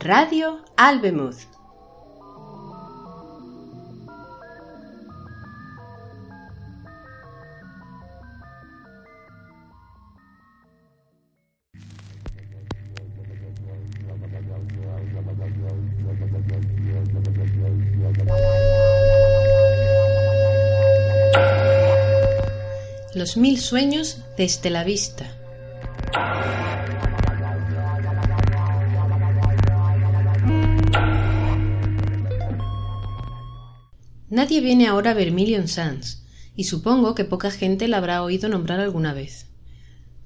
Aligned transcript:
Radio 0.00 0.60
Albemuth. 0.76 1.48
Los 23.14 23.36
mil 23.36 23.58
sueños 23.58 24.18
desde 24.36 24.70
la 24.70 24.84
vista. 24.84 25.37
Nadie 34.38 34.60
viene 34.60 34.86
ahora 34.86 35.10
a 35.10 35.14
Vermilion 35.14 35.66
Sands, 35.66 36.22
y 36.54 36.62
supongo 36.62 37.16
que 37.16 37.24
poca 37.24 37.50
gente 37.50 37.88
la 37.88 37.96
habrá 37.96 38.22
oído 38.22 38.48
nombrar 38.48 38.78
alguna 38.78 39.12
vez. 39.12 39.46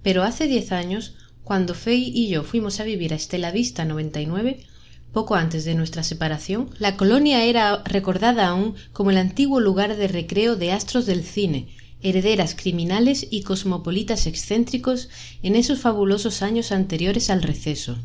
Pero 0.03 0.23
hace 0.23 0.47
diez 0.47 0.71
años, 0.71 1.15
cuando 1.45 1.73
Fay 1.73 2.13
y 2.15 2.29
yo 2.29 2.43
fuimos 2.43 2.79
a 2.79 2.85
vivir 2.85 3.15
a 3.15 3.17
Estela 3.17 3.51
Vista 3.53 3.87
99, 3.87 4.67
poco 5.15 5.35
antes 5.35 5.65
de 5.65 5.75
nuestra 5.75 6.03
separación, 6.03 6.69
la 6.79 6.99
colonia 6.99 7.43
era 7.47 7.83
recordada 7.85 8.49
aún 8.49 8.75
como 8.93 9.11
el 9.11 9.17
antiguo 9.17 9.61
lugar 9.61 9.97
de 9.97 10.09
recreo 10.09 10.57
de 10.57 10.73
astros 10.73 11.07
del 11.07 11.25
cine, 11.25 11.75
herederas 12.03 12.55
criminales 12.55 13.27
y 13.31 13.45
cosmopolitas 13.45 14.27
excéntricos 14.27 15.09
en 15.43 15.57
esos 15.57 15.81
fabulosos 15.81 16.43
años 16.43 16.71
anteriores 16.71 17.31
al 17.31 17.43
receso. 17.43 17.97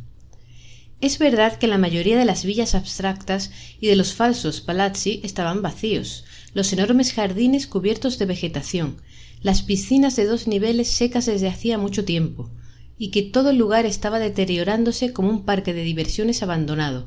Es 1.00 1.20
verdad 1.20 1.58
que 1.58 1.68
la 1.68 1.78
mayoría 1.78 2.18
de 2.18 2.26
las 2.26 2.44
villas 2.44 2.74
abstractas 2.74 3.52
y 3.80 3.88
de 3.88 3.96
los 3.96 4.14
falsos 4.14 4.62
palazzi 4.62 5.22
estaban 5.24 5.62
vacíos, 5.62 6.26
los 6.54 6.74
enormes 6.74 7.14
jardines 7.14 7.68
cubiertos 7.68 8.18
de 8.18 8.26
vegetación, 8.26 8.98
las 9.44 9.62
piscinas 9.62 10.16
de 10.16 10.26
dos 10.26 10.48
niveles 10.48 10.88
secas 10.88 11.28
desde 11.28 11.50
hacía 11.50 11.78
mucho 11.78 12.04
tiempo, 12.04 12.50
y 12.98 13.12
que 13.12 13.22
todo 13.22 13.52
el 13.52 13.58
lugar 13.58 13.86
estaba 13.86 14.18
deteriorándose 14.18 15.14
como 15.14 15.30
un 15.30 15.46
parque 15.46 15.76
de 15.76 15.84
diversiones 15.84 16.42
abandonado, 16.42 17.06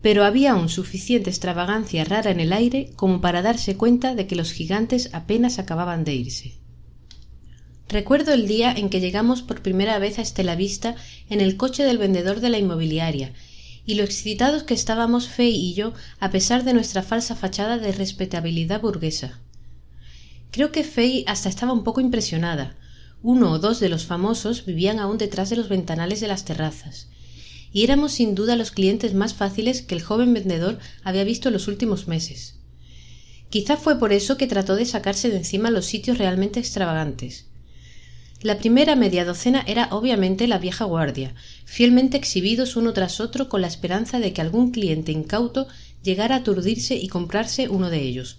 pero 0.00 0.24
había 0.24 0.52
aún 0.52 0.68
suficiente 0.68 1.28
extravagancia 1.28 2.04
rara 2.04 2.30
en 2.30 2.38
el 2.38 2.52
aire 2.52 2.92
como 2.94 3.20
para 3.20 3.42
darse 3.42 3.76
cuenta 3.76 4.14
de 4.14 4.28
que 4.28 4.36
los 4.36 4.52
gigantes 4.52 5.10
apenas 5.12 5.58
acababan 5.58 6.04
de 6.04 6.14
irse. 6.14 6.54
Recuerdo 7.88 8.34
el 8.34 8.46
día 8.46 8.70
en 8.70 8.90
que 8.90 9.00
llegamos 9.00 9.40
por 9.40 9.62
primera 9.62 9.98
vez 9.98 10.18
a 10.18 10.22
Estelavista 10.22 10.94
en 11.30 11.40
el 11.40 11.56
coche 11.56 11.84
del 11.84 11.96
vendedor 11.96 12.40
de 12.40 12.50
la 12.50 12.58
inmobiliaria, 12.58 13.32
y 13.86 13.94
lo 13.94 14.04
excitados 14.04 14.62
que 14.62 14.74
estábamos 14.74 15.28
Fay 15.28 15.54
y 15.54 15.72
yo 15.72 15.94
a 16.20 16.30
pesar 16.30 16.64
de 16.64 16.74
nuestra 16.74 17.02
falsa 17.02 17.34
fachada 17.34 17.78
de 17.78 17.92
respetabilidad 17.92 18.82
burguesa. 18.82 19.40
Creo 20.50 20.70
que 20.70 20.84
Fay 20.84 21.24
hasta 21.26 21.48
estaba 21.48 21.72
un 21.72 21.82
poco 21.82 22.02
impresionada. 22.02 22.76
Uno 23.22 23.52
o 23.52 23.58
dos 23.58 23.80
de 23.80 23.88
los 23.88 24.04
famosos 24.04 24.66
vivían 24.66 24.98
aún 24.98 25.16
detrás 25.16 25.48
de 25.48 25.56
los 25.56 25.70
ventanales 25.70 26.20
de 26.20 26.28
las 26.28 26.44
terrazas, 26.44 27.08
y 27.72 27.84
éramos 27.84 28.12
sin 28.12 28.34
duda 28.34 28.56
los 28.56 28.70
clientes 28.70 29.14
más 29.14 29.32
fáciles 29.32 29.80
que 29.80 29.94
el 29.94 30.02
joven 30.02 30.34
vendedor 30.34 30.78
había 31.04 31.24
visto 31.24 31.48
en 31.48 31.54
los 31.54 31.68
últimos 31.68 32.06
meses. 32.06 32.56
Quizá 33.48 33.78
fue 33.78 33.98
por 33.98 34.12
eso 34.12 34.36
que 34.36 34.46
trató 34.46 34.76
de 34.76 34.84
sacarse 34.84 35.30
de 35.30 35.38
encima 35.38 35.70
los 35.70 35.86
sitios 35.86 36.18
realmente 36.18 36.60
extravagantes 36.60 37.47
la 38.40 38.58
primera 38.58 38.94
media 38.94 39.24
docena 39.24 39.64
era 39.66 39.88
obviamente 39.90 40.46
la 40.46 40.58
vieja 40.58 40.84
guardia, 40.84 41.34
fielmente 41.64 42.16
exhibidos 42.16 42.76
uno 42.76 42.92
tras 42.92 43.18
otro 43.18 43.48
con 43.48 43.60
la 43.60 43.66
esperanza 43.66 44.20
de 44.20 44.32
que 44.32 44.40
algún 44.40 44.70
cliente 44.70 45.10
incauto 45.10 45.66
llegara 46.04 46.36
a 46.36 46.38
aturdirse 46.38 46.94
y 46.94 47.08
comprarse 47.08 47.68
uno 47.68 47.90
de 47.90 48.00
ellos, 48.00 48.38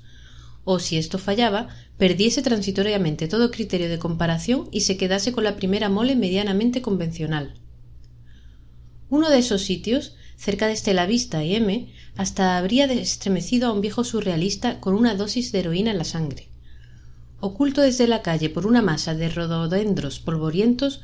o 0.64 0.80
si 0.80 0.98
esto 0.98 1.18
fallaba, 1.18 1.68
perdiese 1.98 2.42
transitoriamente 2.42 3.28
todo 3.28 3.52
criterio 3.52 3.90
de 3.90 4.00
comparación 4.00 4.70
y 4.72 4.82
se 4.82 4.96
quedase 4.96 5.34
con 5.34 5.44
la 5.44 5.58
primera 5.58 5.90
mole 5.90 6.16
medianamente 6.16 6.82
convencional. 6.82 7.56
Uno 9.10 9.30
de 9.30 9.40
esos 9.40 9.64
sitios, 9.64 10.16
cerca 10.38 10.68
de 10.68 10.74
Estelavista 10.74 11.44
y 11.44 11.56
M, 11.56 11.92
hasta 12.16 12.58
habría 12.58 12.86
estremecido 12.86 13.68
a 13.68 13.74
un 13.74 13.82
viejo 13.82 14.06
surrealista 14.06 14.80
con 14.80 14.96
una 14.96 15.16
dosis 15.16 15.52
de 15.52 15.60
heroína 15.60 15.92
en 15.92 15.98
la 15.98 16.06
sangre 16.06 16.49
oculto 17.42 17.82
desde 17.82 18.08
la 18.08 18.22
calle 18.22 18.50
por 18.50 18.68
una 18.68 18.82
masa 18.82 19.16
de 19.16 19.30
rododendros 19.30 20.20
polvorientos 20.20 21.02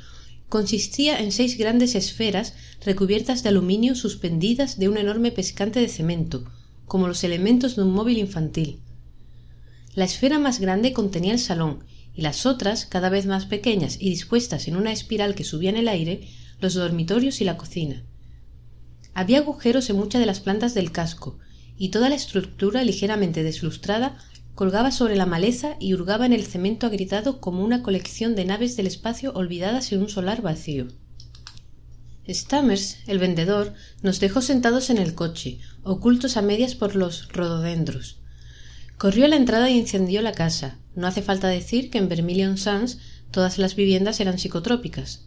consistía 0.49 1.19
en 1.19 1.31
seis 1.31 1.57
grandes 1.57 1.95
esferas 1.95 2.53
recubiertas 2.83 3.43
de 3.43 3.49
aluminio 3.49 3.95
suspendidas 3.95 4.77
de 4.77 4.89
un 4.89 4.97
enorme 4.97 5.31
pescante 5.31 5.79
de 5.79 5.87
cemento 5.87 6.45
como 6.85 7.07
los 7.07 7.23
elementos 7.23 7.75
de 7.75 7.83
un 7.83 7.91
móvil 7.91 8.19
infantil. 8.19 8.79
La 9.95 10.05
esfera 10.05 10.39
más 10.39 10.59
grande 10.59 10.93
contenía 10.93 11.33
el 11.33 11.39
salón 11.39 11.83
y 12.13 12.21
las 12.21 12.45
otras 12.45 12.85
cada 12.85 13.09
vez 13.09 13.25
más 13.25 13.45
pequeñas 13.45 13.97
y 13.99 14.09
dispuestas 14.09 14.67
en 14.67 14.75
una 14.75 14.91
espiral 14.91 15.35
que 15.35 15.43
subía 15.43 15.69
en 15.69 15.77
el 15.77 15.87
aire 15.87 16.27
los 16.59 16.73
dormitorios 16.73 17.41
y 17.41 17.43
la 17.43 17.57
cocina. 17.57 18.03
Había 19.13 19.39
agujeros 19.39 19.89
en 19.89 19.95
muchas 19.95 20.19
de 20.19 20.25
las 20.25 20.41
plantas 20.41 20.73
del 20.73 20.91
casco 20.91 21.39
y 21.77 21.89
toda 21.89 22.09
la 22.09 22.15
estructura 22.15 22.83
ligeramente 22.83 23.43
deslustrada 23.43 24.17
colgaba 24.55 24.91
sobre 24.91 25.17
la 25.17 25.25
maleza 25.25 25.75
y 25.79 25.93
hurgaba 25.93 26.25
en 26.25 26.33
el 26.33 26.45
cemento 26.45 26.87
agritado 26.87 27.41
como 27.41 27.63
una 27.63 27.83
colección 27.83 28.35
de 28.35 28.45
naves 28.45 28.77
del 28.77 28.87
espacio 28.87 29.33
olvidadas 29.33 29.91
en 29.91 30.01
un 30.01 30.09
solar 30.09 30.41
vacío. 30.41 30.87
Stammers 32.27 32.97
el 33.05 33.19
vendedor 33.19 33.73
nos 34.01 34.19
dejó 34.19 34.41
sentados 34.41 34.89
en 34.89 34.97
el 34.97 35.13
coche 35.13 35.59
ocultos 35.83 36.37
a 36.37 36.41
medias 36.41 36.73
por 36.73 36.95
los 36.95 37.27
rododendros. 37.33 38.17
Corrió 38.97 39.25
a 39.25 39.27
la 39.27 39.35
entrada 39.35 39.69
y 39.69 39.77
encendió 39.77 40.21
la 40.21 40.31
casa. 40.31 40.79
No 40.95 41.05
hace 41.05 41.21
falta 41.21 41.49
decir 41.49 41.91
que 41.91 41.97
en 41.97 42.07
vermilion 42.07 42.57
sands 42.57 42.97
todas 43.29 43.57
las 43.57 43.75
viviendas 43.75 44.21
eran 44.21 44.39
psicotrópicas. 44.39 45.25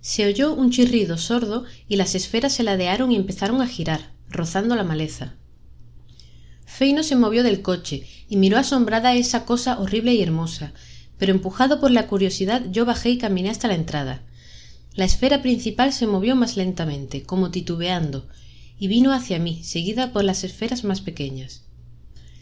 Se 0.00 0.26
oyó 0.26 0.52
un 0.52 0.70
chirrido 0.72 1.16
sordo 1.16 1.64
y 1.88 1.96
las 1.96 2.16
esferas 2.16 2.52
se 2.52 2.64
ladearon 2.64 3.12
y 3.12 3.16
empezaron 3.16 3.62
a 3.62 3.68
girar 3.68 4.12
rozando 4.28 4.74
la 4.74 4.84
maleza. 4.84 5.36
No 6.80 7.02
se 7.04 7.16
movió 7.16 7.44
del 7.44 7.62
coche 7.62 8.04
y 8.28 8.36
miró 8.36 8.58
asombrada 8.58 9.14
esa 9.14 9.44
cosa 9.44 9.78
horrible 9.78 10.14
y 10.14 10.22
hermosa. 10.22 10.72
Pero 11.18 11.32
empujado 11.32 11.80
por 11.80 11.90
la 11.90 12.06
curiosidad 12.06 12.62
yo 12.70 12.84
bajé 12.84 13.10
y 13.10 13.18
caminé 13.18 13.50
hasta 13.50 13.68
la 13.68 13.74
entrada. 13.74 14.22
La 14.94 15.04
esfera 15.04 15.42
principal 15.42 15.92
se 15.92 16.06
movió 16.06 16.36
más 16.36 16.56
lentamente 16.56 17.22
como 17.22 17.50
titubeando 17.50 18.28
y 18.78 18.88
vino 18.88 19.12
hacia 19.12 19.38
mí 19.38 19.62
seguida 19.62 20.12
por 20.12 20.24
las 20.24 20.44
esferas 20.44 20.84
más 20.84 21.00
pequeñas. 21.00 21.62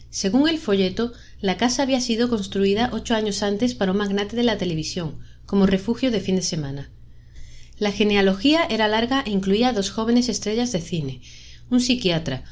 Según 0.09 0.47
el 0.47 0.59
folleto 0.59 1.13
la 1.41 1.57
casa 1.57 1.83
había 1.83 1.99
sido 1.99 2.29
construida 2.29 2.89
ocho 2.93 3.15
años 3.15 3.41
antes 3.41 3.73
para 3.73 3.91
un 3.91 3.97
magnate 3.97 4.35
de 4.35 4.43
la 4.43 4.57
televisión 4.57 5.17
como 5.45 5.65
refugio 5.65 6.11
de 6.11 6.19
fin 6.19 6.35
de 6.35 6.41
semana. 6.41 6.89
La 7.79 7.91
genealogía 7.91 8.63
era 8.69 8.87
larga 8.87 9.23
e 9.25 9.31
incluía 9.31 9.73
dos 9.73 9.89
jóvenes 9.89 10.29
estrellas 10.29 10.71
de 10.71 10.81
cine 10.81 11.21
un 11.69 11.81
psiquiatra 11.81 12.43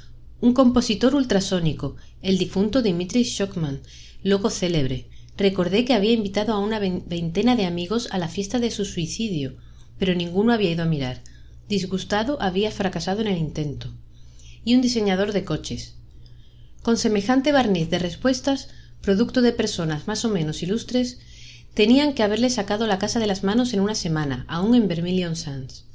un 0.41 0.53
compositor 0.53 1.16
ultrasónico 1.16 1.96
el 2.22 2.38
difunto 2.38 2.81
Dimitri 2.81 3.24
Shockman 3.24 3.81
luego 4.24 4.50
célebre. 4.50 5.07
Recordé 5.38 5.85
que 5.85 5.94
había 5.94 6.12
invitado 6.12 6.53
a 6.53 6.59
una 6.59 6.79
veintena 6.79 7.56
de 7.56 7.66
amigos 7.66 8.09
a 8.12 8.18
la 8.18 8.28
fiesta 8.28 8.59
de 8.59 8.69
su 8.69 8.85
suicidio 8.85 9.56
pero 10.02 10.16
ninguno 10.16 10.52
había 10.52 10.72
ido 10.72 10.81
a 10.81 10.88
mirar. 10.88 11.22
Disgustado 11.69 12.41
había 12.41 12.72
fracasado 12.72 13.22
en 13.22 13.28
el 13.28 13.38
intento. 13.38 13.94
Y 14.66 14.74
un 14.74 14.81
diseñador 14.81 15.31
de 15.31 15.46
coches. 15.46 15.94
Con 16.81 16.97
semejante 16.97 17.52
barniz 17.52 17.91
de 17.91 17.99
respuestas 17.99 18.70
producto 19.03 19.43
de 19.43 19.52
personas 19.52 20.08
más 20.08 20.26
o 20.26 20.29
menos 20.29 20.64
ilustres 20.64 21.20
tenían 21.76 22.16
que 22.16 22.23
haberle 22.23 22.49
sacado 22.49 22.88
la 22.88 22.97
casa 22.97 23.20
de 23.20 23.28
las 23.28 23.43
manos 23.43 23.73
en 23.73 23.79
una 23.79 23.93
semana 23.93 24.43
aun 24.47 24.73
en 24.73 24.88
vermilion 24.88 25.35
sands. 25.35 25.85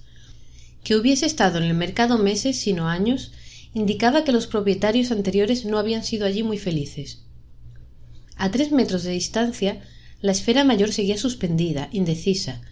Que 0.85 0.95
hubiese 0.95 1.27
estado 1.27 1.59
en 1.59 1.65
el 1.65 1.75
mercado 1.75 2.17
meses 2.17 2.61
sino 2.61 2.89
años 2.89 3.33
indicaba 3.77 4.25
que 4.25 4.33
los 4.33 4.47
propietarios 4.47 5.13
anteriores 5.13 5.67
no 5.67 5.77
habían 5.77 6.03
sido 6.03 6.25
allí 6.25 6.43
muy 6.43 6.57
felices. 6.57 7.27
A 8.35 8.51
tres 8.51 8.73
metros 8.73 9.03
de 9.03 9.11
distancia 9.11 9.83
la 10.23 10.33
esfera 10.33 10.65
mayor 10.65 10.93
seguía 10.93 11.19
suspendida 11.19 11.91
indecisa 11.93 12.63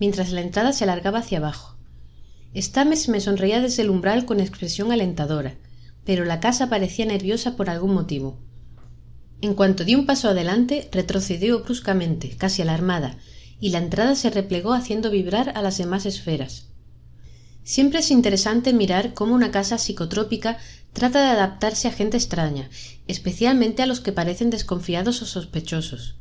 mientras 0.00 0.32
la 0.32 0.40
entrada 0.40 0.72
se 0.72 0.82
alargaba 0.82 1.20
hacia 1.20 1.38
abajo. 1.38 1.78
Stammers 2.56 3.08
me 3.08 3.20
sonreía 3.20 3.60
desde 3.60 3.82
el 3.82 3.90
umbral 3.90 4.24
con 4.24 4.40
expresión 4.40 4.90
alentadora 4.90 5.54
pero 6.04 6.24
la 6.24 6.40
casa 6.40 6.68
parecía 6.68 7.06
nerviosa 7.06 7.54
por 7.54 7.70
algún 7.70 7.94
motivo. 7.94 8.40
En 9.40 9.54
cuanto 9.54 9.84
di 9.84 9.94
un 9.94 10.06
paso 10.06 10.28
adelante 10.28 10.88
retrocedió 10.90 11.62
bruscamente 11.62 12.30
casi 12.36 12.62
alarmada 12.62 13.16
y 13.60 13.68
la 13.68 13.78
entrada 13.78 14.16
se 14.16 14.30
replegó 14.30 14.72
haciendo 14.72 15.12
vibrar 15.12 15.52
a 15.54 15.62
las 15.62 15.78
demás 15.78 16.04
esferas 16.04 16.67
siempre 17.68 17.98
es 17.98 18.10
interesante 18.10 18.72
mirar 18.72 19.12
cómo 19.12 19.34
una 19.34 19.50
casa 19.50 19.76
psicotrópica 19.76 20.56
trata 20.94 21.20
de 21.20 21.28
adaptarse 21.28 21.86
a 21.86 21.92
gente 21.92 22.16
extraña 22.16 22.70
especialmente 23.06 23.82
a 23.82 23.86
los 23.86 24.00
que 24.00 24.10
parecen 24.10 24.48
desconfiados 24.48 25.20
o 25.20 25.26
sospechosos 25.26 26.14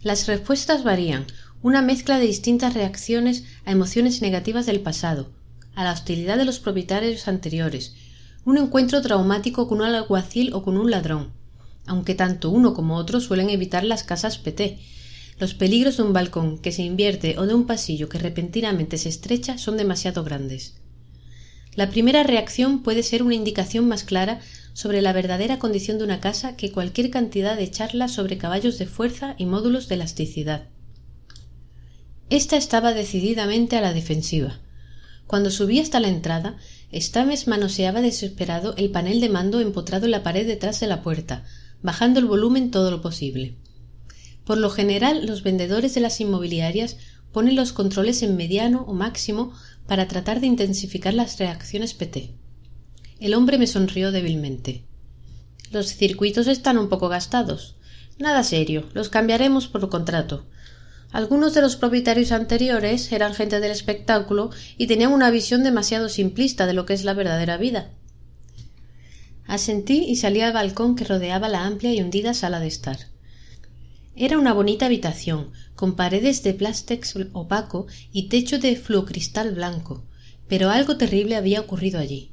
las 0.00 0.28
respuestas 0.28 0.84
varían 0.84 1.26
una 1.60 1.82
mezcla 1.82 2.20
de 2.20 2.26
distintas 2.28 2.74
reacciones 2.74 3.42
a 3.64 3.72
emociones 3.72 4.22
negativas 4.22 4.64
del 4.64 4.78
pasado 4.78 5.32
a 5.74 5.82
la 5.82 5.92
hostilidad 5.92 6.36
de 6.36 6.44
los 6.44 6.60
propietarios 6.60 7.26
anteriores, 7.26 7.96
un 8.44 8.56
encuentro 8.56 9.02
traumático 9.02 9.66
con 9.66 9.80
un 9.80 9.88
alguacil 9.88 10.52
o 10.54 10.62
con 10.62 10.76
un 10.76 10.88
ladrón, 10.88 11.32
aunque 11.84 12.14
tanto 12.14 12.48
uno 12.48 12.74
como 12.74 12.96
otro 12.96 13.20
suelen 13.20 13.50
evitar 13.50 13.82
las 13.82 14.04
casas 14.04 14.38
PT. 14.38 14.78
Los 15.40 15.54
peligros 15.54 15.96
de 15.96 16.02
un 16.02 16.12
balcón 16.12 16.58
que 16.58 16.70
se 16.70 16.82
invierte 16.82 17.38
o 17.38 17.46
de 17.46 17.54
un 17.54 17.64
pasillo 17.64 18.10
que 18.10 18.18
repentinamente 18.18 18.98
se 18.98 19.08
estrecha 19.08 19.56
son 19.56 19.78
demasiado 19.78 20.22
grandes. 20.22 20.74
La 21.74 21.88
primera 21.88 22.24
reacción 22.24 22.82
puede 22.82 23.02
ser 23.02 23.22
una 23.22 23.34
indicación 23.34 23.88
más 23.88 24.04
clara 24.04 24.40
sobre 24.74 25.00
la 25.00 25.14
verdadera 25.14 25.58
condición 25.58 25.96
de 25.96 26.04
una 26.04 26.20
casa 26.20 26.56
que 26.56 26.72
cualquier 26.72 27.08
cantidad 27.10 27.56
de 27.56 27.70
charlas 27.70 28.12
sobre 28.12 28.36
caballos 28.36 28.76
de 28.76 28.84
fuerza 28.84 29.34
y 29.38 29.46
módulos 29.46 29.88
de 29.88 29.94
elasticidad. 29.94 30.68
Esta 32.28 32.58
estaba 32.58 32.92
decididamente 32.92 33.78
a 33.78 33.80
la 33.80 33.94
defensiva. 33.94 34.58
Cuando 35.26 35.50
subí 35.50 35.80
hasta 35.80 36.00
la 36.00 36.08
entrada, 36.08 36.58
Stames 36.92 37.48
manoseaba 37.48 38.02
desesperado 38.02 38.74
el 38.76 38.90
panel 38.90 39.22
de 39.22 39.30
mando 39.30 39.60
empotrado 39.60 40.04
en 40.04 40.10
la 40.10 40.22
pared 40.22 40.46
detrás 40.46 40.80
de 40.80 40.86
la 40.86 41.02
puerta, 41.02 41.44
bajando 41.80 42.20
el 42.20 42.26
volumen 42.26 42.70
todo 42.70 42.90
lo 42.90 43.00
posible. 43.00 43.54
Por 44.50 44.58
lo 44.58 44.68
general, 44.68 45.26
los 45.26 45.44
vendedores 45.44 45.94
de 45.94 46.00
las 46.00 46.20
inmobiliarias 46.20 46.96
ponen 47.30 47.54
los 47.54 47.72
controles 47.72 48.20
en 48.24 48.36
mediano 48.36 48.84
o 48.88 48.94
máximo 48.94 49.52
para 49.86 50.08
tratar 50.08 50.40
de 50.40 50.48
intensificar 50.48 51.14
las 51.14 51.38
reacciones 51.38 51.94
PT. 51.94 52.34
El 53.20 53.34
hombre 53.34 53.58
me 53.58 53.68
sonrió 53.68 54.10
débilmente. 54.10 54.82
Los 55.70 55.94
circuitos 55.94 56.48
están 56.48 56.78
un 56.78 56.88
poco 56.88 57.08
gastados. 57.08 57.76
Nada 58.18 58.42
serio, 58.42 58.88
los 58.92 59.08
cambiaremos 59.08 59.68
por 59.68 59.88
contrato. 59.88 60.48
Algunos 61.12 61.54
de 61.54 61.62
los 61.62 61.76
propietarios 61.76 62.32
anteriores 62.32 63.12
eran 63.12 63.34
gente 63.34 63.60
del 63.60 63.70
espectáculo 63.70 64.50
y 64.76 64.88
tenían 64.88 65.12
una 65.12 65.30
visión 65.30 65.62
demasiado 65.62 66.08
simplista 66.08 66.66
de 66.66 66.74
lo 66.74 66.86
que 66.86 66.94
es 66.94 67.04
la 67.04 67.14
verdadera 67.14 67.56
vida. 67.56 67.92
Asentí 69.46 70.06
y 70.08 70.16
salí 70.16 70.40
al 70.40 70.52
balcón 70.52 70.96
que 70.96 71.04
rodeaba 71.04 71.48
la 71.48 71.66
amplia 71.66 71.94
y 71.94 72.00
hundida 72.00 72.34
sala 72.34 72.58
de 72.58 72.66
estar. 72.66 73.09
Era 74.22 74.38
una 74.38 74.52
bonita 74.52 74.84
habitación, 74.84 75.50
con 75.74 75.96
paredes 75.96 76.42
de 76.42 76.52
plástex 76.52 77.14
opaco 77.32 77.86
y 78.12 78.28
techo 78.28 78.58
de 78.58 78.76
fluocristal 78.76 79.54
blanco, 79.54 80.04
pero 80.46 80.68
algo 80.68 80.98
terrible 80.98 81.36
había 81.36 81.62
ocurrido 81.62 81.98
allí. 81.98 82.30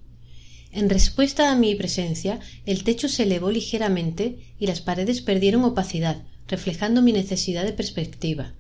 En 0.74 0.90
respuesta 0.90 1.50
a 1.50 1.56
mi 1.56 1.74
presencia, 1.76 2.42
el 2.66 2.84
techo 2.84 3.08
se 3.08 3.24
elevó 3.24 3.52
ligeramente 3.52 4.54
y 4.60 4.68
las 4.68 4.82
paredes 4.82 5.22
perdieron 5.22 5.64
opacidad, 5.64 6.24
reflejando 6.50 7.02
mi 7.02 7.14
necesidad 7.14 7.64
de 7.64 7.72
perspectiva 7.72 8.54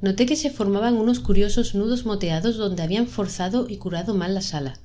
noté 0.00 0.26
que 0.26 0.36
se 0.36 0.50
formaban 0.50 0.94
unos 0.94 1.20
curiosos 1.20 1.74
nudos 1.74 2.04
moteados 2.04 2.56
donde 2.56 2.82
habían 2.82 3.06
forzado 3.06 3.66
y 3.68 3.78
curado 3.78 4.14
mal 4.14 4.34
la 4.34 4.42
sala. 4.42 4.78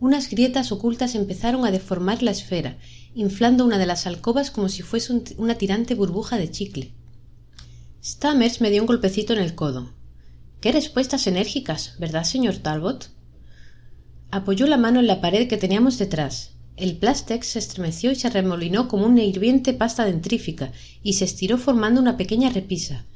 Unas 0.00 0.30
grietas 0.30 0.72
ocultas 0.72 1.14
empezaron 1.14 1.64
a 1.64 1.70
deformar 1.70 2.22
la 2.22 2.30
esfera, 2.30 2.78
inflando 3.14 3.64
una 3.64 3.78
de 3.78 3.86
las 3.86 4.06
alcobas 4.06 4.50
como 4.50 4.68
si 4.68 4.82
fuese 4.82 5.12
una 5.36 5.54
tirante 5.54 5.94
burbuja 5.94 6.36
de 6.36 6.50
chicle. 6.50 6.92
Stammers 8.02 8.60
me 8.60 8.70
dio 8.70 8.82
un 8.82 8.86
golpecito 8.86 9.32
en 9.32 9.38
el 9.38 9.54
codo. 9.54 9.92
Qué 10.60 10.72
respuestas 10.72 11.26
enérgicas, 11.26 11.94
¿verdad, 11.98 12.24
señor 12.24 12.56
Talbot? 12.56 13.10
Apoyó 14.30 14.66
la 14.66 14.76
mano 14.76 15.00
en 15.00 15.06
la 15.06 15.20
pared 15.20 15.48
que 15.48 15.56
teníamos 15.56 15.98
detrás. 15.98 16.52
El 16.76 16.96
plástex 16.96 17.46
se 17.46 17.60
estremeció 17.60 18.10
y 18.10 18.16
se 18.16 18.30
remolinó 18.30 18.88
como 18.88 19.06
una 19.06 19.22
hirviente 19.22 19.74
pasta 19.74 20.04
dentrífica 20.04 20.72
y 21.02 21.12
se 21.12 21.24
estiró 21.24 21.56
formando 21.56 22.00
una 22.00 22.16
pequeña 22.16 22.50
repisa. 22.50 23.06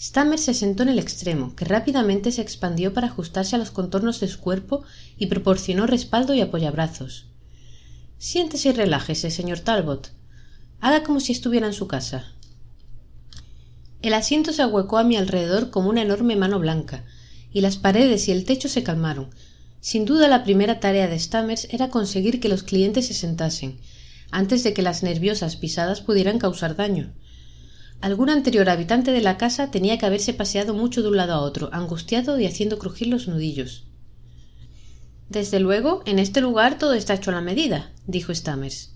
Stammer 0.00 0.38
se 0.38 0.54
sentó 0.54 0.84
en 0.84 0.90
el 0.90 0.98
extremo, 0.98 1.56
que 1.56 1.64
rápidamente 1.64 2.30
se 2.30 2.42
expandió 2.42 2.92
para 2.92 3.08
ajustarse 3.08 3.56
a 3.56 3.58
los 3.58 3.70
contornos 3.72 4.20
de 4.20 4.28
su 4.28 4.38
cuerpo 4.38 4.84
y 5.16 5.26
proporcionó 5.26 5.86
respaldo 5.86 6.34
y 6.34 6.40
apoyabrazos. 6.40 7.33
Siéntese 8.30 8.70
y 8.70 8.72
relájese, 8.72 9.30
señor 9.30 9.60
Talbot. 9.60 10.10
Haga 10.80 11.02
como 11.02 11.20
si 11.20 11.32
estuviera 11.32 11.66
en 11.66 11.74
su 11.74 11.86
casa. 11.86 12.32
El 14.00 14.14
asiento 14.14 14.54
se 14.54 14.62
ahuecó 14.62 14.96
a 14.96 15.04
mi 15.04 15.18
alrededor 15.18 15.68
como 15.68 15.90
una 15.90 16.00
enorme 16.00 16.34
mano 16.34 16.58
blanca, 16.58 17.04
y 17.52 17.60
las 17.60 17.76
paredes 17.76 18.26
y 18.28 18.32
el 18.32 18.46
techo 18.46 18.70
se 18.70 18.82
calmaron. 18.82 19.28
Sin 19.82 20.06
duda 20.06 20.26
la 20.26 20.42
primera 20.42 20.80
tarea 20.80 21.06
de 21.06 21.18
Stammers 21.18 21.68
era 21.70 21.90
conseguir 21.90 22.40
que 22.40 22.48
los 22.48 22.62
clientes 22.62 23.08
se 23.08 23.12
sentasen, 23.12 23.78
antes 24.30 24.64
de 24.64 24.72
que 24.72 24.80
las 24.80 25.02
nerviosas 25.02 25.56
pisadas 25.56 26.00
pudieran 26.00 26.38
causar 26.38 26.76
daño. 26.76 27.12
Algún 28.00 28.30
anterior 28.30 28.70
habitante 28.70 29.12
de 29.12 29.20
la 29.20 29.36
casa 29.36 29.70
tenía 29.70 29.98
que 29.98 30.06
haberse 30.06 30.32
paseado 30.32 30.72
mucho 30.72 31.02
de 31.02 31.08
un 31.08 31.18
lado 31.18 31.34
a 31.34 31.40
otro, 31.40 31.68
angustiado 31.74 32.40
y 32.40 32.46
haciendo 32.46 32.78
crujir 32.78 33.08
los 33.08 33.28
nudillos. 33.28 33.84
Desde 35.28 35.60
luego, 35.60 36.02
en 36.06 36.18
este 36.18 36.40
lugar 36.40 36.78
todo 36.78 36.92
está 36.94 37.14
hecho 37.14 37.30
a 37.30 37.34
la 37.34 37.40
medida, 37.40 37.92
dijo 38.06 38.34
Stammers. 38.34 38.94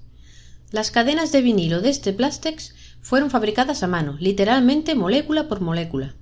Las 0.71 0.91
cadenas 0.91 1.33
de 1.33 1.41
vinilo 1.41 1.81
de 1.81 1.89
este 1.89 2.13
plástex 2.13 2.75
fueron 3.01 3.31
fabricadas 3.31 3.83
a 3.83 3.87
mano, 3.87 4.17
literalmente 4.21 4.95
molécula 4.95 5.49
por 5.49 5.61
molécula. 5.61 6.15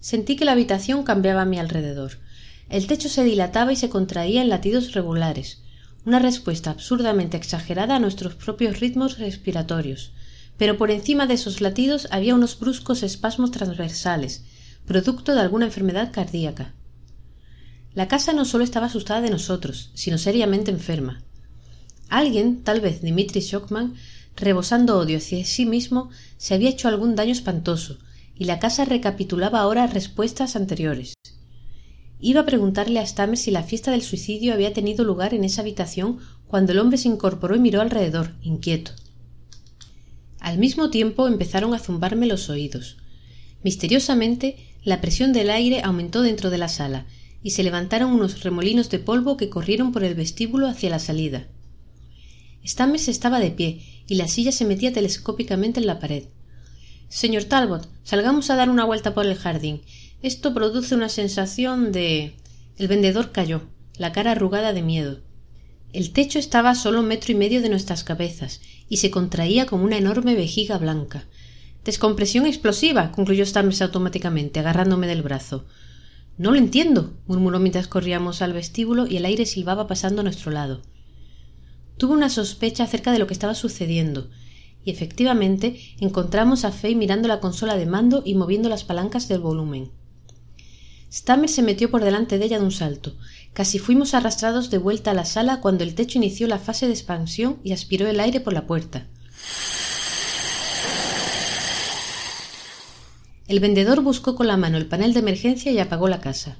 Sentí 0.00 0.34
que 0.34 0.44
la 0.44 0.52
habitación 0.52 1.04
cambiaba 1.04 1.42
a 1.42 1.46
mi 1.46 1.58
alrededor. 1.58 2.18
El 2.68 2.86
techo 2.86 3.08
se 3.08 3.22
dilataba 3.22 3.72
y 3.72 3.76
se 3.76 3.88
contraía 3.88 4.42
en 4.42 4.48
latidos 4.48 4.92
regulares, 4.92 5.62
una 6.04 6.18
respuesta 6.18 6.70
absurdamente 6.70 7.36
exagerada 7.36 7.96
a 7.96 8.00
nuestros 8.00 8.34
propios 8.34 8.80
ritmos 8.80 9.18
respiratorios, 9.18 10.12
pero 10.56 10.76
por 10.76 10.90
encima 10.90 11.26
de 11.26 11.34
esos 11.34 11.60
latidos 11.60 12.08
había 12.10 12.34
unos 12.34 12.58
bruscos 12.58 13.02
espasmos 13.02 13.50
transversales, 13.50 14.44
producto 14.86 15.34
de 15.34 15.40
alguna 15.40 15.66
enfermedad 15.66 16.10
cardíaca. 16.12 16.74
La 17.92 18.06
casa 18.06 18.32
no 18.32 18.44
solo 18.44 18.62
estaba 18.62 18.86
asustada 18.86 19.20
de 19.20 19.30
nosotros, 19.30 19.90
sino 19.94 20.16
seriamente 20.16 20.70
enferma. 20.70 21.22
Alguien, 22.08 22.62
tal 22.62 22.80
vez 22.80 23.02
Dimitri 23.02 23.40
Shockman, 23.40 23.94
rebosando 24.36 24.98
odio 24.98 25.18
hacia 25.18 25.44
sí 25.44 25.66
mismo, 25.66 26.10
se 26.36 26.54
había 26.54 26.70
hecho 26.70 26.88
algún 26.88 27.16
daño 27.16 27.32
espantoso, 27.32 27.98
y 28.34 28.44
la 28.44 28.58
casa 28.58 28.84
recapitulaba 28.84 29.60
ahora 29.60 29.86
respuestas 29.86 30.56
anteriores. 30.56 31.14
Iba 32.20 32.42
a 32.42 32.46
preguntarle 32.46 33.00
a 33.00 33.06
Stamer 33.06 33.36
si 33.36 33.50
la 33.50 33.62
fiesta 33.62 33.90
del 33.90 34.02
suicidio 34.02 34.52
había 34.52 34.72
tenido 34.72 35.04
lugar 35.04 35.34
en 35.34 35.44
esa 35.44 35.62
habitación 35.62 36.18
cuando 36.46 36.72
el 36.72 36.78
hombre 36.78 36.98
se 36.98 37.08
incorporó 37.08 37.56
y 37.56 37.60
miró 37.60 37.80
alrededor, 37.80 38.34
inquieto. 38.42 38.92
Al 40.38 40.58
mismo 40.58 40.90
tiempo 40.90 41.28
empezaron 41.28 41.74
a 41.74 41.78
zumbarme 41.78 42.26
los 42.26 42.50
oídos. 42.50 42.98
Misteriosamente, 43.62 44.56
la 44.84 45.00
presión 45.00 45.32
del 45.32 45.50
aire 45.50 45.82
aumentó 45.82 46.22
dentro 46.22 46.50
de 46.50 46.58
la 46.58 46.68
sala, 46.68 47.06
y 47.42 47.50
se 47.50 47.62
levantaron 47.62 48.12
unos 48.12 48.42
remolinos 48.42 48.90
de 48.90 48.98
polvo 48.98 49.36
que 49.36 49.48
corrieron 49.48 49.92
por 49.92 50.04
el 50.04 50.14
vestíbulo 50.14 50.68
hacia 50.68 50.90
la 50.90 50.98
salida. 50.98 51.48
Stammers 52.66 53.08
estaba 53.08 53.40
de 53.40 53.50
pie, 53.50 53.82
y 54.06 54.16
la 54.16 54.28
silla 54.28 54.52
se 54.52 54.64
metía 54.64 54.92
telescópicamente 54.92 55.80
en 55.80 55.86
la 55.86 55.98
pared. 55.98 56.24
Señor 57.08 57.44
Talbot, 57.44 57.88
salgamos 58.04 58.50
a 58.50 58.56
dar 58.56 58.70
una 58.70 58.84
vuelta 58.84 59.14
por 59.14 59.26
el 59.26 59.34
jardín. 59.34 59.82
Esto 60.22 60.52
produce 60.52 60.94
una 60.94 61.08
sensación 61.08 61.92
de. 61.92 62.34
El 62.76 62.88
vendedor 62.88 63.32
cayó, 63.32 63.62
la 63.96 64.12
cara 64.12 64.32
arrugada 64.32 64.72
de 64.72 64.82
miedo. 64.82 65.20
El 65.92 66.12
techo 66.12 66.38
estaba 66.38 66.70
a 66.70 66.74
solo 66.74 67.02
metro 67.02 67.32
y 67.32 67.34
medio 67.34 67.62
de 67.62 67.68
nuestras 67.68 68.04
cabezas 68.04 68.60
y 68.88 68.98
se 68.98 69.10
contraía 69.10 69.66
como 69.66 69.84
una 69.84 69.98
enorme 69.98 70.34
vejiga 70.34 70.78
blanca. 70.78 71.24
Descompresión 71.84 72.46
explosiva, 72.46 73.10
concluyó 73.10 73.44
Stammers 73.44 73.82
automáticamente, 73.82 74.60
agarrándome 74.60 75.06
del 75.06 75.22
brazo. 75.22 75.66
No 76.40 76.52
lo 76.52 76.56
entiendo, 76.56 77.12
murmuró 77.26 77.60
mientras 77.60 77.86
corríamos 77.86 78.40
al 78.40 78.54
vestíbulo 78.54 79.06
y 79.06 79.18
el 79.18 79.26
aire 79.26 79.44
silbaba 79.44 79.86
pasando 79.86 80.22
a 80.22 80.24
nuestro 80.24 80.50
lado. 80.50 80.80
Tuve 81.98 82.14
una 82.14 82.30
sospecha 82.30 82.84
acerca 82.84 83.12
de 83.12 83.18
lo 83.18 83.26
que 83.26 83.34
estaba 83.34 83.54
sucediendo, 83.54 84.30
y 84.82 84.90
efectivamente 84.90 85.78
encontramos 85.98 86.64
a 86.64 86.72
Fay 86.72 86.94
mirando 86.94 87.28
la 87.28 87.40
consola 87.40 87.76
de 87.76 87.84
mando 87.84 88.22
y 88.24 88.36
moviendo 88.36 88.70
las 88.70 88.84
palancas 88.84 89.28
del 89.28 89.40
volumen. 89.40 89.90
Stammer 91.12 91.50
se 91.50 91.60
metió 91.60 91.90
por 91.90 92.02
delante 92.02 92.38
de 92.38 92.46
ella 92.46 92.58
de 92.58 92.64
un 92.64 92.72
salto. 92.72 93.18
Casi 93.52 93.78
fuimos 93.78 94.14
arrastrados 94.14 94.70
de 94.70 94.78
vuelta 94.78 95.10
a 95.10 95.14
la 95.14 95.26
sala 95.26 95.60
cuando 95.60 95.84
el 95.84 95.94
techo 95.94 96.16
inició 96.16 96.46
la 96.46 96.58
fase 96.58 96.86
de 96.86 96.94
expansión 96.94 97.58
y 97.64 97.72
aspiró 97.72 98.08
el 98.08 98.18
aire 98.18 98.40
por 98.40 98.54
la 98.54 98.66
puerta. 98.66 99.08
El 103.50 103.58
vendedor 103.58 104.00
buscó 104.00 104.36
con 104.36 104.46
la 104.46 104.56
mano 104.56 104.78
el 104.78 104.86
panel 104.86 105.12
de 105.12 105.18
emergencia 105.18 105.72
y 105.72 105.80
apagó 105.80 106.06
la 106.06 106.20
casa. 106.20 106.58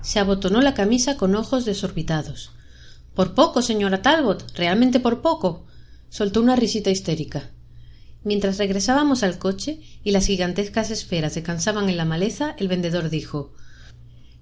Se 0.00 0.18
abotonó 0.18 0.60
la 0.60 0.74
camisa 0.74 1.16
con 1.16 1.36
ojos 1.36 1.64
desorbitados. 1.64 2.50
Por 3.14 3.36
poco, 3.36 3.62
señora 3.62 4.02
Talbot, 4.02 4.50
realmente 4.56 4.98
por 4.98 5.22
poco. 5.22 5.64
soltó 6.08 6.40
una 6.40 6.56
risita 6.56 6.90
histérica. 6.90 7.50
Mientras 8.24 8.58
regresábamos 8.58 9.22
al 9.22 9.38
coche 9.38 9.78
y 10.02 10.10
las 10.10 10.26
gigantescas 10.26 10.90
esferas 10.90 11.36
descansaban 11.36 11.88
en 11.88 11.96
la 11.96 12.04
maleza, 12.04 12.56
el 12.58 12.66
vendedor 12.66 13.10
dijo 13.10 13.54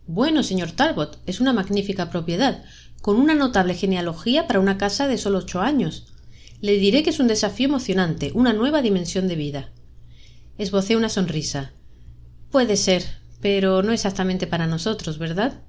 Bueno, 0.07 0.43
señor 0.43 0.73
Talbot, 0.73 1.21
es 1.27 1.43
una 1.43 1.53
magnífica 1.53 2.09
propiedad, 2.09 2.65
con 3.03 3.17
una 3.17 3.35
notable 3.35 3.75
genealogía 3.75 4.47
para 4.47 4.61
una 4.61 4.79
casa 4.79 5.09
de 5.09 5.19
solo 5.19 5.41
ocho 5.41 5.61
años. 5.61 6.10
Le 6.61 6.79
diré 6.79 7.03
que 7.03 7.11
es 7.11 7.21
un 7.21 7.27
desafío 7.27 7.69
emocionante, 7.69 8.33
una 8.35 8.53
nueva 8.53 8.83
dimensión 8.83 9.29
de 9.29 9.37
vida. 9.37 9.73
Esbocé 10.59 10.97
una 10.97 11.09
sonrisa. 11.09 11.73
Puede 12.51 12.77
ser, 12.77 13.03
pero 13.41 13.83
no 13.83 13.93
exactamente 13.93 14.47
para 14.47 14.67
nosotros, 14.67 15.19
¿verdad? 15.19 15.63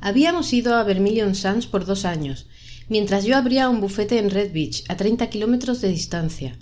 Habíamos 0.00 0.52
ido 0.52 0.76
a 0.76 0.84
Vermilion 0.84 1.34
Sands 1.34 1.66
por 1.66 1.84
dos 1.84 2.04
años, 2.04 2.46
mientras 2.88 3.24
yo 3.24 3.36
abría 3.36 3.68
un 3.68 3.80
bufete 3.80 4.18
en 4.18 4.30
Red 4.30 4.52
Beach, 4.52 4.84
a 4.88 4.96
treinta 4.96 5.30
kilómetros 5.30 5.80
de 5.80 5.88
distancia. 5.88 6.58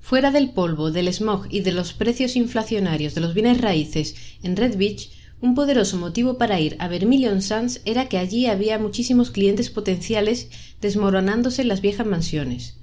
Fuera 0.00 0.32
del 0.32 0.50
polvo, 0.50 0.90
del 0.90 1.12
smog 1.12 1.46
y 1.50 1.60
de 1.60 1.72
los 1.72 1.92
precios 1.92 2.34
inflacionarios 2.34 3.14
de 3.14 3.20
los 3.20 3.34
bienes 3.34 3.60
raíces 3.60 4.16
en 4.42 4.56
Red 4.56 4.76
Beach, 4.76 5.10
un 5.40 5.54
poderoso 5.54 5.96
motivo 5.96 6.36
para 6.36 6.60
ir 6.60 6.76
a 6.78 6.88
Vermilion 6.88 7.40
Sands 7.40 7.80
era 7.84 8.08
que 8.08 8.18
allí 8.18 8.46
había 8.46 8.78
muchísimos 8.78 9.30
clientes 9.30 9.70
potenciales 9.70 10.48
desmoronándose 10.80 11.62
en 11.62 11.68
las 11.68 11.80
viejas 11.80 12.06
mansiones. 12.06 12.76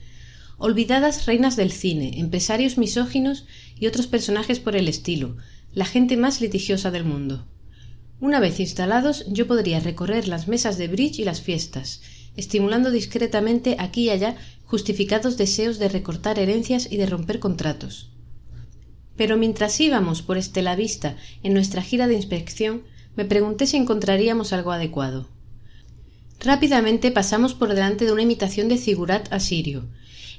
Olvidadas 0.57 1.27
reinas 1.27 1.55
del 1.55 1.71
cine, 1.71 2.19
empresarios 2.19 2.79
misóginos 2.79 3.45
y 3.79 3.85
otros 3.85 4.07
personajes 4.07 4.59
por 4.59 4.75
el 4.75 4.87
estilo, 4.87 5.37
la 5.73 5.85
gente 5.85 6.17
más 6.17 6.41
litigiosa 6.41 6.89
del 6.89 7.03
mundo. 7.03 7.45
Una 8.19 8.39
vez 8.39 8.59
instalados, 8.59 9.25
yo 9.27 9.45
podría 9.45 9.79
recorrer 9.79 10.27
las 10.27 10.47
mesas 10.47 10.79
de 10.79 10.87
bridge 10.87 11.19
y 11.19 11.25
las 11.25 11.41
fiestas, 11.41 12.01
estimulando 12.35 12.89
discretamente 12.89 13.75
aquí 13.77 14.05
y 14.05 14.09
allá 14.09 14.35
justificados 14.65 15.37
deseos 15.37 15.77
de 15.77 15.89
recortar 15.89 16.39
herencias 16.39 16.87
y 16.91 16.97
de 16.97 17.05
romper 17.05 17.39
contratos. 17.39 18.09
Pero 19.17 19.35
mientras 19.35 19.79
íbamos 19.81 20.21
por 20.21 20.37
Estela 20.37 20.75
Vista 20.75 21.17
en 21.43 21.53
nuestra 21.53 21.81
gira 21.81 22.07
de 22.07 22.15
inspección, 22.15 22.83
me 23.15 23.25
pregunté 23.25 23.65
si 23.65 23.75
encontraríamos 23.75 24.53
algo 24.53 24.71
adecuado. 24.71 25.27
Rápidamente 26.39 27.09
pasamos 27.09 27.55
por 27.55 27.69
delante 27.69 28.05
de 28.05 28.11
una 28.11 28.21
imitación 28.21 28.69
de 28.69 28.77
Zigurat 28.77 29.33
asirio. 29.33 29.85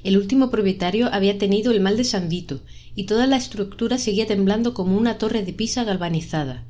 El 0.05 0.17
último 0.17 0.49
propietario 0.49 1.13
había 1.13 1.37
tenido 1.37 1.73
el 1.73 1.81
mal 1.81 1.97
de 1.97 2.05
San 2.05 2.29
Vito, 2.29 2.61
y 2.95 3.03
toda 3.03 3.27
la 3.27 3.35
estructura 3.35 3.97
seguía 3.97 4.25
temblando 4.25 4.73
como 4.73 4.97
una 4.97 5.17
torre 5.17 5.43
de 5.43 5.51
pisa 5.51 5.83
galvanizada, 5.83 6.63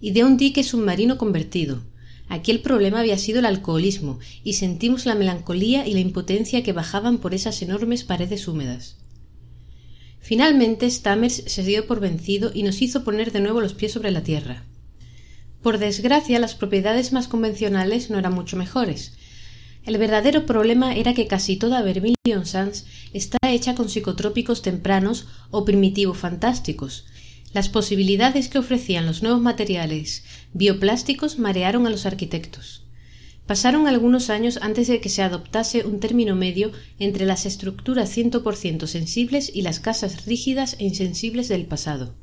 y 0.00 0.10
de 0.10 0.24
un 0.24 0.36
dique 0.36 0.64
submarino 0.64 1.16
convertido. 1.16 1.84
Aquí 2.28 2.50
el 2.50 2.60
problema 2.60 2.98
había 2.98 3.18
sido 3.18 3.38
el 3.38 3.46
alcoholismo, 3.46 4.18
y 4.42 4.54
sentimos 4.54 5.06
la 5.06 5.14
melancolía 5.14 5.86
y 5.86 5.94
la 5.94 6.00
impotencia 6.00 6.64
que 6.64 6.72
bajaban 6.72 7.18
por 7.18 7.34
esas 7.34 7.62
enormes 7.62 8.02
paredes 8.02 8.48
húmedas. 8.48 8.96
Finalmente 10.22 10.88
Stammers 10.88 11.42
se 11.46 11.64
dio 11.64 11.86
por 11.88 11.98
vencido 11.98 12.52
y 12.54 12.62
nos 12.62 12.80
hizo 12.80 13.02
poner 13.02 13.32
de 13.32 13.40
nuevo 13.40 13.60
los 13.60 13.74
pies 13.74 13.90
sobre 13.90 14.12
la 14.12 14.22
tierra. 14.22 14.64
Por 15.62 15.78
desgracia, 15.78 16.38
las 16.38 16.54
propiedades 16.54 17.12
más 17.12 17.26
convencionales 17.26 18.08
no 18.08 18.20
eran 18.20 18.32
mucho 18.32 18.56
mejores. 18.56 19.14
El 19.84 19.98
verdadero 19.98 20.46
problema 20.46 20.94
era 20.94 21.12
que 21.12 21.26
casi 21.26 21.56
toda 21.56 21.82
Vermilion 21.82 22.46
Sands 22.46 22.86
está 23.12 23.38
hecha 23.48 23.74
con 23.74 23.88
psicotrópicos 23.88 24.62
tempranos 24.62 25.26
o 25.50 25.64
primitivos 25.64 26.18
fantásticos. 26.18 27.04
Las 27.52 27.68
posibilidades 27.68 28.48
que 28.48 28.58
ofrecían 28.58 29.06
los 29.06 29.24
nuevos 29.24 29.42
materiales 29.42 30.22
bioplásticos 30.52 31.40
marearon 31.40 31.84
a 31.86 31.90
los 31.90 32.06
arquitectos. 32.06 32.81
Pasaron 33.52 33.86
algunos 33.86 34.30
años 34.30 34.58
antes 34.62 34.88
de 34.88 35.02
que 35.02 35.10
se 35.10 35.20
adoptase 35.20 35.84
un 35.84 36.00
término 36.00 36.34
medio 36.34 36.72
entre 36.98 37.26
las 37.26 37.44
estructuras 37.44 38.08
ciento 38.08 38.42
por 38.42 38.56
ciento 38.56 38.86
sensibles 38.86 39.54
y 39.54 39.60
las 39.60 39.78
casas 39.78 40.24
rígidas 40.24 40.74
e 40.78 40.84
insensibles 40.84 41.48
del 41.48 41.66
pasado. 41.66 42.14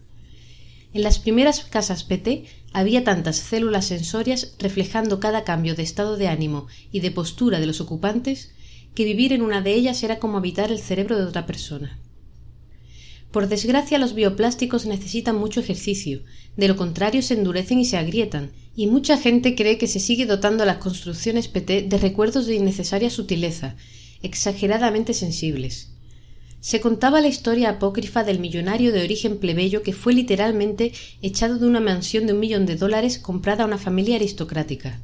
En 0.91 1.03
las 1.03 1.19
primeras 1.19 1.65
casas 1.65 2.03
PT 2.03 2.45
había 2.73 3.03
tantas 3.03 3.37
células 3.37 3.85
sensorias 3.85 4.55
reflejando 4.57 5.19
cada 5.19 5.43
cambio 5.43 5.75
de 5.75 5.83
estado 5.83 6.17
de 6.17 6.29
ánimo 6.29 6.65
y 6.91 7.01
de 7.01 7.11
postura 7.11 7.59
de 7.59 7.67
los 7.67 7.79
ocupantes 7.79 8.49
que 8.95 9.05
vivir 9.05 9.31
en 9.31 9.43
una 9.43 9.61
de 9.61 9.75
ellas 9.75 10.01
era 10.01 10.17
como 10.17 10.39
habitar 10.39 10.71
el 10.71 10.79
cerebro 10.79 11.15
de 11.15 11.25
otra 11.25 11.45
persona. 11.45 11.99
Por 13.31 13.47
desgracia 13.47 13.99
los 13.99 14.15
bioplásticos 14.15 14.87
necesitan 14.87 15.35
mucho 15.35 15.59
ejercicio, 15.59 16.23
de 16.57 16.67
lo 16.67 16.75
contrario 16.75 17.21
se 17.21 17.35
endurecen 17.35 17.79
y 17.79 17.85
se 17.85 17.97
agrietan, 17.97 18.51
y 18.75 18.87
mucha 18.87 19.17
gente 19.17 19.55
cree 19.55 19.77
que 19.77 19.87
se 19.87 19.99
sigue 19.99 20.25
dotando 20.25 20.63
a 20.63 20.65
las 20.65 20.77
construcciones 20.77 21.47
PT 21.47 21.83
de 21.83 21.97
recuerdos 21.99 22.47
de 22.47 22.55
innecesaria 22.55 23.11
sutileza, 23.11 23.75
exageradamente 24.23 25.13
sensibles. 25.13 25.91
Se 26.59 26.81
contaba 26.81 27.21
la 27.21 27.27
historia 27.27 27.69
apócrifa 27.69 28.23
del 28.23 28.39
millonario 28.39 28.91
de 28.91 29.03
origen 29.03 29.37
plebeyo 29.37 29.83
que 29.83 29.93
fue 29.93 30.13
literalmente 30.13 30.91
echado 31.21 31.59
de 31.59 31.67
una 31.67 31.79
mansión 31.79 32.25
de 32.25 32.33
un 32.33 32.39
millón 32.39 32.65
de 32.65 32.75
dólares 32.75 33.19
comprada 33.19 33.63
a 33.63 33.67
una 33.67 33.77
familia 33.77 34.15
aristocrática. 34.15 34.99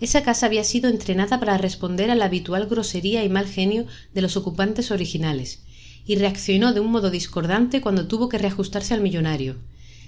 Esa 0.00 0.22
casa 0.22 0.46
había 0.46 0.64
sido 0.64 0.90
entrenada 0.90 1.40
para 1.40 1.56
responder 1.56 2.10
a 2.10 2.14
la 2.14 2.26
habitual 2.26 2.66
grosería 2.66 3.24
y 3.24 3.28
mal 3.28 3.46
genio 3.46 3.86
de 4.12 4.22
los 4.22 4.36
ocupantes 4.36 4.90
originales, 4.90 5.62
y 6.08 6.16
reaccionó 6.16 6.72
de 6.72 6.80
un 6.80 6.90
modo 6.90 7.10
discordante 7.10 7.82
cuando 7.82 8.08
tuvo 8.08 8.30
que 8.30 8.38
reajustarse 8.38 8.94
al 8.94 9.02
millonario. 9.02 9.56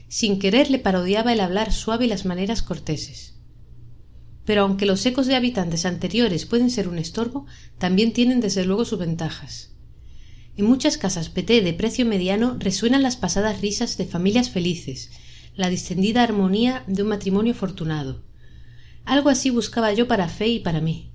Sin 0.08 0.38
querer 0.38 0.70
le 0.70 0.78
parodiaba 0.78 1.34
el 1.34 1.40
hablar 1.40 1.74
suave 1.74 2.06
y 2.06 2.08
las 2.08 2.24
maneras 2.24 2.62
corteses. 2.62 3.34
Pero 4.46 4.62
aunque 4.62 4.86
los 4.86 5.04
ecos 5.04 5.26
de 5.26 5.36
habitantes 5.36 5.84
anteriores 5.84 6.46
pueden 6.46 6.70
ser 6.70 6.88
un 6.88 6.96
estorbo, 6.96 7.44
también 7.76 8.14
tienen 8.14 8.40
desde 8.40 8.64
luego 8.64 8.86
sus 8.86 8.98
ventajas. 8.98 9.72
En 10.56 10.64
muchas 10.64 10.96
casas 10.96 11.28
PT 11.28 11.60
de 11.60 11.74
precio 11.74 12.06
mediano 12.06 12.56
resuenan 12.58 13.02
las 13.02 13.16
pasadas 13.16 13.60
risas 13.60 13.98
de 13.98 14.06
familias 14.06 14.48
felices, 14.48 15.10
la 15.54 15.68
distendida 15.68 16.22
armonía 16.22 16.82
de 16.86 17.02
un 17.02 17.10
matrimonio 17.10 17.52
afortunado. 17.52 18.22
Algo 19.04 19.28
así 19.28 19.50
buscaba 19.50 19.92
yo 19.92 20.08
para 20.08 20.30
Fe 20.30 20.48
y 20.48 20.60
para 20.60 20.80
mí. 20.80 21.10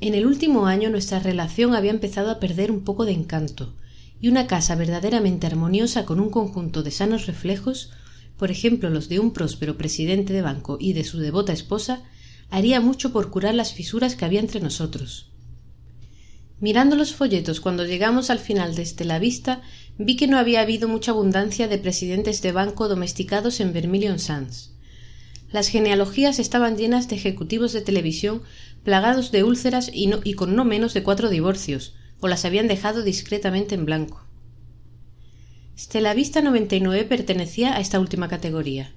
En 0.00 0.14
el 0.14 0.24
último 0.24 0.66
año 0.66 0.88
nuestra 0.88 1.18
relación 1.18 1.74
había 1.74 1.90
empezado 1.90 2.30
a 2.30 2.40
perder 2.40 2.70
un 2.70 2.82
poco 2.82 3.04
de 3.04 3.12
encanto, 3.12 3.74
y 4.20 4.28
una 4.28 4.46
casa 4.46 4.74
verdaderamente 4.74 5.46
armoniosa 5.46 6.04
con 6.04 6.20
un 6.20 6.30
conjunto 6.30 6.82
de 6.82 6.90
sanos 6.90 7.26
reflejos, 7.26 7.90
por 8.36 8.50
ejemplo 8.50 8.90
los 8.90 9.08
de 9.08 9.18
un 9.18 9.32
próspero 9.32 9.76
presidente 9.76 10.32
de 10.32 10.42
banco 10.42 10.78
y 10.80 10.92
de 10.92 11.04
su 11.04 11.18
devota 11.18 11.52
esposa, 11.52 12.02
haría 12.50 12.80
mucho 12.80 13.12
por 13.12 13.30
curar 13.30 13.54
las 13.54 13.72
fisuras 13.72 14.14
que 14.14 14.24
había 14.24 14.40
entre 14.40 14.60
nosotros. 14.60 15.30
Mirando 16.58 16.96
los 16.96 17.14
folletos 17.14 17.60
cuando 17.60 17.84
llegamos 17.84 18.30
al 18.30 18.38
final 18.38 18.74
de 18.74 19.04
la 19.04 19.18
Vista, 19.18 19.60
vi 19.98 20.16
que 20.16 20.26
no 20.26 20.38
había 20.38 20.62
habido 20.62 20.88
mucha 20.88 21.10
abundancia 21.10 21.68
de 21.68 21.76
presidentes 21.76 22.40
de 22.40 22.52
banco 22.52 22.88
domesticados 22.88 23.60
en 23.60 23.74
Vermilion 23.74 24.18
Sands. 24.18 24.72
Las 25.52 25.68
genealogías 25.68 26.38
estaban 26.38 26.76
llenas 26.76 27.08
de 27.08 27.16
ejecutivos 27.16 27.72
de 27.72 27.82
televisión 27.82 28.42
plagados 28.84 29.32
de 29.32 29.44
úlceras 29.44 29.90
y, 29.92 30.10
y 30.24 30.32
con 30.32 30.56
no 30.56 30.64
menos 30.64 30.94
de 30.94 31.02
cuatro 31.02 31.28
divorcios, 31.28 31.94
o 32.20 32.28
las 32.28 32.44
habían 32.44 32.68
dejado 32.68 33.02
discretamente 33.02 33.74
en 33.74 33.84
blanco. 33.84 34.26
Stella 35.78 36.14
Vista 36.14 36.40
99 36.40 37.04
pertenecía 37.04 37.76
a 37.76 37.80
esta 37.80 38.00
última 38.00 38.28
categoría. 38.28 38.92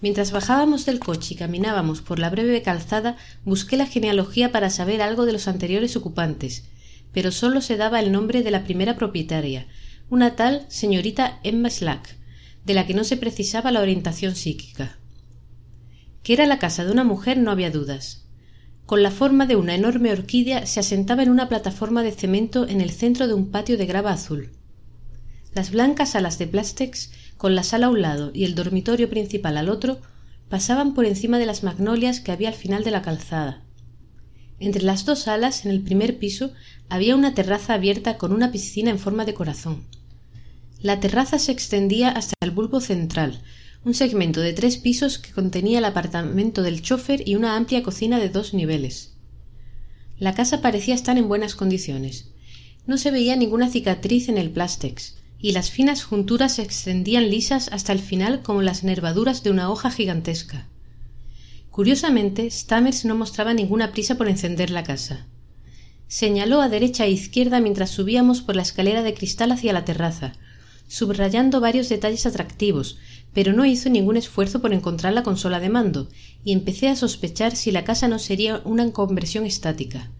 Mientras 0.00 0.32
bajábamos 0.32 0.84
del 0.84 0.98
coche 0.98 1.34
y 1.34 1.36
caminábamos 1.36 2.02
por 2.02 2.18
la 2.18 2.28
breve 2.28 2.60
calzada, 2.60 3.16
busqué 3.44 3.76
la 3.76 3.86
genealogía 3.86 4.52
para 4.52 4.68
saber 4.68 5.00
algo 5.00 5.24
de 5.24 5.32
los 5.32 5.48
anteriores 5.48 5.96
ocupantes, 5.96 6.64
pero 7.12 7.32
sólo 7.32 7.60
se 7.60 7.76
daba 7.76 8.00
el 8.00 8.12
nombre 8.12 8.42
de 8.42 8.50
la 8.50 8.64
primera 8.64 8.96
propietaria, 8.96 9.66
una 10.10 10.36
tal 10.36 10.66
señorita 10.68 11.40
Emma 11.42 11.70
Slack, 11.70 12.16
de 12.64 12.74
la 12.74 12.86
que 12.86 12.94
no 12.94 13.04
se 13.04 13.16
precisaba 13.16 13.70
la 13.70 13.80
orientación 13.80 14.36
psíquica. 14.36 14.98
Que 16.22 16.34
era 16.34 16.46
la 16.46 16.58
casa 16.58 16.84
de 16.84 16.92
una 16.92 17.04
mujer 17.04 17.38
no 17.38 17.50
había 17.50 17.70
dudas. 17.70 18.23
Con 18.86 19.02
la 19.02 19.10
forma 19.10 19.46
de 19.46 19.56
una 19.56 19.74
enorme 19.74 20.12
orquídea 20.12 20.66
se 20.66 20.80
asentaba 20.80 21.22
en 21.22 21.30
una 21.30 21.48
plataforma 21.48 22.02
de 22.02 22.12
cemento 22.12 22.68
en 22.68 22.80
el 22.80 22.90
centro 22.90 23.26
de 23.26 23.34
un 23.34 23.50
patio 23.50 23.78
de 23.78 23.86
grava 23.86 24.12
azul. 24.12 24.50
Las 25.54 25.70
blancas 25.70 26.14
alas 26.14 26.38
de 26.38 26.46
Plastex 26.46 27.10
con 27.36 27.54
la 27.54 27.62
sala 27.62 27.86
a 27.86 27.90
un 27.90 28.02
lado 28.02 28.30
y 28.32 28.44
el 28.44 28.54
dormitorio 28.54 29.10
principal 29.10 29.56
al 29.56 29.68
otro, 29.68 30.00
pasaban 30.48 30.94
por 30.94 31.04
encima 31.04 31.38
de 31.38 31.46
las 31.46 31.62
magnolias 31.62 32.20
que 32.20 32.32
había 32.32 32.48
al 32.48 32.54
final 32.54 32.84
de 32.84 32.90
la 32.90 33.02
calzada. 33.02 33.62
Entre 34.60 34.82
las 34.82 35.04
dos 35.04 35.20
salas, 35.20 35.64
en 35.64 35.72
el 35.72 35.82
primer 35.82 36.18
piso, 36.18 36.52
había 36.88 37.16
una 37.16 37.34
terraza 37.34 37.74
abierta 37.74 38.16
con 38.18 38.32
una 38.32 38.52
piscina 38.52 38.90
en 38.90 38.98
forma 38.98 39.24
de 39.24 39.34
corazón. 39.34 39.84
La 40.80 41.00
terraza 41.00 41.38
se 41.38 41.52
extendía 41.52 42.10
hasta 42.10 42.34
el 42.40 42.50
bulbo 42.50 42.80
central, 42.80 43.42
un 43.84 43.92
segmento 43.92 44.40
de 44.40 44.54
tres 44.54 44.78
pisos 44.78 45.18
que 45.18 45.32
contenía 45.32 45.78
el 45.78 45.84
apartamento 45.84 46.62
del 46.62 46.80
chofer 46.80 47.28
y 47.28 47.34
una 47.34 47.56
amplia 47.56 47.82
cocina 47.82 48.18
de 48.18 48.30
dos 48.30 48.54
niveles. 48.54 49.12
La 50.18 50.34
casa 50.34 50.62
parecía 50.62 50.94
estar 50.94 51.18
en 51.18 51.28
buenas 51.28 51.54
condiciones. 51.54 52.30
No 52.86 52.96
se 52.96 53.10
veía 53.10 53.36
ninguna 53.36 53.68
cicatriz 53.68 54.28
en 54.28 54.38
el 54.38 54.50
plástex, 54.50 55.16
y 55.38 55.52
las 55.52 55.70
finas 55.70 56.02
junturas 56.02 56.54
se 56.54 56.62
extendían 56.62 57.28
lisas 57.28 57.68
hasta 57.72 57.92
el 57.92 57.98
final 57.98 58.42
como 58.42 58.62
las 58.62 58.84
nervaduras 58.84 59.42
de 59.42 59.50
una 59.50 59.70
hoja 59.70 59.90
gigantesca. 59.90 60.68
Curiosamente, 61.70 62.50
Stammers 62.50 63.04
no 63.04 63.14
mostraba 63.14 63.52
ninguna 63.52 63.92
prisa 63.92 64.14
por 64.14 64.28
encender 64.28 64.70
la 64.70 64.84
casa. 64.84 65.26
Señaló 66.08 66.62
a 66.62 66.68
derecha 66.70 67.04
e 67.04 67.10
izquierda 67.10 67.60
mientras 67.60 67.90
subíamos 67.90 68.40
por 68.40 68.56
la 68.56 68.62
escalera 68.62 69.02
de 69.02 69.12
cristal 69.12 69.52
hacia 69.52 69.72
la 69.72 69.84
terraza, 69.84 70.34
subrayando 70.88 71.60
varios 71.60 71.88
detalles 71.88 72.26
atractivos, 72.26 72.98
pero 73.34 73.52
no 73.52 73.66
hizo 73.66 73.90
ningún 73.90 74.16
esfuerzo 74.16 74.62
por 74.62 74.72
encontrar 74.72 75.12
la 75.12 75.22
consola 75.22 75.60
de 75.60 75.68
mando, 75.68 76.08
y 76.44 76.52
empecé 76.52 76.88
a 76.88 76.96
sospechar 76.96 77.56
si 77.56 77.72
la 77.72 77.84
casa 77.84 78.08
no 78.08 78.18
sería 78.18 78.62
una 78.64 78.90
conversión 78.92 79.44
estática 79.44 80.10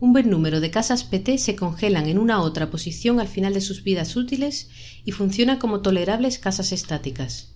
un 0.00 0.12
buen 0.12 0.28
número 0.28 0.60
de 0.60 0.70
casas 0.70 1.04
PT 1.04 1.38
se 1.38 1.56
congelan 1.56 2.06
en 2.08 2.18
una 2.18 2.42
otra 2.42 2.70
posición 2.70 3.20
al 3.20 3.28
final 3.28 3.54
de 3.54 3.60
sus 3.60 3.84
vidas 3.84 4.16
útiles 4.16 4.68
y 5.04 5.12
funcionan 5.12 5.58
como 5.58 5.80
tolerables 5.80 6.38
casas 6.38 6.72
estáticas. 6.72 7.54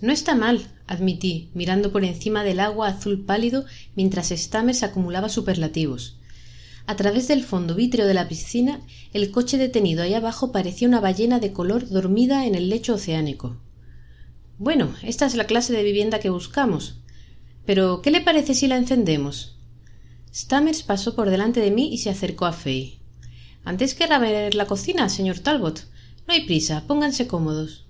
No 0.00 0.12
está 0.12 0.34
mal, 0.34 0.70
admití, 0.86 1.50
mirando 1.54 1.90
por 1.90 2.04
encima 2.04 2.44
del 2.44 2.60
agua 2.60 2.88
azul 2.88 3.24
pálido 3.24 3.64
mientras 3.96 4.28
Stammers 4.28 4.82
acumulaba 4.82 5.28
superlativos. 5.28 6.18
A 6.86 6.94
través 6.94 7.26
del 7.26 7.42
fondo 7.42 7.74
vítreo 7.74 8.06
de 8.06 8.14
la 8.14 8.28
piscina, 8.28 8.80
el 9.12 9.30
coche 9.30 9.58
detenido 9.58 10.02
ahí 10.02 10.14
abajo 10.14 10.52
parecía 10.52 10.88
una 10.88 11.00
ballena 11.00 11.40
de 11.40 11.52
color 11.52 11.88
dormida 11.88 12.46
en 12.46 12.54
el 12.54 12.68
lecho 12.68 12.94
oceánico. 12.94 13.56
Bueno, 14.58 14.92
esta 15.04 15.24
es 15.24 15.36
la 15.36 15.44
clase 15.44 15.72
de 15.72 15.84
vivienda 15.84 16.18
que 16.18 16.30
buscamos. 16.30 16.96
Pero, 17.64 18.02
¿qué 18.02 18.10
le 18.10 18.20
parece 18.20 18.54
si 18.54 18.66
la 18.66 18.76
encendemos? 18.76 19.56
Stammers 20.34 20.82
pasó 20.82 21.14
por 21.14 21.30
delante 21.30 21.60
de 21.60 21.70
mí 21.70 21.92
y 21.92 21.98
se 21.98 22.10
acercó 22.10 22.44
a 22.44 22.52
Fay. 22.52 22.98
Antes 23.64 23.94
querrá 23.94 24.18
ver 24.18 24.56
la 24.56 24.66
cocina, 24.66 25.08
señor 25.08 25.38
Talbot. 25.38 25.86
No 26.26 26.34
hay 26.34 26.44
prisa, 26.44 26.82
pónganse 26.88 27.28
cómodos. 27.28 27.86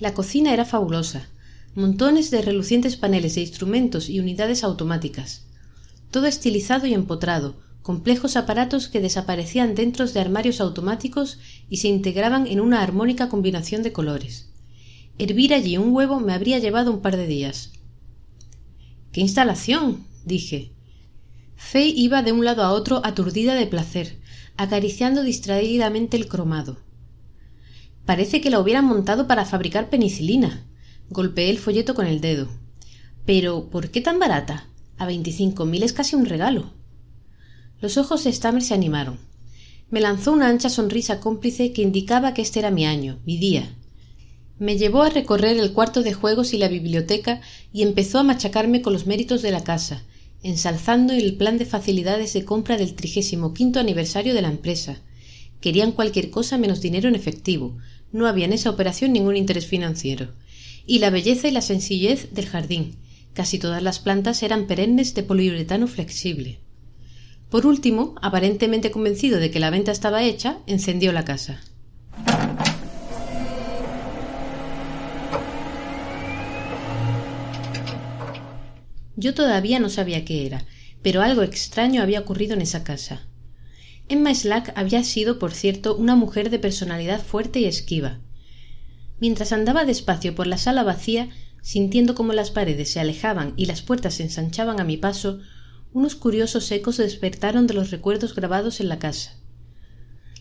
La 0.00 0.12
cocina 0.12 0.52
era 0.52 0.64
fabulosa. 0.64 1.28
Montones 1.76 2.32
de 2.32 2.42
relucientes 2.42 2.96
paneles 2.96 3.36
de 3.36 3.42
instrumentos 3.42 4.08
y 4.08 4.18
unidades 4.18 4.64
automáticas. 4.64 5.46
Todo 6.10 6.26
estilizado 6.26 6.88
y 6.88 6.94
empotrado, 6.94 7.54
complejos 7.82 8.36
aparatos 8.36 8.88
que 8.88 9.00
desaparecían 9.00 9.76
dentro 9.76 10.04
de 10.04 10.18
armarios 10.18 10.60
automáticos 10.60 11.38
y 11.70 11.76
se 11.76 11.88
integraban 11.88 12.48
en 12.48 12.60
una 12.60 12.82
armónica 12.82 13.28
combinación 13.28 13.84
de 13.84 13.92
colores. 13.92 14.48
Hervir 15.18 15.54
allí 15.54 15.76
un 15.76 15.94
huevo 15.94 16.18
me 16.18 16.32
habría 16.32 16.58
llevado 16.58 16.90
un 16.90 17.00
par 17.00 17.16
de 17.16 17.26
días. 17.26 17.72
¡Qué 19.12 19.20
instalación! 19.20 20.06
dije. 20.24 20.72
Fay 21.54 21.94
iba 21.96 22.22
de 22.22 22.32
un 22.32 22.44
lado 22.44 22.62
a 22.62 22.72
otro 22.72 23.00
aturdida 23.04 23.54
de 23.54 23.66
placer, 23.66 24.18
acariciando 24.56 25.22
distraídamente 25.22 26.16
el 26.16 26.26
cromado. 26.26 26.78
Parece 28.04 28.40
que 28.40 28.50
la 28.50 28.58
hubieran 28.58 28.84
montado 28.84 29.28
para 29.28 29.44
fabricar 29.44 29.88
penicilina. 29.88 30.66
Golpeé 31.10 31.48
el 31.48 31.58
folleto 31.58 31.94
con 31.94 32.06
el 32.06 32.20
dedo. 32.20 32.48
Pero, 33.24 33.70
¿por 33.70 33.90
qué 33.90 34.00
tan 34.00 34.18
barata? 34.18 34.68
A 34.98 35.06
veinticinco 35.06 35.64
mil 35.64 35.82
es 35.84 35.92
casi 35.92 36.16
un 36.16 36.26
regalo. 36.26 36.72
Los 37.80 37.96
ojos 37.98 38.24
de 38.24 38.32
Stammer 38.32 38.62
se 38.62 38.74
animaron. 38.74 39.18
Me 39.90 40.00
lanzó 40.00 40.32
una 40.32 40.48
ancha 40.48 40.68
sonrisa 40.68 41.20
cómplice 41.20 41.72
que 41.72 41.82
indicaba 41.82 42.34
que 42.34 42.42
este 42.42 42.58
era 42.58 42.70
mi 42.70 42.84
año, 42.84 43.20
mi 43.24 43.38
día. 43.38 43.76
Me 44.58 44.78
llevó 44.78 45.02
a 45.02 45.10
recorrer 45.10 45.58
el 45.58 45.72
cuarto 45.72 46.02
de 46.02 46.14
juegos 46.14 46.54
y 46.54 46.58
la 46.58 46.68
biblioteca 46.68 47.40
y 47.72 47.82
empezó 47.82 48.18
a 48.18 48.22
machacarme 48.22 48.82
con 48.82 48.92
los 48.92 49.06
méritos 49.06 49.42
de 49.42 49.50
la 49.50 49.64
casa, 49.64 50.04
ensalzando 50.44 51.12
el 51.12 51.34
plan 51.34 51.58
de 51.58 51.64
facilidades 51.64 52.32
de 52.34 52.44
compra 52.44 52.76
del 52.76 52.94
trigésimo 52.94 53.52
quinto 53.52 53.80
aniversario 53.80 54.32
de 54.32 54.42
la 54.42 54.48
empresa. 54.48 55.02
Querían 55.60 55.90
cualquier 55.90 56.30
cosa 56.30 56.56
menos 56.56 56.80
dinero 56.80 57.08
en 57.08 57.16
efectivo. 57.16 57.76
No 58.12 58.28
había 58.28 58.44
en 58.44 58.52
esa 58.52 58.70
operación 58.70 59.12
ningún 59.12 59.36
interés 59.36 59.66
financiero. 59.66 60.32
Y 60.86 61.00
la 61.00 61.10
belleza 61.10 61.48
y 61.48 61.50
la 61.50 61.62
sencillez 61.62 62.32
del 62.32 62.46
jardín. 62.46 62.96
Casi 63.32 63.58
todas 63.58 63.82
las 63.82 63.98
plantas 63.98 64.42
eran 64.44 64.68
perennes 64.68 65.14
de 65.14 65.24
poliuretano 65.24 65.88
flexible. 65.88 66.60
Por 67.50 67.66
último, 67.66 68.14
aparentemente 68.22 68.92
convencido 68.92 69.40
de 69.40 69.50
que 69.50 69.58
la 69.58 69.70
venta 69.70 69.90
estaba 69.90 70.22
hecha, 70.22 70.58
encendió 70.66 71.12
la 71.12 71.24
casa. 71.24 71.60
Yo 79.16 79.34
todavía 79.34 79.78
no 79.78 79.88
sabía 79.88 80.24
qué 80.24 80.46
era, 80.46 80.64
pero 81.02 81.22
algo 81.22 81.42
extraño 81.42 82.02
había 82.02 82.20
ocurrido 82.20 82.54
en 82.54 82.62
esa 82.62 82.82
casa. 82.82 83.26
Emma 84.08 84.34
Slack 84.34 84.72
había 84.76 85.04
sido, 85.04 85.38
por 85.38 85.52
cierto, 85.52 85.96
una 85.96 86.16
mujer 86.16 86.50
de 86.50 86.58
personalidad 86.58 87.22
fuerte 87.22 87.60
y 87.60 87.64
esquiva. 87.64 88.20
Mientras 89.20 89.52
andaba 89.52 89.84
despacio 89.84 90.34
por 90.34 90.46
la 90.46 90.58
sala 90.58 90.82
vacía, 90.82 91.30
sintiendo 91.62 92.14
cómo 92.14 92.32
las 92.32 92.50
paredes 92.50 92.90
se 92.90 93.00
alejaban 93.00 93.54
y 93.56 93.66
las 93.66 93.82
puertas 93.82 94.14
se 94.14 94.24
ensanchaban 94.24 94.80
a 94.80 94.84
mi 94.84 94.96
paso, 94.96 95.40
unos 95.92 96.16
curiosos 96.16 96.70
ecos 96.72 96.96
despertaron 96.96 97.66
de 97.66 97.74
los 97.74 97.90
recuerdos 97.90 98.34
grabados 98.34 98.80
en 98.80 98.88
la 98.88 98.98
casa. 98.98 99.38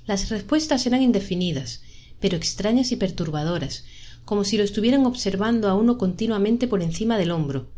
Las 0.06 0.30
respuestas 0.30 0.86
eran 0.86 1.02
indefinidas, 1.02 1.84
pero 2.20 2.36
extrañas 2.36 2.92
y 2.92 2.96
perturbadoras, 2.96 3.86
como 4.26 4.44
si 4.44 4.58
lo 4.58 4.64
estuvieran 4.64 5.06
observando 5.06 5.70
a 5.70 5.76
uno 5.76 5.98
continuamente 5.98 6.68
por 6.68 6.82
encima 6.82 7.18
del 7.18 7.32
hombro, 7.32 7.70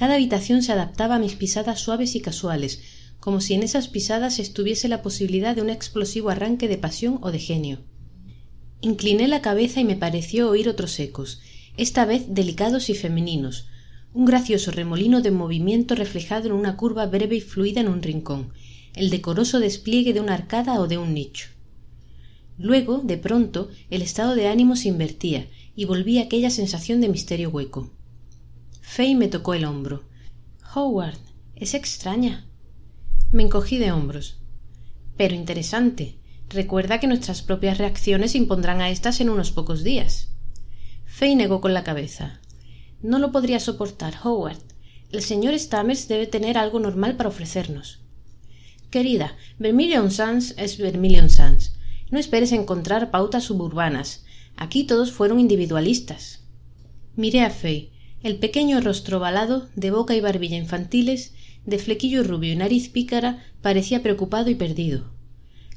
cada 0.00 0.14
habitación 0.14 0.62
se 0.62 0.72
adaptaba 0.72 1.16
a 1.16 1.18
mis 1.18 1.34
pisadas 1.34 1.78
suaves 1.78 2.16
y 2.16 2.20
casuales, 2.20 2.80
como 3.18 3.42
si 3.42 3.52
en 3.52 3.62
esas 3.62 3.88
pisadas 3.88 4.38
estuviese 4.38 4.88
la 4.88 5.02
posibilidad 5.02 5.54
de 5.54 5.60
un 5.60 5.68
explosivo 5.68 6.30
arranque 6.30 6.68
de 6.68 6.78
pasión 6.78 7.18
o 7.20 7.30
de 7.30 7.38
genio. 7.38 7.80
Incliné 8.80 9.28
la 9.28 9.42
cabeza 9.42 9.78
y 9.78 9.84
me 9.84 9.96
pareció 9.96 10.48
oír 10.48 10.70
otros 10.70 10.98
ecos, 11.00 11.42
esta 11.76 12.06
vez 12.06 12.24
delicados 12.30 12.88
y 12.88 12.94
femeninos, 12.94 13.66
un 14.14 14.24
gracioso 14.24 14.70
remolino 14.70 15.20
de 15.20 15.32
movimiento 15.32 15.94
reflejado 15.94 16.46
en 16.46 16.54
una 16.54 16.78
curva 16.78 17.04
breve 17.04 17.36
y 17.36 17.42
fluida 17.42 17.82
en 17.82 17.88
un 17.88 18.00
rincón, 18.00 18.54
el 18.94 19.10
decoroso 19.10 19.60
despliegue 19.60 20.14
de 20.14 20.20
una 20.20 20.32
arcada 20.32 20.80
o 20.80 20.88
de 20.88 20.96
un 20.96 21.12
nicho. 21.12 21.48
Luego, 22.56 23.02
de 23.04 23.18
pronto, 23.18 23.68
el 23.90 24.00
estado 24.00 24.34
de 24.34 24.48
ánimo 24.48 24.76
se 24.76 24.88
invertía 24.88 25.46
y 25.76 25.84
volvía 25.84 26.22
aquella 26.22 26.48
sensación 26.48 27.02
de 27.02 27.10
misterio 27.10 27.50
hueco. 27.50 27.90
Me 28.98 29.28
tocó 29.28 29.54
el 29.54 29.64
hombro. 29.64 30.04
Howard, 30.74 31.16
es 31.56 31.72
extraña. 31.72 32.46
Me 33.32 33.42
encogí 33.42 33.78
de 33.78 33.92
hombros. 33.92 34.42
Pero 35.16 35.34
interesante. 35.34 36.18
Recuerda 36.50 37.00
que 37.00 37.06
nuestras 37.06 37.40
propias 37.40 37.78
reacciones 37.78 38.34
impondrán 38.34 38.82
a 38.82 38.90
éstas 38.90 39.20
en 39.20 39.30
unos 39.30 39.52
pocos 39.52 39.84
días. 39.84 40.28
Fay 41.06 41.34
negó 41.34 41.62
con 41.62 41.72
la 41.72 41.82
cabeza. 41.82 42.40
No 43.00 43.18
lo 43.18 43.32
podría 43.32 43.58
soportar, 43.58 44.14
Howard. 44.22 44.58
El 45.10 45.22
señor 45.22 45.58
Stammers 45.58 46.06
debe 46.06 46.26
tener 46.26 46.58
algo 46.58 46.78
normal 46.78 47.16
para 47.16 47.30
ofrecernos. 47.30 48.00
Querida, 48.90 49.36
Vermilion 49.58 50.10
Sands 50.10 50.54
es 50.58 50.76
Vermilion 50.76 51.30
Sands. 51.30 51.74
No 52.10 52.18
esperes 52.18 52.52
encontrar 52.52 53.10
pautas 53.10 53.44
suburbanas. 53.44 54.26
Aquí 54.56 54.84
todos 54.84 55.10
fueron 55.10 55.40
individualistas. 55.40 56.40
Miré 57.16 57.40
a 57.42 57.50
el 58.22 58.36
pequeño 58.36 58.80
rostro 58.80 59.18
ovalado, 59.18 59.68
de 59.76 59.90
boca 59.90 60.14
y 60.14 60.20
barbilla 60.20 60.56
infantiles, 60.56 61.32
de 61.64 61.78
flequillo 61.78 62.22
rubio 62.22 62.52
y 62.52 62.56
nariz 62.56 62.90
pícara, 62.90 63.44
parecía 63.62 64.02
preocupado 64.02 64.50
y 64.50 64.54
perdido. 64.54 65.10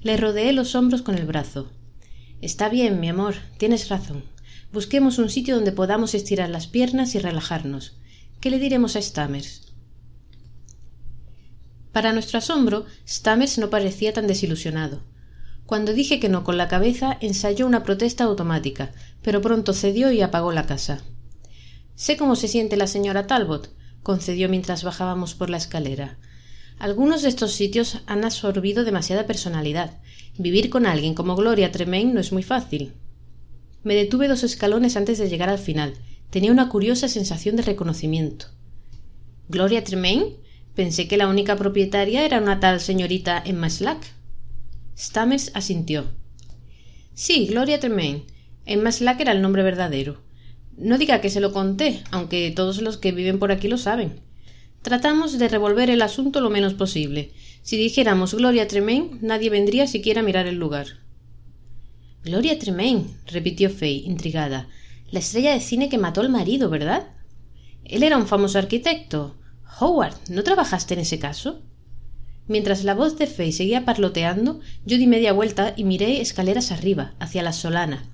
Le 0.01 0.17
rodeé 0.17 0.51
los 0.51 0.75
hombros 0.75 1.01
con 1.01 1.17
el 1.17 1.25
brazo. 1.25 1.71
Está 2.41 2.67
bien, 2.67 2.99
mi 2.99 3.07
amor, 3.07 3.35
tienes 3.57 3.87
razón. 3.87 4.23
Busquemos 4.73 5.19
un 5.19 5.29
sitio 5.29 5.55
donde 5.55 5.71
podamos 5.71 6.13
estirar 6.13 6.49
las 6.49 6.67
piernas 6.67 7.15
y 7.15 7.19
relajarnos. 7.19 7.95
¿Qué 8.41 8.49
le 8.49 8.59
diremos 8.59 8.97
a 8.97 9.01
Stammers? 9.01 9.73
Para 11.93 12.11
nuestro 12.11 12.39
asombro, 12.39 12.85
Stammers 13.07 13.59
no 13.59 13.69
parecía 13.69 14.11
tan 14.11 14.27
desilusionado. 14.27 15.03
Cuando 15.65 15.93
dije 15.93 16.19
que 16.19 16.27
no 16.27 16.43
con 16.43 16.57
la 16.57 16.67
cabeza, 16.67 17.17
ensayó 17.21 17.65
una 17.65 17.83
protesta 17.83 18.25
automática, 18.25 18.91
pero 19.21 19.41
pronto 19.41 19.73
cedió 19.73 20.11
y 20.11 20.21
apagó 20.21 20.51
la 20.51 20.65
casa. 20.65 21.03
Sé 21.95 22.17
cómo 22.17 22.35
se 22.35 22.47
siente 22.47 22.77
la 22.77 22.87
señora 22.87 23.27
Talbot, 23.27 23.73
concedió 24.01 24.49
mientras 24.49 24.83
bajábamos 24.83 25.35
por 25.35 25.49
la 25.49 25.57
escalera. 25.57 26.17
Algunos 26.79 27.21
de 27.21 27.29
estos 27.29 27.53
sitios 27.53 28.01
han 28.07 28.25
absorbido 28.25 28.83
demasiada 28.83 29.25
personalidad. 29.25 29.99
Vivir 30.37 30.69
con 30.69 30.85
alguien 30.85 31.13
como 31.13 31.35
Gloria 31.35 31.71
Tremaine 31.71 32.13
no 32.13 32.19
es 32.19 32.31
muy 32.31 32.43
fácil. 32.43 32.93
Me 33.83 33.95
detuve 33.95 34.27
dos 34.27 34.43
escalones 34.43 34.97
antes 34.97 35.17
de 35.17 35.29
llegar 35.29 35.49
al 35.49 35.59
final. 35.59 35.93
Tenía 36.29 36.51
una 36.51 36.69
curiosa 36.69 37.07
sensación 37.07 37.55
de 37.55 37.63
reconocimiento. 37.63 38.47
¿Gloria 39.49 39.83
Tremaine? 39.83 40.37
Pensé 40.73 41.07
que 41.07 41.17
la 41.17 41.27
única 41.27 41.55
propietaria 41.55 42.25
era 42.25 42.39
una 42.39 42.59
tal 42.59 42.79
señorita 42.79 43.43
Emma 43.45 43.69
Slack. 43.69 44.03
Stammers 44.97 45.51
asintió. 45.53 46.05
Sí, 47.13 47.45
Gloria 47.45 47.79
Tremaine. 47.79 48.25
Emma 48.65 48.91
Slack 48.91 49.19
era 49.19 49.31
el 49.31 49.41
nombre 49.41 49.61
verdadero. 49.61 50.21
No 50.77 50.97
diga 50.97 51.21
que 51.21 51.29
se 51.29 51.39
lo 51.39 51.53
conté, 51.53 52.03
aunque 52.11 52.51
todos 52.51 52.81
los 52.81 52.97
que 52.97 53.11
viven 53.11 53.39
por 53.39 53.51
aquí 53.51 53.67
lo 53.67 53.77
saben. 53.77 54.21
Tratamos 54.81 55.39
de 55.39 55.47
revolver 55.47 55.89
el 55.89 56.01
asunto 56.01 56.41
lo 56.41 56.49
menos 56.49 56.73
posible. 56.73 57.31
Si 57.61 57.77
dijéramos 57.77 58.33
Gloria 58.33 58.67
Tremaine, 58.67 59.17
nadie 59.21 59.49
vendría 59.49 59.87
siquiera 59.87 60.19
a 60.19 60.23
mirar 60.23 60.45
el 60.45 60.55
lugar. 60.55 60.87
Gloria 62.23 62.59
Tremaine, 62.59 63.05
repitió 63.27 63.69
Fay, 63.69 64.03
intrigada. 64.05 64.67
La 65.11 65.19
estrella 65.19 65.53
de 65.53 65.61
cine 65.61 65.89
que 65.89 65.97
mató 65.97 66.21
al 66.21 66.29
marido, 66.29 66.69
¿verdad? 66.69 67.07
Él 67.85 68.03
era 68.03 68.17
un 68.17 68.27
famoso 68.27 68.57
arquitecto. 68.57 69.37
Howard, 69.79 70.15
¿no 70.29 70.43
trabajaste 70.43 70.95
en 70.95 71.01
ese 71.01 71.19
caso? 71.19 71.61
Mientras 72.47 72.83
la 72.83 72.93
voz 72.93 73.17
de 73.17 73.27
Fay 73.27 73.51
seguía 73.51 73.85
parloteando, 73.85 74.59
yo 74.85 74.97
di 74.97 75.07
media 75.07 75.31
vuelta 75.31 75.73
y 75.77 75.85
miré 75.85 76.19
escaleras 76.19 76.71
arriba, 76.71 77.13
hacia 77.19 77.43
la 77.43 77.53
solana. 77.53 78.09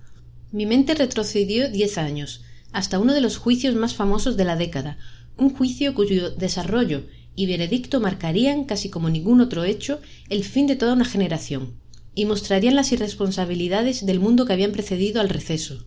Mi 0.51 0.65
mente 0.65 0.93
retrocedió 0.93 1.69
diez 1.69 1.97
años, 1.97 2.43
hasta 2.71 2.99
uno 2.99 3.13
de 3.13 3.21
los 3.21 3.38
juicios 3.38 3.75
más 3.75 3.93
famosos 3.95 4.38
de 4.38 4.45
la 4.45 4.55
década, 4.55 4.97
un 5.38 5.53
juicio 5.53 5.93
cuyo 5.93 6.32
desarrollo, 6.32 7.03
y 7.36 7.45
veredicto 7.45 7.99
marcarían, 8.01 8.65
casi 8.65 8.89
como 8.89 9.10
ningún 9.10 9.39
otro 9.39 9.63
hecho, 9.63 10.01
el 10.29 10.43
fin 10.43 10.67
de 10.67 10.75
toda 10.75 10.93
una 10.93 11.05
generación, 11.05 11.73
y 12.13 12.25
mostrarían 12.25 12.75
las 12.75 12.91
irresponsabilidades 12.91 14.05
del 14.05 14.19
mundo 14.19 14.45
que 14.45 14.53
habían 14.53 14.71
precedido 14.71 15.21
al 15.21 15.29
receso. 15.29 15.86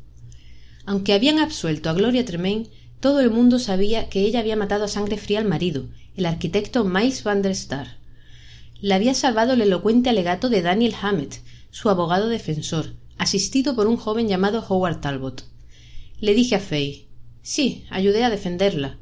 Aunque 0.87 1.13
habían 1.13 1.39
absuelto 1.39 1.91
a 1.91 1.93
Gloria 1.93 2.25
Tremaine, 2.25 2.69
todo 3.01 3.21
el 3.21 3.31
mundo 3.31 3.59
sabía 3.59 4.09
que 4.09 4.21
ella 4.21 4.41
había 4.41 4.57
matado 4.57 4.85
a 4.85 4.89
sangre 4.89 5.17
fría 5.17 5.41
al 5.41 5.45
marido, 5.45 5.89
el 6.17 6.27
arquitecto 6.27 6.85
Miles 6.85 7.23
van 7.25 7.43
der 7.43 7.53
Star. 7.53 7.99
La 8.81 8.97
había 8.97 9.15
salvado 9.15 9.53
el 9.53 9.61
elocuente 9.61 10.11
alegato 10.11 10.49
de 10.49 10.63
Daniel 10.63 10.95
Hammett, 11.01 11.43
su 11.71 11.89
abogado 11.89 12.29
defensor, 12.29 12.95
asistido 13.19 13.75
por 13.77 13.87
un 13.87 13.97
joven 13.97 14.29
llamado 14.29 14.65
Howard 14.69 15.01
Talbot. 15.01 15.45
Le 16.23 16.35
dije 16.35 16.55
a 16.55 16.61
Fay 16.61 17.09
Sí, 17.43 17.85
ayudé 17.91 18.23
a 18.23 18.31
defenderla. 18.31 18.97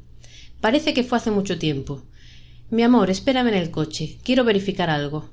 Parece 0.59 0.95
que 0.95 1.03
fue 1.03 1.19
hace 1.19 1.29
mucho 1.29 1.59
tiempo. 1.59 2.01
Mi 2.71 2.81
amor, 2.81 3.11
espérame 3.11 3.49
en 3.49 3.53
el 3.53 3.69
coche. 3.69 4.17
Quiero 4.23 4.43
verificar 4.43 4.89
algo. 4.89 5.29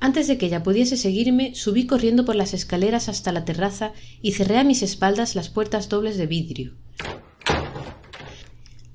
Antes 0.00 0.28
de 0.28 0.38
que 0.38 0.46
ella 0.46 0.62
pudiese 0.62 0.96
seguirme, 0.96 1.54
subí 1.54 1.86
corriendo 1.86 2.24
por 2.24 2.36
las 2.36 2.54
escaleras 2.54 3.10
hasta 3.10 3.32
la 3.32 3.44
terraza 3.44 3.92
y 4.22 4.32
cerré 4.32 4.56
a 4.56 4.64
mis 4.64 4.82
espaldas 4.82 5.34
las 5.34 5.50
puertas 5.50 5.90
dobles 5.90 6.16
de 6.16 6.26
vidrio. 6.26 6.74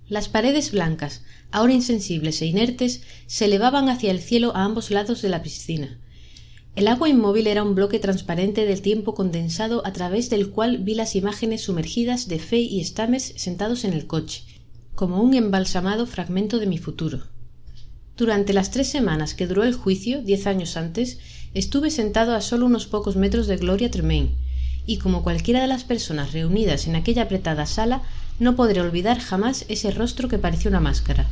Las 0.10 0.30
paredes 0.30 0.72
blancas, 0.72 1.24
ahora 1.52 1.74
insensibles 1.74 2.42
e 2.42 2.48
inertes, 2.48 3.04
se 3.28 3.46
elevaban 3.46 3.90
hacia 3.90 4.10
el 4.10 4.20
cielo 4.20 4.56
a 4.56 4.64
ambos 4.64 4.90
lados 4.90 5.22
de 5.22 5.30
la 5.30 5.44
piscina. 5.44 6.00
El 6.76 6.88
agua 6.88 7.08
inmóvil 7.08 7.46
era 7.46 7.62
un 7.62 7.76
bloque 7.76 8.00
transparente 8.00 8.66
del 8.66 8.82
tiempo 8.82 9.14
condensado 9.14 9.86
a 9.86 9.94
través 9.94 10.32
del 10.32 10.50
cual 10.50 10.80
vi 10.80 10.96
las 10.96 11.16
imágenes 11.16 11.62
sumergidas 11.62 12.28
de 12.28 12.40
Fay 12.40 12.66
y 12.66 12.84
Stamers 12.84 13.34
sentados 13.36 13.84
en 13.84 13.94
el 13.94 14.08
coche, 14.08 14.44
como 14.96 15.22
un 15.22 15.36
embalsamado 15.36 16.08
fragmento 16.08 16.58
de 16.58 16.66
mi 16.66 16.80
futuro. 16.80 17.28
Durante 18.18 18.54
las 18.54 18.72
tres 18.72 18.88
semanas 18.88 19.36
que 19.36 19.46
duró 19.46 19.64
el 19.64 19.76
juicio, 19.76 20.24
diez 20.24 20.48
años 20.48 20.76
antes, 20.76 21.20
estuve 21.54 21.92
sentado 21.92 22.34
a 22.34 22.42
solo 22.42 22.66
unos 22.66 22.88
pocos 22.88 23.18
metros 23.18 23.46
de 23.46 23.58
Gloria 23.58 23.92
Tremaine, 23.92 24.32
y 24.88 24.98
como 24.98 25.22
cualquiera 25.22 25.62
de 25.62 25.68
las 25.68 25.84
personas 25.84 26.34
reunidas 26.34 26.88
en 26.88 26.96
aquella 26.96 27.24
apretada 27.24 27.68
sala, 27.68 28.02
no 28.40 28.56
podré 28.56 28.82
olvidar 28.82 29.20
jamás 29.20 29.66
ese 29.68 29.92
rostro 29.92 30.28
que 30.28 30.40
parecía 30.40 30.70
una 30.70 30.80
máscara, 30.80 31.30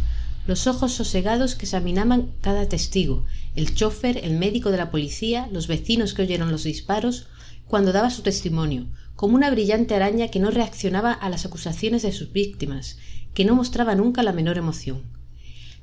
los 0.48 0.68
ojos 0.68 0.94
sosegados 0.94 1.56
que 1.56 1.66
examinaban 1.66 2.32
cada 2.42 2.68
testigo, 2.68 3.26
el 3.56 3.76
chofer, 3.76 4.18
el 4.24 4.38
médico 4.38 4.72
de 4.72 4.78
la 4.78 4.92
policía, 4.92 5.48
los 5.52 5.68
vecinos 5.68 6.14
que 6.14 6.24
oyeron 6.24 6.52
los 6.52 6.64
disparos, 6.64 7.28
cuando 7.68 7.92
daba 7.92 8.10
su 8.10 8.22
testimonio, 8.22 8.88
como 9.16 9.36
una 9.36 9.52
brillante 9.52 9.96
araña 9.96 10.30
que 10.30 10.40
no 10.40 10.52
reaccionaba 10.52 11.14
a 11.14 11.30
las 11.30 11.46
acusaciones 11.46 12.02
de 12.02 12.12
sus 12.12 12.32
víctimas, 12.32 12.98
que 13.34 13.46
no 13.46 13.56
mostraba 13.56 13.96
nunca 13.96 14.24
la 14.24 14.34
menor 14.34 14.58
emoción. 14.58 15.04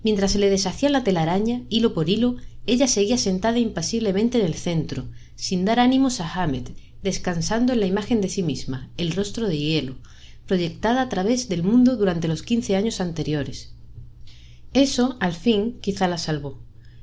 Mientras 0.03 0.33
se 0.33 0.39
le 0.39 0.51
deshacía 0.51 0.91
la 0.91 1.05
telaraña, 1.05 1.63
hilo 1.69 1.95
por 1.95 2.09
hilo, 2.09 2.37
ella 2.67 2.87
seguía 2.87 3.17
sentada 3.17 3.59
impasiblemente 3.59 4.39
en 4.39 4.47
el 4.47 4.55
centro, 4.55 5.09
sin 5.37 5.65
dar 5.65 5.81
ánimos 5.81 6.21
a 6.21 6.31
Hammett, 6.31 6.77
descansando 7.03 7.73
en 7.73 7.81
la 7.81 7.87
imagen 7.87 8.21
de 8.21 8.29
sí 8.29 8.43
misma, 8.43 8.91
el 8.97 9.13
rostro 9.13 9.49
de 9.49 9.57
hielo, 9.57 9.97
proyectada 10.47 11.03
a 11.03 11.09
través 11.09 11.49
del 11.49 11.63
mundo 11.63 11.97
durante 11.97 12.29
los 12.29 12.43
quince 12.43 12.77
años 12.77 13.01
anteriores. 13.01 13.73
Eso, 14.75 15.17
al 15.21 15.33
fin, 15.33 15.79
quizá 15.81 16.09
la 16.09 16.19
salvó. 16.19 16.59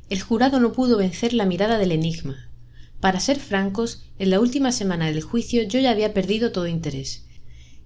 El 0.10 0.22
jurado 0.22 0.60
no 0.60 0.72
pudo 0.72 0.98
vencer 0.98 1.34
la 1.34 1.46
mirada 1.46 1.80
del 1.80 1.92
enigma. 1.92 2.52
Para 3.00 3.20
ser 3.20 3.40
francos, 3.40 4.04
en 4.20 4.30
la 4.30 4.40
última 4.40 4.72
semana 4.72 5.08
del 5.08 5.22
juicio 5.22 5.64
yo 5.64 5.80
ya 5.80 5.92
había 5.92 6.14
perdido 6.14 6.52
todo 6.52 6.68
interés. 6.68 7.26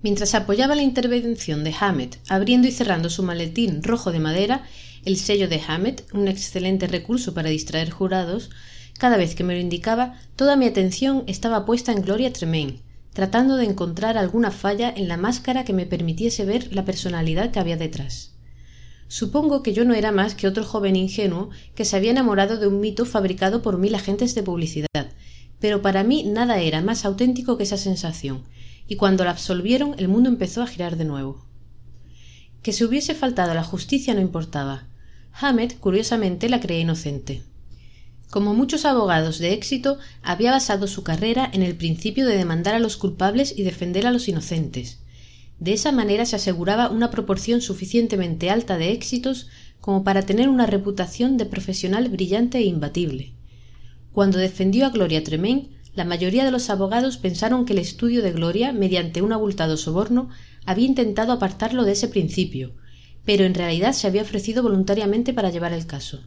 Mientras 0.02 0.36
apoyaba 0.36 0.76
la 0.76 0.82
intervención 0.82 1.64
de 1.64 1.74
Hammett, 1.80 2.20
abriendo 2.30 2.68
y 2.68 2.72
cerrando 2.72 3.10
su 3.10 3.24
maletín 3.24 3.84
rojo 3.84 4.12
de 4.12 4.20
madera, 4.20 4.64
el 5.06 5.18
sello 5.18 5.48
de 5.48 5.62
Hammett, 5.66 6.06
un 6.14 6.28
excelente 6.28 6.88
recurso 6.88 7.34
para 7.34 7.50
distraer 7.50 7.90
jurados, 7.90 8.50
cada 8.98 9.16
vez 9.16 9.34
que 9.34 9.46
me 9.46 9.54
lo 9.54 9.62
indicaba, 9.62 10.20
toda 10.36 10.58
mi 10.58 10.66
atención 10.66 11.24
estaba 11.28 11.66
puesta 11.66 11.94
en 11.94 12.02
Gloria 12.02 12.34
Tremaine, 12.34 12.82
tratando 13.14 13.56
de 13.56 13.66
encontrar 13.66 14.18
alguna 14.18 14.52
falla 14.52 14.94
en 14.96 15.08
la 15.08 15.18
máscara 15.18 15.64
que 15.64 15.74
me 15.74 15.86
permitiese 15.86 16.44
ver 16.44 16.74
la 16.74 16.84
personalidad 16.84 17.52
que 17.52 17.60
había 17.60 17.78
detrás. 17.78 18.39
Supongo 19.10 19.64
que 19.64 19.74
yo 19.74 19.86
no 19.86 19.96
era 19.96 20.12
más 20.12 20.36
que 20.36 20.48
otro 20.48 20.64
joven 20.64 20.96
ingenuo 20.96 21.50
que 21.74 21.84
se 21.84 21.98
había 21.98 22.12
enamorado 22.12 22.58
de 22.58 22.68
un 22.68 22.80
mito 22.80 23.06
fabricado 23.06 23.64
por 23.64 23.80
mil 23.80 23.96
agentes 23.96 24.36
de 24.36 24.44
publicidad, 24.44 25.12
pero 25.60 25.82
para 25.82 26.04
mí 26.04 26.24
nada 26.24 26.60
era 26.60 26.84
más 26.84 27.06
auténtico 27.06 27.58
que 27.58 27.64
esa 27.64 27.78
sensación, 27.78 28.44
y 28.88 28.98
cuando 28.98 29.24
la 29.24 29.32
absolvieron 29.32 29.96
el 29.98 30.10
mundo 30.10 30.30
empezó 30.30 30.62
a 30.62 30.68
girar 30.68 30.96
de 30.96 31.06
nuevo. 31.06 31.44
Que 32.62 32.72
se 32.72 32.86
hubiese 32.86 33.16
faltado 33.16 33.52
a 33.52 33.56
la 33.56 33.64
justicia 33.64 34.14
no 34.14 34.22
importaba. 34.22 34.88
Hammett, 35.32 35.80
curiosamente, 35.80 36.48
la 36.48 36.60
creía 36.60 36.82
inocente. 36.82 37.42
Como 38.30 38.54
muchos 38.54 38.86
abogados 38.86 39.40
de 39.40 39.54
éxito, 39.54 39.98
había 40.22 40.52
basado 40.52 40.86
su 40.86 41.02
carrera 41.02 41.50
en 41.52 41.64
el 41.64 41.76
principio 41.76 42.28
de 42.28 42.38
demandar 42.38 42.76
a 42.76 42.80
los 42.80 42.96
culpables 42.96 43.56
y 43.58 43.64
defender 43.64 44.06
a 44.06 44.12
los 44.12 44.28
inocentes. 44.28 45.00
De 45.60 45.74
esa 45.74 45.92
manera 45.92 46.26
se 46.26 46.38
aseguraba 46.38 46.90
una 46.90 47.12
proporción 47.12 47.62
suficientemente 47.62 48.50
alta 48.50 48.78
de 48.78 48.92
éxitos 48.92 49.50
como 49.82 50.04
para 50.04 50.24
tener 50.24 50.50
una 50.50 50.66
reputación 50.66 51.38
de 51.38 51.46
profesional 51.46 52.10
brillante 52.10 52.60
e 52.60 52.64
imbatible. 52.64 53.34
Cuando 54.14 54.38
defendió 54.38 54.86
a 54.86 54.90
Gloria 54.90 55.24
Tremaine, 55.24 55.70
la 55.96 56.06
mayoría 56.06 56.46
de 56.46 56.52
los 56.52 56.70
abogados 56.70 57.18
pensaron 57.18 57.66
que 57.66 57.74
el 57.74 57.80
estudio 57.80 58.22
de 58.22 58.32
Gloria, 58.32 58.72
mediante 58.72 59.22
un 59.22 59.34
abultado 59.34 59.76
soborno, 59.76 60.30
había 60.66 60.86
intentado 60.86 61.34
apartarlo 61.34 61.84
de 61.84 61.94
ese 61.94 62.08
principio, 62.08 62.74
pero 63.26 63.44
en 63.44 63.54
realidad 63.54 63.94
se 63.94 64.08
había 64.08 64.22
ofrecido 64.22 64.64
voluntariamente 64.64 65.34
para 65.34 65.50
llevar 65.50 65.74
el 65.74 65.86
caso. 65.86 66.24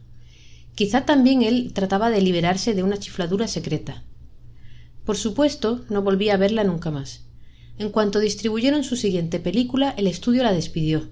Quizá 0.74 1.04
también 1.04 1.42
él 1.42 1.72
trataba 1.74 2.10
de 2.10 2.20
liberarse 2.20 2.74
de 2.74 2.82
una 2.82 2.98
chifladura 2.98 3.48
secreta. 3.48 4.04
Por 5.04 5.16
supuesto, 5.16 5.84
no 5.88 6.02
volví 6.02 6.28
a 6.28 6.36
verla 6.36 6.64
nunca 6.64 6.90
más. 6.90 7.26
En 7.78 7.90
cuanto 7.90 8.20
distribuyeron 8.20 8.84
su 8.84 8.96
siguiente 8.96 9.40
película, 9.40 9.94
el 9.96 10.06
estudio 10.06 10.42
la 10.42 10.52
despidió. 10.52 11.10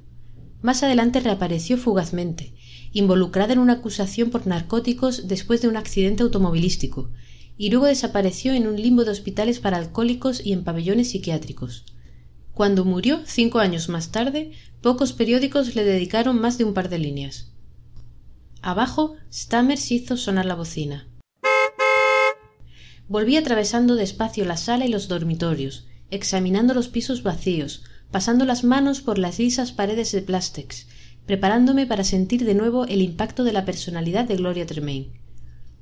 Más 0.63 0.83
adelante 0.83 1.21
reapareció 1.21 1.79
fugazmente, 1.79 2.55
involucrada 2.93 3.53
en 3.53 3.59
una 3.59 3.75
acusación 3.75 4.31
por 4.31 4.47
narcóticos 4.47 5.27
después 5.27 5.63
de 5.63 5.69
un 5.69 5.77
accidente 5.77 6.23
automovilístico, 6.23 7.11
y 7.57 7.71
luego 7.71 7.87
desapareció 7.87 8.53
en 8.53 8.67
un 8.67 8.81
limbo 8.81 9.05
de 9.05 9.11
hospitales 9.11 9.59
para 9.61 9.77
alcohólicos 9.77 10.45
y 10.45 10.53
en 10.53 10.65
pabellones 10.65 11.11
psiquiátricos. 11.11 11.85
Cuando 12.55 12.85
murió, 12.85 13.21
cinco 13.25 13.59
años 13.59 13.89
más 13.89 14.11
tarde, 14.11 14.53
pocos 14.83 15.13
periódicos 15.13 15.75
le 15.75 15.85
dedicaron 15.85 16.41
más 16.41 16.59
de 16.59 16.65
un 16.65 16.75
par 16.75 16.89
de 16.89 16.99
líneas. 16.99 17.53
Abajo, 18.61 19.17
Stammers 19.33 19.91
hizo 19.91 20.17
sonar 20.17 20.45
la 20.45 20.55
bocina. 20.55 21.07
Volví 23.09 23.37
atravesando 23.37 23.95
despacio 23.95 24.45
la 24.45 24.57
sala 24.57 24.85
y 24.87 24.89
los 24.89 25.09
dormitorios, 25.09 25.87
examinando 26.11 26.75
los 26.75 26.89
pisos 26.89 27.23
vacíos, 27.23 27.83
pasando 28.11 28.45
las 28.45 28.65
manos 28.65 29.01
por 29.01 29.19
las 29.19 29.39
lisas 29.39 29.73
paredes 29.73 30.13
de 30.13 30.23
plástex, 30.23 30.87
preparándome 31.27 31.87
para 31.87 32.05
sentir 32.05 32.45
de 32.45 32.55
nuevo 32.55 32.87
el 32.87 33.03
impacto 33.03 33.45
de 33.45 33.53
la 33.53 33.65
personalidad 33.65 34.25
de 34.27 34.37
Gloria 34.37 34.67
Tremaine. 34.67 35.13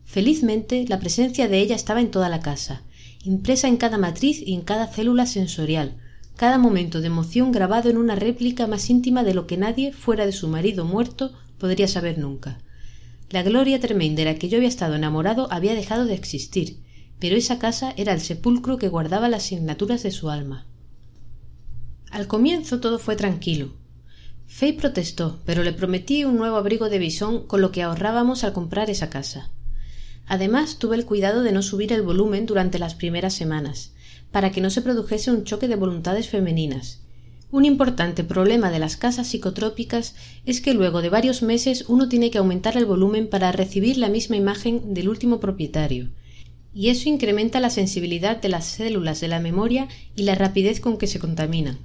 Felizmente, 0.04 0.84
la 0.88 1.00
presencia 1.00 1.48
de 1.48 1.58
ella 1.58 1.76
estaba 1.76 2.00
en 2.00 2.10
toda 2.10 2.28
la 2.28 2.40
casa, 2.40 2.82
impresa 3.24 3.68
en 3.68 3.76
cada 3.76 3.98
matriz 3.98 4.40
y 4.44 4.54
en 4.54 4.62
cada 4.62 4.86
célula 4.86 5.26
sensorial, 5.26 5.96
cada 6.36 6.58
momento 6.58 7.00
de 7.00 7.08
emoción 7.08 7.50
grabado 7.50 7.90
en 7.90 7.96
una 7.96 8.14
réplica 8.14 8.66
más 8.66 8.88
íntima 8.90 9.24
de 9.24 9.34
lo 9.34 9.46
que 9.46 9.56
nadie, 9.56 9.92
fuera 9.92 10.24
de 10.24 10.32
su 10.32 10.48
marido 10.48 10.84
muerto, 10.84 11.32
podría 11.58 11.88
saber 11.88 12.18
nunca. 12.18 12.60
La 13.30 13.42
gloria 13.42 13.80
Tremaine 13.80 14.16
de 14.16 14.24
la 14.24 14.34
que 14.36 14.48
yo 14.48 14.56
había 14.56 14.68
estado 14.68 14.94
enamorado 14.94 15.48
había 15.50 15.74
dejado 15.74 16.06
de 16.06 16.14
existir, 16.14 16.78
pero 17.18 17.36
esa 17.36 17.58
casa 17.58 17.92
era 17.96 18.12
el 18.12 18.20
sepulcro 18.20 18.78
que 18.78 18.88
guardaba 18.88 19.28
las 19.28 19.44
signaturas 19.44 20.02
de 20.02 20.10
su 20.10 20.30
alma. 20.30 20.66
Al 22.10 22.26
comienzo 22.26 22.80
todo 22.80 22.98
fue 22.98 23.16
tranquilo. 23.16 23.74
Fay 24.46 24.72
protestó, 24.72 25.40
pero 25.44 25.62
le 25.62 25.74
prometí 25.74 26.24
un 26.24 26.36
nuevo 26.36 26.56
abrigo 26.56 26.88
de 26.88 26.98
bisón 26.98 27.46
con 27.46 27.60
lo 27.60 27.70
que 27.70 27.82
ahorrábamos 27.82 28.44
al 28.44 28.54
comprar 28.54 28.88
esa 28.88 29.10
casa. 29.10 29.50
Además, 30.26 30.78
tuve 30.78 30.96
el 30.96 31.04
cuidado 31.04 31.42
de 31.42 31.52
no 31.52 31.62
subir 31.62 31.92
el 31.92 32.02
volumen 32.02 32.46
durante 32.46 32.78
las 32.78 32.94
primeras 32.94 33.34
semanas, 33.34 33.92
para 34.30 34.50
que 34.50 34.60
no 34.60 34.70
se 34.70 34.82
produjese 34.82 35.30
un 35.30 35.44
choque 35.44 35.68
de 35.68 35.76
voluntades 35.76 36.28
femeninas. 36.28 37.00
Un 37.50 37.64
importante 37.64 38.24
problema 38.24 38.70
de 38.70 38.78
las 38.78 38.96
casas 38.96 39.28
psicotrópicas 39.28 40.14
es 40.44 40.60
que 40.60 40.74
luego 40.74 41.00
de 41.00 41.08
varios 41.08 41.42
meses 41.42 41.84
uno 41.88 42.08
tiene 42.08 42.30
que 42.30 42.38
aumentar 42.38 42.76
el 42.76 42.84
volumen 42.84 43.28
para 43.28 43.52
recibir 43.52 43.96
la 43.96 44.10
misma 44.10 44.36
imagen 44.36 44.92
del 44.92 45.08
último 45.08 45.40
propietario, 45.40 46.10
y 46.78 46.90
eso 46.90 47.08
incrementa 47.08 47.58
la 47.58 47.70
sensibilidad 47.70 48.40
de 48.40 48.48
las 48.48 48.64
células 48.64 49.20
de 49.20 49.26
la 49.26 49.40
memoria 49.40 49.88
y 50.14 50.22
la 50.22 50.36
rapidez 50.36 50.78
con 50.78 50.96
que 50.96 51.08
se 51.08 51.18
contaminan. 51.18 51.78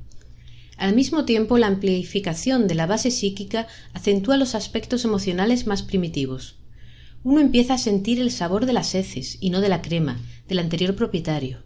Al 0.78 0.94
mismo 0.94 1.26
tiempo, 1.26 1.58
la 1.58 1.68
amplificación 1.68 2.68
de 2.68 2.76
la 2.76 2.86
base 2.86 3.10
psíquica 3.10 3.68
acentúa 3.94 4.38
los 4.38 4.54
aspectos 4.54 5.04
emocionales 5.04 5.66
más 5.66 5.82
primitivos 5.82 6.58
uno 7.24 7.40
empieza 7.40 7.76
a 7.76 7.78
sentir 7.78 8.20
el 8.20 8.32
sabor 8.32 8.66
de 8.66 8.74
las 8.74 8.94
heces 8.96 9.38
y 9.40 9.50
no 9.50 9.62
de 9.62 9.70
la 9.70 9.82
crema 9.82 10.20
del 10.48 10.60
anterior 10.60 10.96
propietario. 10.96 11.60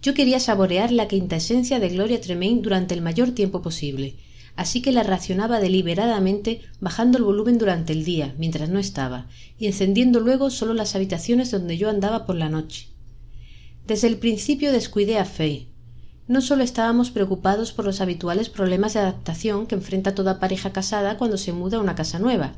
Yo 0.00 0.14
quería 0.14 0.40
saborear 0.40 0.90
la 0.90 1.08
quinta 1.08 1.36
esencia 1.36 1.78
de 1.78 1.90
Gloria 1.90 2.20
Tremaine 2.20 2.62
durante 2.62 2.94
el 2.94 3.02
mayor 3.02 3.32
tiempo 3.32 3.62
posible, 3.62 4.16
así 4.56 4.82
que 4.82 4.92
la 4.92 5.02
racionaba 5.02 5.60
deliberadamente 5.60 6.60
bajando 6.80 7.18
el 7.18 7.24
volumen 7.24 7.58
durante 7.58 7.92
el 7.92 8.04
día 8.04 8.34
mientras 8.38 8.68
no 8.68 8.78
estaba 8.78 9.26
y 9.58 9.66
encendiendo 9.66 10.20
luego 10.20 10.50
solo 10.50 10.74
las 10.74 10.94
habitaciones 10.94 11.50
donde 11.50 11.76
yo 11.76 11.90
andaba 11.90 12.26
por 12.26 12.36
la 12.36 12.48
noche. 12.48 12.88
Desde 13.86 14.08
el 14.08 14.18
principio 14.18 14.72
descuidé 14.72 15.18
a 15.18 15.24
fay 15.24 15.68
no 16.26 16.40
sólo 16.40 16.64
estábamos 16.64 17.10
preocupados 17.10 17.72
por 17.72 17.84
los 17.84 18.00
habituales 18.00 18.48
problemas 18.48 18.94
de 18.94 19.00
adaptación 19.00 19.66
que 19.66 19.74
enfrenta 19.74 20.14
toda 20.14 20.40
pareja 20.40 20.72
casada 20.72 21.18
cuando 21.18 21.36
se 21.36 21.52
muda 21.52 21.76
a 21.76 21.80
una 21.80 21.94
casa 21.94 22.18
nueva. 22.18 22.54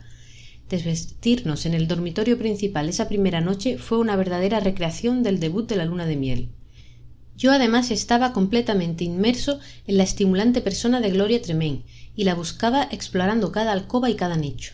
Desvestirnos 0.68 1.66
en 1.66 1.74
el 1.74 1.88
dormitorio 1.88 2.38
principal 2.38 2.88
esa 2.88 3.09
primera 3.09 3.40
noche 3.40 3.76
fue 3.76 3.98
una 3.98 4.14
verdadera 4.14 4.61
recreación 4.61 5.24
del 5.24 5.40
debut 5.40 5.68
de 5.68 5.76
la 5.76 5.85
luna 5.85 6.06
de 6.06 6.16
miel 6.16 6.50
yo 7.37 7.53
además 7.53 7.90
estaba 7.90 8.33
completamente 8.33 9.05
inmerso 9.05 9.61
en 9.87 9.99
la 9.99 10.05
estimulante 10.05 10.61
persona 10.61 11.01
de 11.01 11.11
gloria 11.11 11.42
tremaine 11.42 11.85
y 12.14 12.25
la 12.25 12.35
buscaba 12.35 12.88
explorando 12.90 13.53
cada 13.53 13.72
alcoba 13.72 14.09
y 14.09 14.16
cada 14.16 14.37
nicho. 14.37 14.72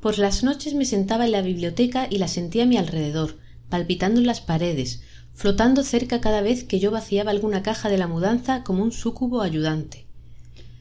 Por 0.00 0.18
las 0.18 0.44
noches 0.44 0.74
me 0.74 0.84
sentaba 0.84 1.26
en 1.26 1.32
la 1.32 1.42
biblioteca 1.42 2.06
y 2.08 2.18
la 2.18 2.28
sentía 2.28 2.62
a 2.62 2.66
mi 2.66 2.76
alrededor 2.76 3.38
palpitando 3.68 4.20
en 4.20 4.26
las 4.26 4.40
paredes 4.40 5.02
flotando 5.38 5.84
cerca 5.84 6.20
cada 6.20 6.40
vez 6.40 6.64
que 6.64 6.80
yo 6.80 6.90
vaciaba 6.90 7.30
alguna 7.30 7.62
caja 7.62 7.88
de 7.88 7.96
la 7.96 8.08
mudanza 8.08 8.64
como 8.64 8.82
un 8.82 8.90
súcubo 8.90 9.40
ayudante. 9.40 10.04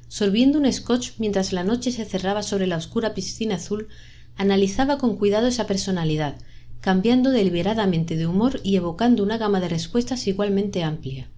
Sorbiendo 0.08 0.58
un 0.58 0.74
scotch 0.74 1.12
mientras 1.20 1.54
la 1.54 1.63
noche 1.63 1.92
se 1.92 2.06
cerraba 2.06 2.42
sobre 2.42 2.66
la 2.66 2.78
oscura 2.78 3.13
piscina 3.13 3.58
azul 3.58 3.88
analizaba 4.36 4.98
con 4.98 5.16
cuidado 5.16 5.46
esa 5.46 5.68
personalidad 5.68 6.38
cambiando 6.82 7.32
deliberadamente 7.32 8.16
de 8.16 8.28
humor 8.28 8.62
y 8.63 8.76
evocando 8.76 9.24
una 9.24 9.38
gama 9.38 9.60
de 9.60 9.70
respuestas 9.70 10.28
igualmente 10.28 10.84
amplia. 10.84 11.32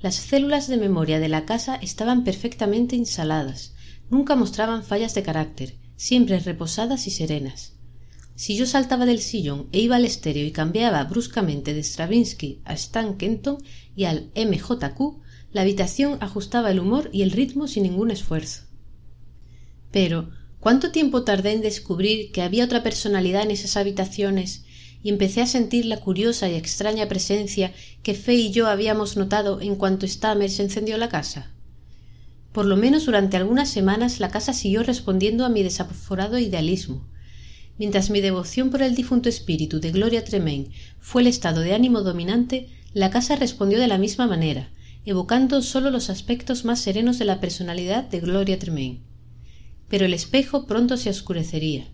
Las 0.00 0.16
células 0.16 0.68
de 0.68 0.76
memoria 0.76 1.18
de 1.18 1.28
la 1.28 1.46
casa 1.46 1.76
estaban 1.76 2.24
perfectamente 2.24 2.96
instaladas 2.96 3.74
nunca 4.10 4.36
mostraban 4.36 4.84
fallas 4.84 5.14
de 5.14 5.22
carácter 5.22 5.78
siempre 5.96 6.38
reposadas 6.38 7.06
y 7.06 7.10
serenas. 7.10 7.72
Si 8.34 8.54
yo 8.56 8.66
saltaba 8.66 9.06
del 9.06 9.20
sillón 9.20 9.68
e 9.72 9.80
iba 9.80 9.96
al 9.96 10.04
estéreo 10.04 10.44
y 10.44 10.52
cambiaba 10.52 11.02
bruscamente 11.04 11.72
de 11.72 11.82
stravinsky 11.82 12.60
a 12.64 12.74
stan 12.74 13.16
kenton 13.16 13.56
y 13.94 14.04
al 14.04 14.30
m 14.34 14.58
j 14.58 14.94
q 14.94 15.22
la 15.52 15.62
habitación 15.62 16.18
ajustaba 16.20 16.70
el 16.70 16.80
humor 16.80 17.08
y 17.12 17.22
el 17.22 17.30
ritmo 17.30 17.66
sin 17.66 17.84
ningún 17.84 18.10
esfuerzo. 18.10 18.64
Pero 19.90 20.30
cuánto 20.60 20.90
tiempo 20.90 21.22
tardé 21.22 21.52
en 21.52 21.60
descubrir 21.60 22.32
que 22.32 22.42
había 22.42 22.64
otra 22.64 22.82
personalidad 22.82 23.42
en 23.42 23.50
esas 23.50 23.76
habitaciones 23.76 24.64
y 25.02 25.10
empecé 25.10 25.42
a 25.42 25.46
sentir 25.46 25.86
la 25.86 26.00
curiosa 26.00 26.48
y 26.48 26.54
extraña 26.54 27.06
presencia 27.06 27.72
que 28.02 28.14
Fay 28.14 28.46
y 28.46 28.50
yo 28.50 28.66
habíamos 28.66 29.16
notado 29.16 29.60
en 29.60 29.76
cuanto 29.76 30.06
se 30.08 30.62
encendió 30.62 30.98
la 30.98 31.08
casa 31.08 31.52
por 32.52 32.64
lo 32.64 32.76
menos 32.76 33.04
durante 33.04 33.36
algunas 33.36 33.68
semanas 33.68 34.18
la 34.18 34.30
casa 34.30 34.52
siguió 34.52 34.82
respondiendo 34.82 35.44
a 35.44 35.48
mi 35.48 35.62
desaforado 35.62 36.38
idealismo 36.38 37.06
mientras 37.78 38.10
mi 38.10 38.20
devoción 38.20 38.70
por 38.70 38.82
el 38.82 38.94
difunto 38.94 39.28
espíritu 39.28 39.78
de 39.78 39.92
gloria 39.92 40.24
tremaine 40.24 40.70
fue 40.98 41.22
el 41.22 41.28
estado 41.28 41.60
de 41.60 41.74
ánimo 41.74 42.00
dominante 42.00 42.68
la 42.94 43.10
casa 43.10 43.36
respondió 43.36 43.78
de 43.78 43.88
la 43.88 43.98
misma 43.98 44.26
manera 44.26 44.70
evocando 45.04 45.62
sólo 45.62 45.90
los 45.90 46.08
aspectos 46.10 46.64
más 46.64 46.80
serenos 46.80 47.18
de 47.18 47.26
la 47.26 47.40
personalidad 47.40 48.04
de 48.04 48.20
gloria 48.20 48.58
tremaine 48.58 49.02
pero 49.88 50.06
el 50.06 50.14
espejo 50.14 50.66
pronto 50.66 50.96
se 50.96 51.10
oscurecería. 51.10 51.88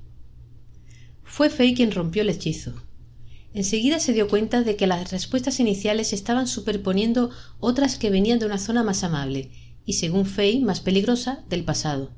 Fue 1.23 1.51
fay 1.51 1.75
quien 1.75 1.93
rompió 1.93 2.23
el 2.23 2.31
hechizo. 2.31 2.75
En 3.55 3.65
seguida 3.65 3.99
se 3.99 4.13
dio 4.13 4.29
cuenta 4.29 4.63
de 4.63 4.77
que 4.77 4.87
las 4.87 5.11
respuestas 5.11 5.61
iniciales 5.61 6.13
estaban 6.13 6.47
superponiendo 6.47 7.31
otras 7.61 7.99
que 7.99 8.11
venían 8.11 8.39
de 8.39 8.47
una 8.47 8.59
zona 8.59 8.83
más 8.83 9.05
amable 9.05 9.51
y 9.85 9.95
según 9.95 10.27
fay 10.27 10.61
más 10.61 10.81
peligrosa 10.81 11.45
del 11.49 11.65
pasado. 11.65 12.11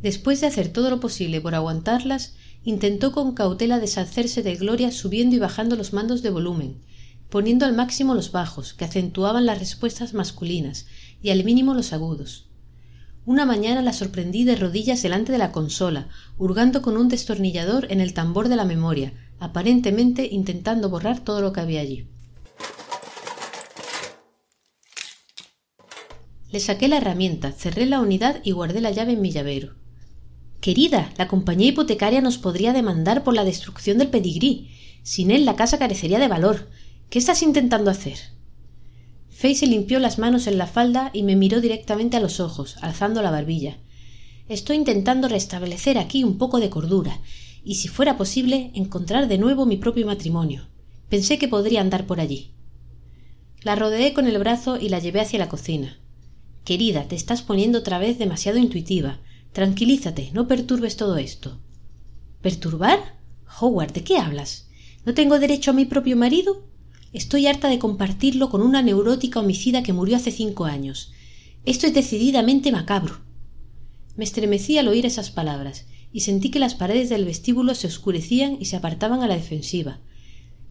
Después 0.00 0.40
de 0.40 0.48
hacer 0.48 0.68
todo 0.68 0.90
lo 0.90 1.00
posible 1.00 1.40
por 1.40 1.54
aguantarlas 1.54 2.34
intentó 2.64 3.12
con 3.12 3.34
cautela 3.34 3.78
deshacerse 3.78 4.42
de 4.42 4.56
gloria 4.56 4.90
subiendo 4.90 5.36
y 5.36 5.38
bajando 5.38 5.76
los 5.76 5.92
mandos 5.92 6.22
de 6.22 6.30
volumen 6.30 6.80
poniendo 7.34 7.66
al 7.66 7.74
máximo 7.74 8.14
los 8.14 8.30
bajos 8.30 8.74
que 8.74 8.84
acentuaban 8.84 9.44
las 9.44 9.58
respuestas 9.58 10.14
masculinas 10.14 10.86
y 11.20 11.30
al 11.30 11.42
mínimo 11.42 11.74
los 11.74 11.92
agudos 11.92 12.46
una 13.26 13.46
mañana 13.46 13.80
la 13.80 13.92
sorprendí 13.92 14.44
de 14.44 14.56
rodillas 14.56 15.02
delante 15.02 15.32
de 15.32 15.38
la 15.38 15.50
consola 15.50 16.08
hurgando 16.36 16.82
con 16.82 16.96
un 16.96 17.08
destornillador 17.08 17.86
en 17.90 18.00
el 18.00 18.12
tambor 18.12 18.48
de 18.48 18.56
la 18.56 18.64
memoria 18.64 19.14
aparentemente 19.40 20.28
intentando 20.30 20.88
borrar 20.88 21.20
todo 21.20 21.40
lo 21.40 21.52
que 21.52 21.60
había 21.60 21.80
allí. 21.80 22.06
Le 26.50 26.60
saqué 26.60 26.88
la 26.88 26.98
herramienta 26.98 27.52
cerré 27.52 27.86
la 27.86 28.00
unidad 28.00 28.40
y 28.44 28.52
guardé 28.52 28.80
la 28.80 28.90
llave 28.90 29.12
en 29.12 29.20
mi 29.20 29.32
llavero. 29.32 29.74
Querida 30.60 31.12
la 31.18 31.28
compañía 31.28 31.68
hipotecaria 31.68 32.20
nos 32.20 32.38
podría 32.38 32.72
demandar 32.72 33.24
por 33.24 33.34
la 33.34 33.44
destrucción 33.44 33.98
del 33.98 34.08
pedigrí. 34.08 34.70
Sin 35.02 35.30
él 35.30 35.44
la 35.44 35.56
casa 35.56 35.78
carecería 35.78 36.18
de 36.18 36.28
valor. 36.28 36.70
Qué 37.10 37.18
estás 37.18 37.42
intentando 37.42 37.90
hacer 37.90 38.33
Fay 39.44 39.56
limpió 39.68 39.98
las 39.98 40.18
manos 40.18 40.46
en 40.46 40.56
la 40.56 40.66
falda 40.66 41.10
y 41.12 41.22
me 41.22 41.36
miró 41.36 41.60
directamente 41.60 42.16
a 42.16 42.20
los 42.20 42.40
ojos, 42.40 42.78
alzando 42.80 43.20
la 43.20 43.30
barbilla. 43.30 43.76
Estoy 44.48 44.76
intentando 44.76 45.28
restablecer 45.28 45.98
aquí 45.98 46.24
un 46.24 46.38
poco 46.38 46.60
de 46.60 46.70
cordura, 46.70 47.20
y 47.62 47.74
si 47.74 47.88
fuera 47.88 48.16
posible, 48.16 48.70
encontrar 48.72 49.28
de 49.28 49.36
nuevo 49.36 49.66
mi 49.66 49.76
propio 49.76 50.06
matrimonio. 50.06 50.70
Pensé 51.10 51.36
que 51.36 51.46
podría 51.46 51.82
andar 51.82 52.06
por 52.06 52.20
allí. 52.20 52.54
La 53.60 53.74
rodeé 53.74 54.14
con 54.14 54.26
el 54.26 54.38
brazo 54.38 54.78
y 54.80 54.88
la 54.88 54.98
llevé 54.98 55.20
hacia 55.20 55.38
la 55.38 55.50
cocina. 55.50 56.00
Querida, 56.64 57.06
te 57.06 57.14
estás 57.14 57.42
poniendo 57.42 57.80
otra 57.80 57.98
vez 57.98 58.18
demasiado 58.18 58.56
intuitiva. 58.56 59.20
Tranquilízate, 59.52 60.30
no 60.32 60.48
perturbes 60.48 60.96
todo 60.96 61.18
esto. 61.18 61.60
¿Perturbar? 62.40 63.18
Howard, 63.60 63.92
¿de 63.92 64.04
qué 64.04 64.16
hablas? 64.16 64.70
¿No 65.04 65.12
tengo 65.12 65.38
derecho 65.38 65.72
a 65.72 65.74
mi 65.74 65.84
propio 65.84 66.16
marido? 66.16 66.62
Estoy 67.14 67.46
harta 67.46 67.68
de 67.68 67.78
compartirlo 67.78 68.50
con 68.50 68.60
una 68.60 68.82
neurótica 68.82 69.38
homicida 69.38 69.84
que 69.84 69.92
murió 69.92 70.16
hace 70.16 70.32
cinco 70.32 70.64
años. 70.64 71.12
Esto 71.64 71.86
es 71.86 71.94
decididamente 71.94 72.72
macabro. 72.72 73.20
Me 74.16 74.24
estremecí 74.24 74.78
al 74.78 74.88
oír 74.88 75.06
esas 75.06 75.30
palabras 75.30 75.86
y 76.12 76.20
sentí 76.20 76.50
que 76.50 76.58
las 76.58 76.74
paredes 76.74 77.10
del 77.10 77.24
vestíbulo 77.24 77.76
se 77.76 77.86
oscurecían 77.86 78.56
y 78.58 78.64
se 78.64 78.74
apartaban 78.74 79.22
a 79.22 79.28
la 79.28 79.36
defensiva. 79.36 80.00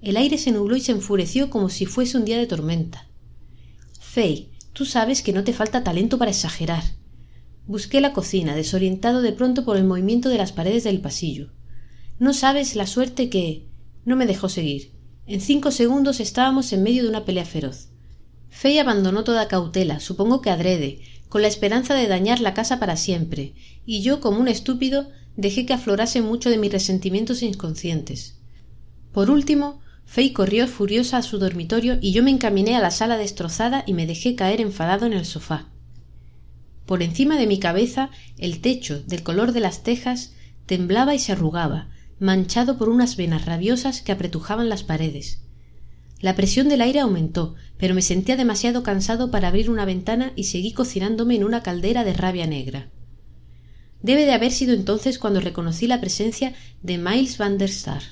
El 0.01 0.17
aire 0.17 0.38
se 0.38 0.51
nubló 0.51 0.75
y 0.75 0.82
se 0.82 0.91
enfureció 0.91 1.49
como 1.49 1.69
si 1.69 1.86
fuese 1.86 2.17
un 2.17 2.25
día 2.25 2.38
de 2.38 2.45
tormenta. 2.45 3.08
Fay, 4.01 4.49
tú 4.73 4.84
sabes 4.84 5.21
que 5.21 5.32
no 5.32 5.45
te 5.45 5.53
falta 5.53 5.86
talento 5.86 6.17
para 6.17 6.32
exagerar. 6.32 6.84
Busqué 7.67 8.01
la 8.01 8.12
cocina, 8.12 8.53
desorientado 8.53 9.21
de 9.21 9.32
pronto 9.32 9.63
por 9.63 9.77
el 9.77 9.86
movimiento 9.86 10.27
de 10.27 10.39
las 10.39 10.51
paredes 10.51 10.84
del 10.84 10.99
pasillo. 10.99 11.53
No 12.19 12.34
sabes 12.34 12.75
la 12.75 12.86
suerte 12.86 13.29
que. 13.29 13.69
no 14.03 14.17
me 14.17 14.25
dejó 14.25 14.49
seguir 14.49 14.92
en 15.25 15.39
cinco 15.39 15.71
segundos 15.71 16.19
estábamos 16.19 16.73
en 16.73 16.83
medio 16.83 17.03
de 17.03 17.09
una 17.09 17.25
pelea 17.25 17.45
feroz. 17.45 17.88
Fay 18.49 18.77
abandonó 18.79 19.23
toda 19.23 19.47
cautela 19.47 19.99
supongo 19.99 20.41
que 20.41 20.49
adrede 20.49 21.01
con 21.29 21.41
la 21.41 21.47
esperanza 21.47 21.95
de 21.95 22.07
dañar 22.07 22.39
la 22.39 22.53
casa 22.53 22.79
para 22.79 22.97
siempre 22.97 23.53
y 23.86 24.01
yo 24.01 24.19
como 24.19 24.39
un 24.39 24.47
estúpido 24.47 25.09
dejé 25.36 25.65
que 25.65 25.73
aflorase 25.73 26.21
mucho 26.21 26.49
de 26.49 26.57
mis 26.57 26.71
resentimientos 26.71 27.41
inconscientes. 27.41 28.38
Por 29.12 29.31
último 29.31 29.79
fay 30.05 30.33
corrió 30.33 30.67
furiosa 30.67 31.17
a 31.17 31.23
su 31.23 31.39
dormitorio 31.39 31.97
y 32.01 32.12
yo 32.12 32.21
me 32.21 32.31
encaminé 32.31 32.75
a 32.75 32.81
la 32.81 32.91
sala 32.91 33.17
destrozada 33.17 33.83
y 33.88 33.93
me 33.93 34.05
dejé 34.05 34.36
caer 34.36 34.59
enfadado 34.62 35.05
en 35.05 35.13
el 35.13 35.25
sofá. 35.25 35.69
Por 36.86 37.01
encima 37.01 37.38
de 37.38 37.47
mi 37.47 37.59
cabeza 37.59 38.09
el 38.38 38.59
techo 38.59 39.01
del 39.03 39.23
color 39.23 39.53
de 39.53 39.62
las 39.62 39.83
tejas 39.83 40.33
temblaba 40.65 41.15
y 41.15 41.19
se 41.19 41.31
arrugaba 41.31 41.92
manchado 42.19 42.78
por 42.78 42.89
unas 42.89 43.17
venas 43.17 43.45
rabiosas 43.45 44.02
que 44.02 44.12
apretujaban 44.12 44.69
las 44.69 44.84
paredes. 44.84 45.39
La 46.19 46.36
presión 46.36 46.69
del 46.69 46.82
aire 46.82 46.99
aumentó 46.99 47.56
pero 47.78 47.95
me 47.95 48.02
sentía 48.02 48.38
demasiado 48.38 48.82
cansado 48.84 49.30
para 49.30 49.49
abrir 49.49 49.69
una 49.69 49.86
ventana 49.86 50.32
y 50.36 50.45
seguí 50.45 50.71
cocinándome 50.71 51.36
en 51.36 51.43
una 51.43 51.63
caldera 51.63 52.04
de 52.04 52.13
rabia 52.13 52.47
negra. 52.47 52.89
Debe 54.02 54.26
de 54.26 54.34
haber 54.34 54.52
sido 54.52 54.73
entonces 54.73 55.19
cuando 55.19 55.41
reconocí 55.41 55.88
la 55.88 55.99
presencia 55.99 56.54
de 56.82 56.97
miles 56.97 57.38
van 57.38 57.58
der 57.58 57.69
Staar 57.69 58.04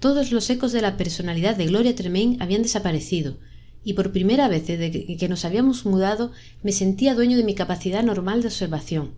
todos 0.00 0.32
los 0.32 0.48
ecos 0.48 0.72
de 0.72 0.80
la 0.80 0.96
personalidad 0.96 1.56
de 1.56 1.66
gloria 1.66 1.94
tremaine 1.94 2.38
habían 2.40 2.62
desaparecido 2.62 3.36
y 3.84 3.92
por 3.92 4.12
primera 4.12 4.48
vez 4.48 4.66
desde 4.66 5.16
que 5.16 5.28
nos 5.28 5.44
habíamos 5.44 5.84
mudado 5.84 6.32
me 6.62 6.72
sentía 6.72 7.14
dueño 7.14 7.36
de 7.36 7.44
mi 7.44 7.54
capacidad 7.54 8.02
normal 8.02 8.40
de 8.40 8.48
observación 8.48 9.12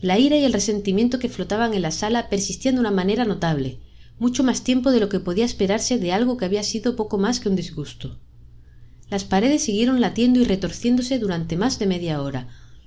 la 0.00 0.18
ira 0.18 0.36
y 0.36 0.44
el 0.44 0.52
resentimiento 0.52 1.18
que 1.18 1.28
flotaban 1.28 1.74
en 1.74 1.82
la 1.82 1.90
sala 1.90 2.28
persistían 2.28 2.74
de 2.74 2.80
una 2.80 2.90
manera 2.90 3.24
notable 3.24 3.80
mucho 4.20 4.44
más 4.44 4.62
tiempo 4.62 4.92
de 4.92 5.00
lo 5.00 5.08
que 5.08 5.18
podía 5.18 5.46
esperarse 5.46 5.98
de 5.98 6.12
algo 6.12 6.36
que 6.36 6.44
había 6.44 6.62
sido 6.62 6.94
poco 6.94 7.16
más 7.16 7.40
que 7.40 7.48
un 7.48 7.56
disgusto. 7.56 8.18
Las 9.08 9.24
paredes 9.24 9.64
siguieron 9.64 10.00
latiendo 10.00 10.38
y 10.38 10.44
retorciéndose 10.44 11.18
durante 11.18 11.56
más 11.56 11.78
de 11.78 11.86
media 11.86 12.20
hora. 12.22 12.46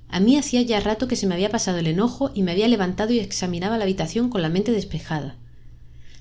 A 0.09 0.19
mí 0.19 0.37
hacía 0.37 0.61
ya 0.61 0.79
rato 0.79 1.07
que 1.07 1.15
se 1.15 1.25
me 1.25 1.33
había 1.33 1.49
pasado 1.49 1.79
el 1.79 1.87
enojo 1.87 2.31
y 2.35 2.43
me 2.43 2.51
había 2.51 2.67
levantado 2.67 3.13
y 3.13 3.19
examinaba 3.19 3.79
la 3.79 3.83
habitación 3.83 4.29
con 4.29 4.43
la 4.43 4.49
mente 4.49 4.71
despejada. 4.71 5.35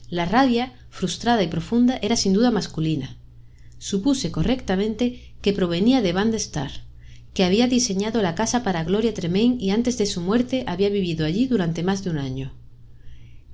La 0.08 0.24
rabia 0.24 0.72
frustrada 0.88 1.42
y 1.42 1.48
profunda 1.48 1.98
era 2.00 2.16
sin 2.16 2.32
duda 2.32 2.50
masculina. 2.50 3.18
Supuse 3.76 4.32
correctamente 4.32 5.34
que 5.42 5.52
provenía 5.52 6.00
de 6.00 6.14
van 6.14 6.30
que 7.34 7.44
había 7.44 7.66
diseñado 7.66 8.20
la 8.20 8.34
casa 8.34 8.62
para 8.62 8.84
Gloria 8.84 9.14
Tremaine 9.14 9.56
y 9.58 9.70
antes 9.70 9.96
de 9.98 10.06
su 10.06 10.20
muerte 10.20 10.64
había 10.66 10.90
vivido 10.90 11.24
allí 11.24 11.46
durante 11.46 11.82
más 11.82 12.04
de 12.04 12.10
un 12.10 12.18
año. 12.18 12.54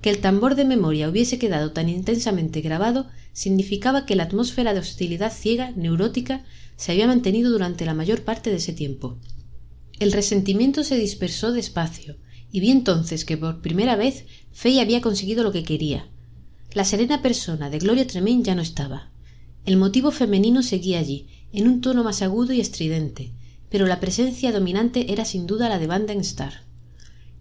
Que 0.01 0.09
el 0.09 0.19
tambor 0.19 0.55
de 0.55 0.65
memoria 0.65 1.09
hubiese 1.09 1.39
quedado 1.39 1.71
tan 1.71 1.89
intensamente 1.89 2.61
grabado 2.61 3.07
significaba 3.33 4.05
que 4.05 4.15
la 4.15 4.23
atmósfera 4.23 4.73
de 4.73 4.79
hostilidad 4.79 5.31
ciega, 5.33 5.71
neurótica, 5.71 6.45
se 6.75 6.91
había 6.91 7.07
mantenido 7.07 7.51
durante 7.51 7.85
la 7.85 7.93
mayor 7.93 8.23
parte 8.23 8.49
de 8.49 8.57
ese 8.57 8.73
tiempo. 8.73 9.17
El 9.99 10.13
resentimiento 10.13 10.83
se 10.83 10.97
dispersó 10.97 11.51
despacio, 11.51 12.17
y 12.51 12.61
vi 12.61 12.71
entonces 12.71 13.25
que 13.25 13.37
por 13.37 13.61
primera 13.61 13.95
vez 13.95 14.25
Fay 14.51 14.79
había 14.79 15.01
conseguido 15.01 15.43
lo 15.43 15.51
que 15.51 15.63
quería. 15.63 16.09
La 16.73 16.85
serena 16.85 17.21
persona 17.21 17.69
de 17.69 17.79
Gloria 17.79 18.07
Tremaine 18.07 18.43
ya 18.43 18.55
no 18.55 18.61
estaba. 18.61 19.11
El 19.65 19.77
motivo 19.77 20.11
femenino 20.11 20.63
seguía 20.63 20.99
allí, 20.99 21.27
en 21.51 21.67
un 21.67 21.81
tono 21.81 22.03
más 22.03 22.21
agudo 22.21 22.53
y 22.53 22.61
estridente, 22.61 23.33
pero 23.69 23.85
la 23.85 23.99
presencia 23.99 24.51
dominante 24.51 25.11
era 25.13 25.25
sin 25.25 25.47
duda 25.47 25.69
la 25.69 25.79
de 25.79 25.87
Van 25.87 26.09
Star. 26.21 26.63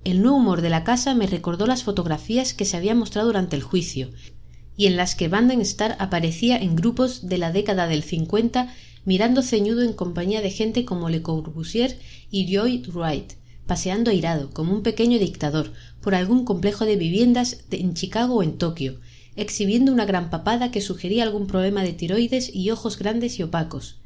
El 0.04 0.22
nuevo 0.22 0.36
humor 0.36 0.62
de 0.62 0.70
la 0.70 0.84
casa 0.84 1.14
me 1.14 1.26
recordó 1.26 1.66
las 1.66 1.82
fotografías 1.82 2.54
que 2.54 2.64
se 2.64 2.76
habían 2.76 2.98
mostrado 2.98 3.28
durante 3.28 3.56
el 3.56 3.62
juicio, 3.62 4.10
y 4.76 4.86
en 4.86 4.96
las 4.96 5.14
que 5.14 5.28
Van 5.28 5.50
Star 5.62 5.96
aparecía 5.98 6.56
en 6.56 6.76
grupos 6.76 7.28
de 7.28 7.38
la 7.38 7.50
década 7.50 7.88
del 7.88 8.02
cincuenta 8.02 8.72
mirando 9.04 9.42
ceñudo 9.42 9.82
en 9.82 9.94
compañía 9.94 10.42
de 10.42 10.50
gente 10.50 10.84
como 10.84 11.08
Le 11.08 11.22
Corbusier 11.22 11.98
y 12.30 12.46
Lloyd 12.46 12.88
Wright, 12.88 13.32
paseando 13.66 14.10
airado, 14.10 14.50
como 14.50 14.72
un 14.72 14.82
pequeño 14.82 15.18
dictador, 15.18 15.72
por 16.00 16.14
algún 16.14 16.44
complejo 16.44 16.84
de 16.84 16.96
viviendas 16.96 17.64
en 17.70 17.94
Chicago 17.94 18.36
o 18.36 18.42
en 18.42 18.58
Tokio, 18.58 19.00
exhibiendo 19.34 19.92
una 19.92 20.04
gran 20.04 20.30
papada 20.30 20.70
que 20.70 20.80
sugería 20.80 21.22
algún 21.22 21.46
problema 21.46 21.82
de 21.82 21.92
tiroides 21.92 22.54
y 22.54 22.70
ojos 22.70 22.98
grandes 22.98 23.38
y 23.38 23.42
opacos. 23.42 23.98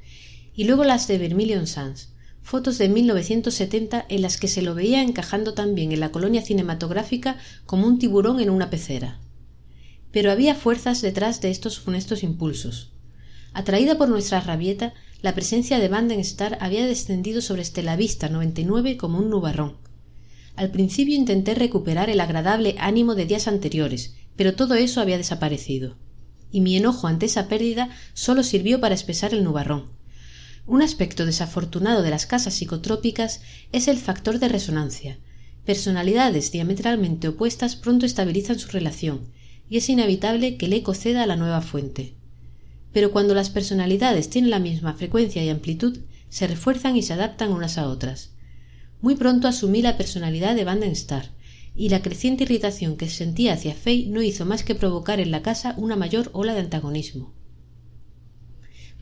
Y 0.55 0.65
luego 0.65 0.85
las 0.85 1.09
de 1.09 1.19
Vermilion 1.19 1.67
Sands, 1.67 2.12
fotos 2.43 2.79
de 2.79 2.89
1970 2.89 4.05
en 4.09 4.23
las 4.23 4.37
que 4.37 4.49
se 4.49 4.63
lo 4.63 4.75
veía 4.75 5.03
encajando 5.03 5.55
también 5.55 5.93
en 5.93 6.01
la 6.01 6.11
colonia 6.11 6.43
cinematográfica 6.43 7.39
como 7.67 7.87
un 7.87 7.99
tiburón 7.99 8.41
en 8.41 8.51
una 8.51 8.71
pecera. 8.71 9.21
Pero 10.11 10.31
había 10.31 10.55
fuerzas 10.55 11.01
detrás 11.01 11.41
de 11.41 11.51
estos 11.51 11.79
funestos 11.79 12.23
impulsos. 12.23 12.93
Atraída 13.55 13.97
por 13.97 14.09
nuestra 14.09 14.41
rabieta, 14.41 14.95
la 15.21 15.35
presencia 15.35 15.79
de 15.79 15.89
Van 15.89 16.11
Star 16.11 16.59
había 16.61 16.87
descendido 16.87 17.41
sobre 17.41 17.63
Estelavista 17.63 18.29
99 18.29 18.97
como 18.97 19.19
un 19.19 19.31
nubarrón. 19.31 19.77
Al 20.57 20.71
principio 20.71 21.15
intenté 21.15 21.55
recuperar 21.55 22.11
el 22.11 22.21
agradable 22.21 22.75
ánimo 22.79 23.15
de 23.15 23.27
días 23.27 23.49
anteriores, 23.49 24.15
pero 24.37 24.55
todo 24.55 24.75
eso 24.75 25.01
había 25.01 25.17
desaparecido. 25.17 25.97
Y 26.51 26.61
mi 26.61 26.77
enojo 26.77 27.07
ante 27.07 27.27
esa 27.27 27.49
pérdida 27.49 27.89
sólo 28.13 28.43
sirvió 28.43 28.81
para 28.81 28.95
espesar 28.95 29.33
el 29.33 29.45
nubarrón. 29.45 30.02
Un 30.67 30.81
aspecto 30.81 31.27
desafortunado 31.27 32.03
de 32.03 32.11
las 32.11 32.27
casas 32.27 32.55
psicotrópicas 32.55 33.41
es 33.73 33.89
el 33.89 33.99
factor 33.99 34.39
de 34.39 34.49
resonancia. 34.49 35.19
Personalidades 35.65 36.53
diametralmente 36.53 37.29
opuestas 37.29 37.75
pronto 37.75 38.07
estabilizan 38.07 38.61
su 38.61 38.69
relación, 38.69 39.23
y 39.69 39.79
es 39.79 39.89
inevitable 39.89 40.57
que 40.57 40.67
el 40.67 40.73
eco 40.75 40.95
ceda 40.95 41.25
a 41.25 41.27
la 41.27 41.37
nueva 41.37 41.63
fuente. 41.63 42.15
Pero 42.93 43.11
cuando 43.11 43.35
las 43.35 43.51
personalidades 43.51 44.31
tienen 44.31 44.51
la 44.51 44.61
misma 44.61 44.95
frecuencia 44.95 45.43
y 45.43 45.49
amplitud, 45.49 45.99
se 46.29 46.47
refuerzan 46.47 46.97
y 46.97 47.03
se 47.03 47.15
adaptan 47.15 47.53
unas 47.53 47.77
a 47.77 47.89
otras. 47.89 48.31
Muy 49.01 49.17
pronto 49.17 49.49
asumí 49.49 49.83
la 49.83 49.97
personalidad 49.97 50.55
de 50.55 50.65
Van 50.65 50.83
Star, 50.85 51.31
y 51.75 51.89
la 51.89 52.03
creciente 52.03 52.45
irritación 52.45 52.97
que 52.97 53.09
sentía 53.09 53.55
hacia 53.55 53.75
Fay 53.75 54.07
no 54.07 54.23
hizo 54.23 54.45
más 54.47 54.63
que 54.63 54.77
provocar 54.77 55.19
en 55.19 55.33
la 55.33 55.43
casa 55.43 55.75
una 55.77 55.97
mayor 55.97 56.31
ola 56.33 56.55
de 56.55 56.61
antagonismo. 56.61 57.33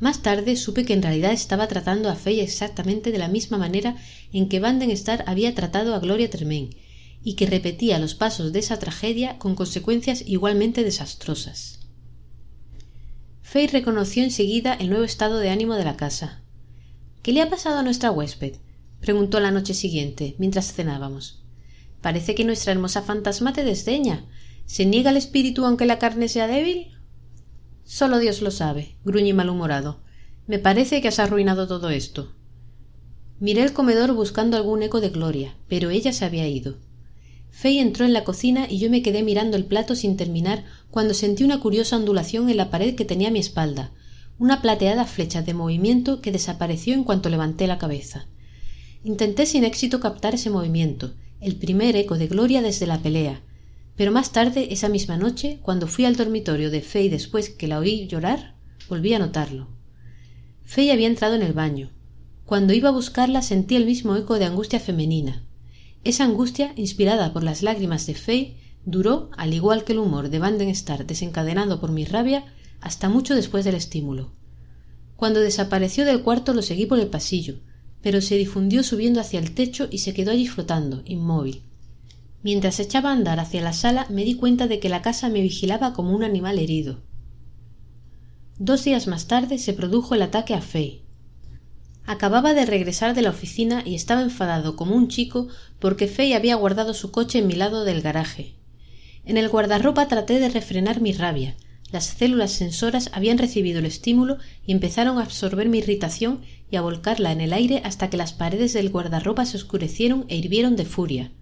Más 0.01 0.23
tarde 0.23 0.57
supe 0.57 0.87
que 0.87 0.95
en 0.95 1.03
realidad 1.03 1.33
estaba 1.33 1.69
tratando 1.69 2.09
a 2.09 2.17
Fay 2.17 2.41
exactamente 2.41 3.13
de 3.13 3.19
la 3.19 3.29
misma 3.29 3.59
manera 3.59 3.97
en 4.33 4.49
que 4.49 4.59
Van 4.59 4.81
Star 4.83 5.25
había 5.27 5.55
tratado 5.55 5.95
a 5.95 6.01
Gloria 6.01 6.31
Tremaine, 6.31 6.71
y 7.23 7.35
que 7.35 7.45
repetía 7.45 7.99
los 7.99 8.15
pasos 8.15 8.53
de 8.53 8.61
esa 8.61 8.79
tragedia 8.79 9.39
con 9.39 9.55
consecuencias 9.55 10.25
igualmente 10.27 10.85
desastrosas. 10.85 11.81
Fay 13.43 13.67
reconoció 13.67 14.25
enseguida 14.25 14.73
el 14.73 14.89
nuevo 14.89 15.05
estado 15.05 15.39
de 15.39 15.51
ánimo 15.51 15.75
de 15.75 15.85
la 15.85 15.97
casa. 15.97 16.43
¿Qué 17.23 17.33
le 17.33 17.43
ha 17.43 17.51
pasado 17.51 17.79
a 17.79 17.83
nuestra 17.83 18.11
huésped? 18.11 18.57
preguntó 19.01 19.39
la 19.41 19.51
noche 19.51 19.75
siguiente, 19.75 20.35
mientras 20.39 20.73
cenábamos. 20.73 21.43
Parece 22.01 22.35
que 22.35 22.45
nuestra 22.45 22.73
hermosa 22.73 23.03
fantasma 23.03 23.53
te 23.53 23.65
desdeña. 23.65 24.25
¿Se 24.65 24.87
niega 24.87 25.11
el 25.11 25.19
espíritu 25.19 25.67
aunque 25.67 25.85
la 25.85 25.99
carne 25.99 26.29
sea 26.29 26.47
débil? 26.47 26.93
Solo 27.93 28.21
Dios 28.21 28.41
lo 28.41 28.53
sabe, 28.53 28.95
gruñí 29.05 29.33
malhumorado. 29.33 29.99
Me 30.47 30.61
parece 30.61 31.03
que 31.03 31.09
has 31.09 31.19
arruinado 31.19 31.67
todo 31.67 31.91
esto. 31.91 32.33
Miré 33.41 33.65
el 33.65 33.73
comedor 33.73 34.13
buscando 34.13 34.57
algún 34.57 34.85
eco 34.85 35.01
de 35.01 35.09
Gloria, 35.09 35.57
pero 35.69 35.91
ella 35.91 36.13
se 36.13 36.25
había 36.25 36.47
ido. 36.47 36.77
Fay 37.51 37.81
entró 37.81 38.05
en 38.05 38.13
la 38.13 38.23
cocina 38.23 38.69
y 38.71 38.79
yo 38.79 38.91
me 38.91 39.03
quedé 39.03 39.25
mirando 39.25 39.57
el 39.57 39.65
plato 39.65 39.97
sin 39.97 40.17
terminar 40.17 40.65
cuando 40.93 41.15
sentí 41.15 41.43
una 41.43 41.59
curiosa 41.59 41.97
ondulación 41.97 42.49
en 42.49 42.59
la 42.59 42.71
pared 42.71 42.95
que 42.95 43.05
tenía 43.05 43.27
a 43.27 43.33
mi 43.33 43.41
espalda, 43.41 43.91
una 44.39 44.63
plateada 44.63 45.05
flecha 45.05 45.43
de 45.43 45.53
movimiento 45.53 46.21
que 46.21 46.31
desapareció 46.31 46.95
en 46.95 47.03
cuanto 47.03 47.29
levanté 47.29 47.67
la 47.67 47.79
cabeza. 47.79 48.29
Intenté 49.03 49.47
sin 49.47 49.65
éxito 49.65 49.99
captar 49.99 50.37
ese 50.37 50.49
movimiento, 50.49 51.15
el 51.41 51.57
primer 51.57 51.97
eco 51.97 52.19
de 52.19 52.29
gloria 52.29 52.63
desde 52.63 52.87
la 52.87 53.01
pelea, 53.01 53.43
pero 53.97 54.13
más 54.13 54.33
tarde, 54.33 54.73
esa 54.73 54.89
misma 54.89 55.17
noche, 55.17 55.59
cuando 55.63 55.87
fui 55.87 56.05
al 56.05 56.17
dormitorio 56.17 56.71
de 56.71 56.81
Fay 56.81 57.09
después 57.09 57.51
que 57.51 57.69
la 57.69 57.79
oí 57.79 58.07
llorar, 58.07 58.55
volví 58.89 59.13
a 59.15 59.19
notarlo. 59.19 59.69
Fay 60.65 60.91
había 60.91 61.09
entrado 61.09 61.35
en 61.35 61.43
el 61.43 61.53
baño. 61.53 61.91
Cuando 62.45 62.73
iba 62.73 62.89
a 62.89 62.93
buscarla 62.93 63.43
sentí 63.43 63.77
el 63.77 63.87
mismo 63.87 64.17
eco 64.17 64.39
de 64.39 64.45
angustia 64.45 64.81
femenina. 64.81 65.45
Esa 66.03 66.25
angustia, 66.25 66.73
inspirada 66.77 67.33
por 67.33 67.45
las 67.45 67.63
lágrimas 67.63 68.07
de 68.07 68.15
Fay, 68.15 68.57
duró, 68.85 69.31
al 69.37 69.53
igual 69.53 69.85
que 69.85 69.93
el 69.93 69.99
humor 69.99 70.31
de 70.31 70.39
Van 70.39 70.61
Star 70.61 71.07
desencadenado 71.07 71.81
por 71.81 71.93
mi 71.93 72.05
rabia, 72.05 72.45
hasta 72.81 73.09
mucho 73.09 73.35
después 73.35 73.65
del 73.65 73.75
estímulo. 73.75 74.33
Cuando 75.17 75.41
desapareció 75.41 76.05
del 76.07 76.23
cuarto 76.23 76.55
lo 76.55 76.63
seguí 76.63 76.87
por 76.87 76.99
el 76.99 77.09
pasillo, 77.09 77.61
pero 78.03 78.23
se 78.23 78.37
difundió 78.37 78.83
subiendo 78.83 79.21
hacia 79.21 79.39
el 79.39 79.53
techo 79.53 79.89
y 79.91 79.99
se 79.99 80.15
quedó 80.15 80.31
allí 80.31 80.47
flotando, 80.47 81.03
inmóvil. 81.05 81.63
Mientras 82.43 82.81
echaba 82.81 83.11
a 83.11 83.13
andar 83.13 83.39
hacia 83.39 83.61
la 83.61 83.73
sala 83.73 84.07
me 84.09 84.25
di 84.25 84.35
cuenta 84.35 84.67
de 84.67 84.81
que 84.81 84.89
la 84.89 85.03
casa 85.03 85.29
me 85.29 85.43
vigilaba 85.43 85.93
como 85.93 86.15
un 86.15 86.23
animal 86.23 86.59
herido. 86.59 87.03
Dos 88.59 88.85
días 88.85 89.07
más 89.07 89.27
tarde 89.27 89.59
se 89.59 89.73
produjo 89.73 90.15
el 90.15 90.23
ataque 90.23 90.55
a 90.55 90.63
Fay. 90.63 91.03
Acababa 92.07 92.55
de 92.55 92.67
regresar 92.67 93.15
de 93.15 93.23
la 93.23 93.31
oficina 93.31 93.83
y 93.85 93.95
estaba 93.95 94.23
enfadado 94.23 94.75
como 94.75 94.95
un 94.95 95.09
chico 95.09 95.49
porque 95.79 96.09
Fay 96.09 96.33
había 96.33 96.57
guardado 96.57 96.95
su 96.95 97.11
coche 97.11 97.39
en 97.39 97.47
mi 97.47 97.55
lado 97.55 97.85
del 97.85 98.01
garaje. 98.01 98.55
En 99.25 99.37
el 99.37 99.49
guardarropa 99.49 100.09
traté 100.09 100.41
de 100.41 100.49
refrenar 100.49 101.01
mi 101.01 101.13
rabia. 101.13 101.57
Las 101.93 102.05
células 102.05 102.53
sensoras 102.53 103.11
habían 103.13 103.39
recibido 103.39 103.81
el 103.81 103.87
estímulo 103.87 104.39
y 104.65 104.73
empezaron 104.73 105.19
a 105.19 105.23
absorber 105.23 105.69
mi 105.69 105.79
irritación 105.79 106.41
y 106.71 106.77
a 106.77 106.83
volcarla 106.83 107.33
en 107.33 107.41
el 107.41 107.53
aire 107.53 107.83
hasta 107.85 108.09
que 108.09 108.17
las 108.17 108.33
paredes 108.33 108.73
del 108.73 108.91
guardarropa 108.91 109.45
se 109.45 109.57
oscurecieron 109.57 110.25
e 110.29 110.37
hirvieron 110.37 110.77
de 110.77 110.85
furia. 110.85 111.33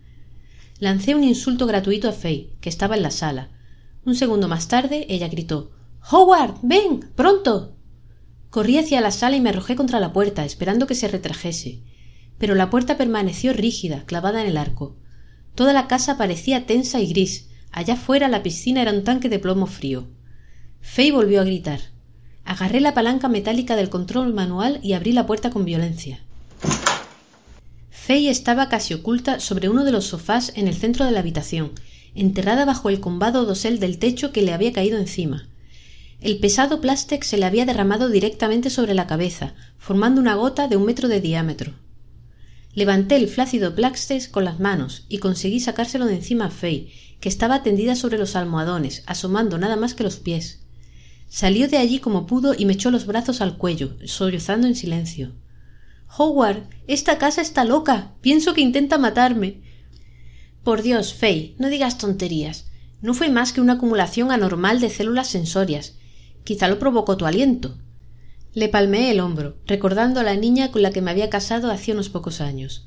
Lancé 0.81 1.17
un 1.17 1.25
insulto 1.25 1.67
gratuito 1.67 2.09
a 2.09 2.13
Fay, 2.13 2.53
que 2.61 2.69
estaba 2.69 2.95
en 2.95 3.03
la 3.03 3.11
sala. 3.11 3.49
Un 4.05 4.15
segundo 4.15 4.47
más 4.47 4.69
tarde 4.69 5.07
ella 5.09 5.27
gritó 5.27 5.73
Howard. 6.11 6.55
ven. 6.63 7.11
pronto. 7.17 7.75
Corrí 8.51 8.79
hacia 8.79 9.01
la 9.01 9.11
sala 9.11 9.37
y 9.37 9.41
me 9.41 9.51
arrojé 9.51 9.75
contra 9.75 9.99
la 9.99 10.13
puerta, 10.13 10.45
esperando 10.45 10.87
que 10.87 10.95
se 10.95 11.09
retrajese. 11.09 11.83
Pero 12.39 12.55
la 12.55 12.71
puerta 12.71 12.97
permaneció 12.97 13.53
rígida, 13.53 14.05
clavada 14.07 14.41
en 14.41 14.47
el 14.47 14.57
arco. 14.57 14.97
Toda 15.57 15.73
la 15.73 15.89
casa 15.89 16.17
parecía 16.17 16.65
tensa 16.65 17.01
y 17.01 17.09
gris. 17.09 17.49
Allá 17.73 17.97
fuera 17.97 18.29
la 18.29 18.45
piscina 18.45 18.81
era 18.81 18.93
un 18.93 19.03
tanque 19.03 19.29
de 19.29 19.41
plomo 19.41 19.67
frío. 19.67 20.07
Fay 20.81 21.11
volvió 21.11 21.41
a 21.41 21.45
gritar. 21.45 21.81
Agarré 22.45 22.81
la 22.81 22.95
palanca 22.95 23.29
metálica 23.29 23.75
del 23.75 23.91
control 23.91 24.33
manual 24.33 24.79
y 24.83 24.93
abrí 24.93 25.11
la 25.11 25.27
puerta 25.27 25.51
con 25.51 25.65
violencia. 25.65 26.21
Fay 28.09 28.29
estaba 28.29 28.71
casi 28.71 28.95
oculta 28.95 29.39
sobre 29.39 29.69
uno 29.69 29.85
de 29.85 29.93
los 29.93 30.07
sofás 30.07 30.53
en 30.57 30.67
el 30.67 30.75
centro 30.75 31.05
de 31.05 31.11
la 31.11 31.21
habitación, 31.21 31.73
enterrada 32.15 32.65
bajo 32.65 32.89
el 32.89 33.01
combado 33.01 33.45
dosel 33.45 33.81
del 33.81 33.99
techo 33.99 34.33
que 34.33 34.41
le 34.41 34.55
había 34.55 34.73
caído 34.73 34.97
encima. 34.97 35.47
El 36.23 36.39
pesado 36.39 36.81
plástico 36.81 37.25
se 37.25 37.37
le 37.37 37.45
había 37.45 37.67
derramado 37.67 38.09
directamente 38.09 38.71
sobre 38.71 38.95
la 38.95 39.07
cabeza, 39.07 39.55
formando 39.77 40.23
una 40.23 40.37
gota 40.37 40.69
de 40.69 40.79
un 40.79 40.87
metro 40.87 41.07
de 41.09 41.21
diámetro. 41.21 41.75
Levanté 42.73 43.17
el 43.17 43.29
flácido 43.29 43.75
Plaxtex 43.75 44.29
con 44.29 44.47
las 44.47 44.59
manos 44.59 45.05
y 45.11 45.19
conseguí 45.19 45.61
sacárselo 45.61 46.07
de 46.07 46.15
encima 46.15 46.47
a 46.47 46.51
Fay, 46.51 46.91
que 47.21 47.29
estaba 47.29 47.63
tendida 47.63 47.95
sobre 47.95 48.17
los 48.17 48.37
almohadones, 48.37 49.03
asomando 49.05 49.59
nada 49.59 49.77
más 49.77 49.93
que 49.93 50.05
los 50.05 50.17
pies. 50.17 50.61
Salió 51.29 51.69
de 51.69 51.77
allí 51.77 51.99
como 51.99 52.27
pudo 52.27 52.55
y 52.57 52.65
me 52.65 52.73
echó 52.73 52.91
los 52.91 53.05
brazos 53.05 53.43
al 53.43 53.59
cuello, 53.59 53.99
sollozando 54.07 54.67
en 54.67 54.77
silencio. 54.77 55.35
Howard, 56.17 56.69
esta 56.87 57.19
casa 57.19 57.43
está 57.43 57.65
loca. 57.65 58.15
Pienso 58.21 58.55
que 58.55 58.61
intenta 58.61 58.99
matarme. 58.99 59.63
Por 60.65 60.83
Dios, 60.83 61.15
Fay, 61.15 61.55
no 61.59 61.69
digas 61.69 61.99
tonterías. 61.99 62.71
No 63.01 63.15
fue 63.15 63.29
más 63.29 63.53
que 63.53 63.61
una 63.61 63.75
acumulación 63.75 64.33
anormal 64.33 64.81
de 64.81 64.91
células 64.91 65.29
sensorias. 65.29 65.97
Quizá 66.45 66.69
lo 66.69 66.79
provocó 66.79 67.17
tu 67.17 67.27
aliento. 67.27 67.79
Le 68.55 68.69
palmeé 68.69 69.11
el 69.11 69.21
hombro, 69.21 69.57
recordando 69.67 70.19
a 70.19 70.25
la 70.25 70.35
niña 70.35 70.73
con 70.73 70.83
la 70.83 70.91
que 70.91 71.03
me 71.03 71.11
había 71.11 71.31
casado 71.31 71.71
hacía 71.71 71.95
unos 71.95 72.09
pocos 72.09 72.41
años. 72.41 72.87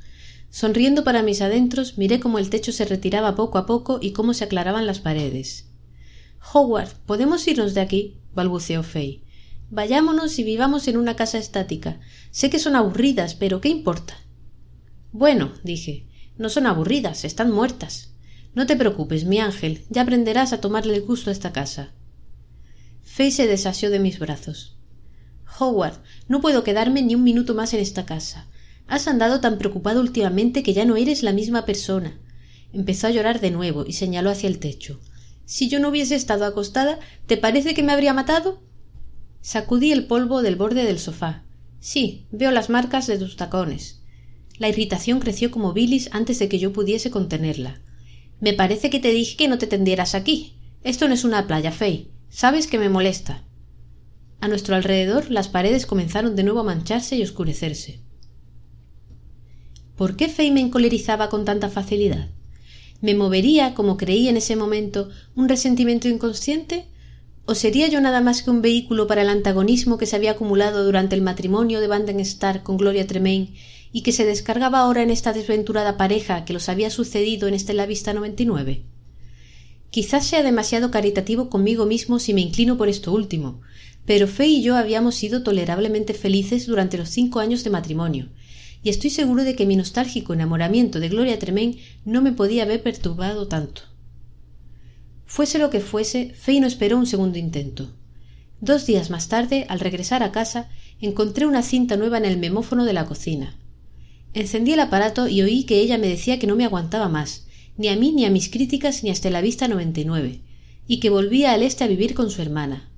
Sonriendo 0.50 1.06
para 1.06 1.24
mis 1.24 1.42
adentros, 1.42 1.98
miré 1.98 2.20
cómo 2.20 2.40
el 2.40 2.50
techo 2.50 2.74
se 2.74 2.84
retiraba 2.84 3.36
poco 3.36 3.58
a 3.58 3.66
poco 3.66 4.00
y 4.02 4.12
cómo 4.12 4.34
se 4.34 4.44
aclaraban 4.44 4.86
las 4.86 5.00
paredes. 5.00 5.70
Howard, 6.54 6.90
¿podemos 7.06 7.48
irnos 7.48 7.74
de 7.74 7.82
aquí? 7.82 8.18
balbuceó 8.34 8.84
Fay. 8.84 9.24
Vayámonos 9.72 10.38
y 10.38 10.44
vivamos 10.44 10.90
en 10.90 10.98
una 10.98 11.16
casa 11.16 11.38
estática. 11.38 12.02
Sé 12.30 12.50
que 12.50 12.60
son 12.60 12.76
aburridas, 12.76 13.36
pero 13.36 13.62
¿qué 13.62 13.70
importa? 13.70 14.18
Bueno, 15.14 15.54
dije, 15.64 16.10
no 16.38 16.50
son 16.50 16.68
aburridas, 16.68 17.24
están 17.24 17.52
muertas. 17.52 18.14
No 18.54 18.68
te 18.68 18.76
preocupes, 18.76 19.24
mi 19.24 19.40
ángel, 19.40 19.86
ya 19.90 20.02
aprenderás 20.02 20.52
a 20.52 20.60
tomarle 20.60 20.96
el 20.96 21.04
gusto 21.04 21.30
a 21.30 21.34
esta 21.34 21.54
casa. 21.54 21.94
Fay 23.02 23.32
se 23.32 23.48
desasió 23.48 23.90
de 23.90 24.00
mis 24.00 24.20
brazos. 24.20 24.78
Howard, 25.58 26.04
no 26.28 26.42
puedo 26.42 26.66
quedarme 26.66 27.02
ni 27.02 27.16
un 27.16 27.24
minuto 27.24 27.56
más 27.56 27.74
en 27.74 27.80
esta 27.80 28.06
casa. 28.06 28.50
Has 28.88 29.08
andado 29.08 29.40
tan 29.40 29.58
preocupado 29.58 30.02
últimamente 30.02 30.64
que 30.64 30.74
ya 30.74 30.84
no 30.84 30.98
eres 30.98 31.24
la 31.24 31.32
misma 31.32 31.66
persona. 31.66 32.20
Empezó 32.74 33.08
a 33.08 33.12
llorar 33.12 33.40
de 33.40 33.52
nuevo 33.52 33.86
y 33.88 33.94
señaló 33.94 34.32
hacia 34.32 34.50
el 34.50 34.60
techo. 34.60 35.00
Si 35.46 35.70
yo 35.70 35.80
no 35.80 35.88
hubiese 35.88 36.16
estado 36.16 36.44
acostada, 36.44 37.00
¿te 37.26 37.38
parece 37.38 37.74
que 37.74 37.84
me 37.84 37.94
habría 37.94 38.14
matado? 38.14 38.70
Sacudí 39.42 39.92
el 39.92 40.06
polvo 40.06 40.42
del 40.42 40.56
borde 40.56 40.84
del 40.86 41.00
sofá. 41.00 41.44
Sí, 41.80 42.28
veo 42.32 42.52
las 42.52 42.70
marcas 42.70 43.08
de 43.08 43.18
tus 43.18 43.36
tacones. 43.36 44.02
La 44.60 44.70
irritación 44.70 45.20
creció 45.20 45.50
como 45.50 45.74
bilis 45.74 46.10
antes 46.12 46.38
de 46.38 46.48
que 46.48 46.60
yo 46.60 46.72
pudiese 46.72 47.10
contenerla. 47.10 47.82
Me 48.40 48.54
parece 48.54 48.92
que 48.92 49.00
te 49.00 49.12
dije 49.12 49.38
que 49.38 49.48
no 49.48 49.58
te 49.58 49.66
tendieras 49.66 50.14
aquí. 50.14 50.56
Esto 50.84 51.08
no 51.08 51.16
es 51.16 51.24
una 51.24 51.48
playa, 51.48 51.72
Fay. 51.72 52.12
Sabes 52.30 52.68
que 52.68 52.78
me 52.78 52.90
molesta. 52.90 53.44
A 54.40 54.48
nuestro 54.48 54.76
alrededor 54.76 55.32
las 55.32 55.48
paredes 55.48 55.86
comenzaron 55.88 56.36
de 56.36 56.44
nuevo 56.44 56.60
a 56.60 56.64
mancharse 56.64 57.16
y 57.16 57.24
oscurecerse. 57.24 58.02
¿Por 59.96 60.16
qué 60.16 60.30
Fay 60.30 60.52
me 60.52 60.62
encolerizaba 60.62 61.30
con 61.30 61.46
tanta 61.46 61.70
facilidad? 61.70 62.30
¿Me 63.02 63.16
movería, 63.16 63.74
como 63.74 63.98
creí 63.98 64.28
en 64.28 64.38
ese 64.38 64.56
momento, 64.56 65.10
un 65.36 65.50
resentimiento 65.50 66.08
inconsciente? 66.08 66.86
¿O 67.46 67.56
sería 67.56 67.88
yo 67.88 68.00
nada 68.02 68.22
más 68.22 68.44
que 68.44 68.52
un 68.52 68.62
vehículo 68.62 69.08
para 69.08 69.24
el 69.24 69.30
antagonismo 69.30 69.98
que 69.98 70.06
se 70.06 70.16
había 70.16 70.32
acumulado 70.32 70.86
durante 70.86 71.16
el 71.16 71.22
matrimonio 71.22 71.80
de 71.80 71.88
Van 71.88 72.08
Starr 72.20 72.64
con 72.64 72.78
Gloria 72.78 73.08
Tremaine 73.08 73.56
y 73.92 74.02
que 74.02 74.12
se 74.12 74.26
descargaba 74.26 74.80
ahora 74.80 75.02
en 75.04 75.10
esta 75.10 75.34
desventurada 75.34 75.98
pareja 75.98 76.46
que 76.46 76.54
los 76.54 76.70
había 76.70 76.90
sucedido 76.90 77.48
en 77.48 77.56
Estela 77.56 77.86
Vista 77.86 78.14
99? 78.14 78.84
Quizás 79.90 80.26
sea 80.26 80.44
demasiado 80.44 80.90
caritativo 80.90 81.50
conmigo 81.50 81.86
mismo 81.86 82.20
si 82.20 82.34
me 82.34 82.40
inclino 82.40 82.78
por 82.78 82.88
esto 82.88 83.12
último, 83.12 83.60
pero 84.06 84.28
Fay 84.28 84.58
y 84.58 84.62
yo 84.62 84.78
habíamos 84.78 85.16
sido 85.16 85.44
tolerablemente 85.44 86.14
felices 86.14 86.66
durante 86.66 86.98
los 86.98 87.10
cinco 87.10 87.40
años 87.40 87.66
de 87.66 87.72
matrimonio, 87.72 88.30
y 88.84 88.90
estoy 88.90 89.10
seguro 89.10 89.44
de 89.44 89.56
que 89.56 89.66
mi 89.66 89.76
nostálgico 89.76 90.34
enamoramiento 90.34 91.00
de 91.00 91.10
Gloria 91.10 91.38
Tremaine 91.38 91.80
no 92.06 92.22
me 92.22 92.32
podía 92.32 92.64
haber 92.64 92.82
perturbado 92.82 93.48
tanto. 93.48 93.91
Fuese 95.34 95.60
lo 95.60 95.70
que 95.70 95.80
fuese, 95.80 96.34
Fay 96.38 96.60
no 96.60 96.68
esperó 96.68 96.98
un 96.98 97.06
segundo 97.06 97.38
intento. 97.38 97.96
Dos 98.60 98.86
días 98.86 99.10
más 99.10 99.30
tarde, 99.30 99.66
al 99.70 99.80
regresar 99.80 100.24
a 100.24 100.34
casa, 100.34 100.68
encontré 101.00 101.46
una 101.46 101.64
cinta 101.64 101.96
nueva 101.96 102.18
en 102.18 102.26
el 102.26 102.38
memófono 102.38 102.84
de 102.84 102.92
la 102.92 103.06
cocina. 103.06 103.58
Encendí 104.34 104.74
el 104.74 104.82
aparato 104.82 105.30
y 105.30 105.42
oí 105.42 105.64
que 105.64 105.80
ella 105.80 105.98
me 105.98 106.10
decía 106.10 106.38
que 106.38 106.48
no 106.48 106.58
me 106.58 106.66
aguantaba 106.66 107.08
más, 107.08 107.48
ni 107.78 107.88
a 107.88 107.96
mí 107.96 108.12
ni 108.12 108.26
a 108.26 108.30
mis 108.30 108.50
críticas 108.50 109.06
ni 109.06 109.10
hasta 109.10 109.30
la 109.30 109.40
vista 109.40 109.70
noventa 109.70 110.02
y 110.02 110.04
nueve, 110.04 110.42
y 110.86 111.00
que 111.00 111.10
volvía 111.10 111.54
al 111.54 111.64
este 111.64 111.86
a 111.86 111.88
vivir 111.88 112.14
con 112.14 112.30
su 112.30 112.42
hermana. 112.42 112.92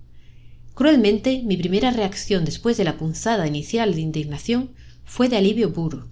Cruelmente, 0.74 1.44
mi 1.46 1.56
primera 1.56 1.92
reacción 1.92 2.46
después 2.46 2.78
de 2.78 2.84
la 2.84 2.98
punzada 2.98 3.46
inicial 3.46 3.94
de 3.94 4.02
indignación 4.02 4.72
fue 5.06 5.30
de 5.30 5.38
alivio 5.38 5.72
puro. 5.72 6.08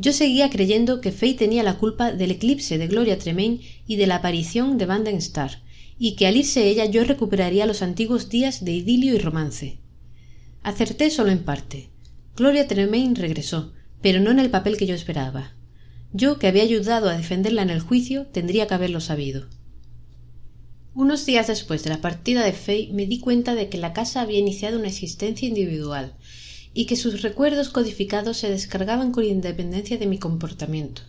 Yo 0.00 0.12
seguía 0.12 0.48
creyendo 0.48 1.00
que 1.00 1.10
Fay 1.10 1.34
tenía 1.34 1.64
la 1.64 1.76
culpa 1.76 2.12
del 2.12 2.30
eclipse 2.30 2.78
de 2.78 2.86
Gloria 2.86 3.18
Tremaine 3.18 3.60
y 3.84 3.96
de 3.96 4.06
la 4.06 4.16
aparición 4.16 4.78
de 4.78 4.86
Van 4.86 5.04
Starr, 5.08 5.60
y 5.98 6.14
que 6.14 6.28
al 6.28 6.36
irse 6.36 6.68
ella 6.68 6.84
yo 6.84 7.02
recuperaría 7.02 7.66
los 7.66 7.82
antiguos 7.82 8.28
días 8.28 8.64
de 8.64 8.72
idilio 8.72 9.14
y 9.14 9.18
romance. 9.18 9.80
Acerté 10.62 11.10
solo 11.10 11.32
en 11.32 11.42
parte. 11.42 11.90
Gloria 12.36 12.68
Tremaine 12.68 13.16
regresó, 13.16 13.72
pero 14.00 14.20
no 14.20 14.30
en 14.30 14.38
el 14.38 14.50
papel 14.50 14.76
que 14.76 14.86
yo 14.86 14.94
esperaba. 14.94 15.56
Yo, 16.12 16.38
que 16.38 16.46
había 16.46 16.62
ayudado 16.62 17.08
a 17.08 17.16
defenderla 17.16 17.62
en 17.62 17.70
el 17.70 17.80
juicio, 17.80 18.26
tendría 18.26 18.68
que 18.68 18.74
haberlo 18.74 19.00
sabido. 19.00 19.48
Unos 20.94 21.26
días 21.26 21.48
después 21.48 21.82
de 21.82 21.90
la 21.90 22.00
partida 22.00 22.44
de 22.44 22.52
Fay 22.52 22.92
me 22.92 23.06
di 23.06 23.18
cuenta 23.18 23.56
de 23.56 23.68
que 23.68 23.78
la 23.78 23.92
casa 23.92 24.20
había 24.20 24.38
iniciado 24.38 24.78
una 24.78 24.88
existencia 24.88 25.48
individual 25.48 26.14
y 26.74 26.86
que 26.86 26.96
sus 26.96 27.22
recuerdos 27.22 27.68
codificados 27.68 28.36
se 28.38 28.50
descargaban 28.50 29.12
con 29.12 29.24
independencia 29.24 29.98
de 29.98 30.06
mi 30.06 30.18
comportamiento. 30.18 31.02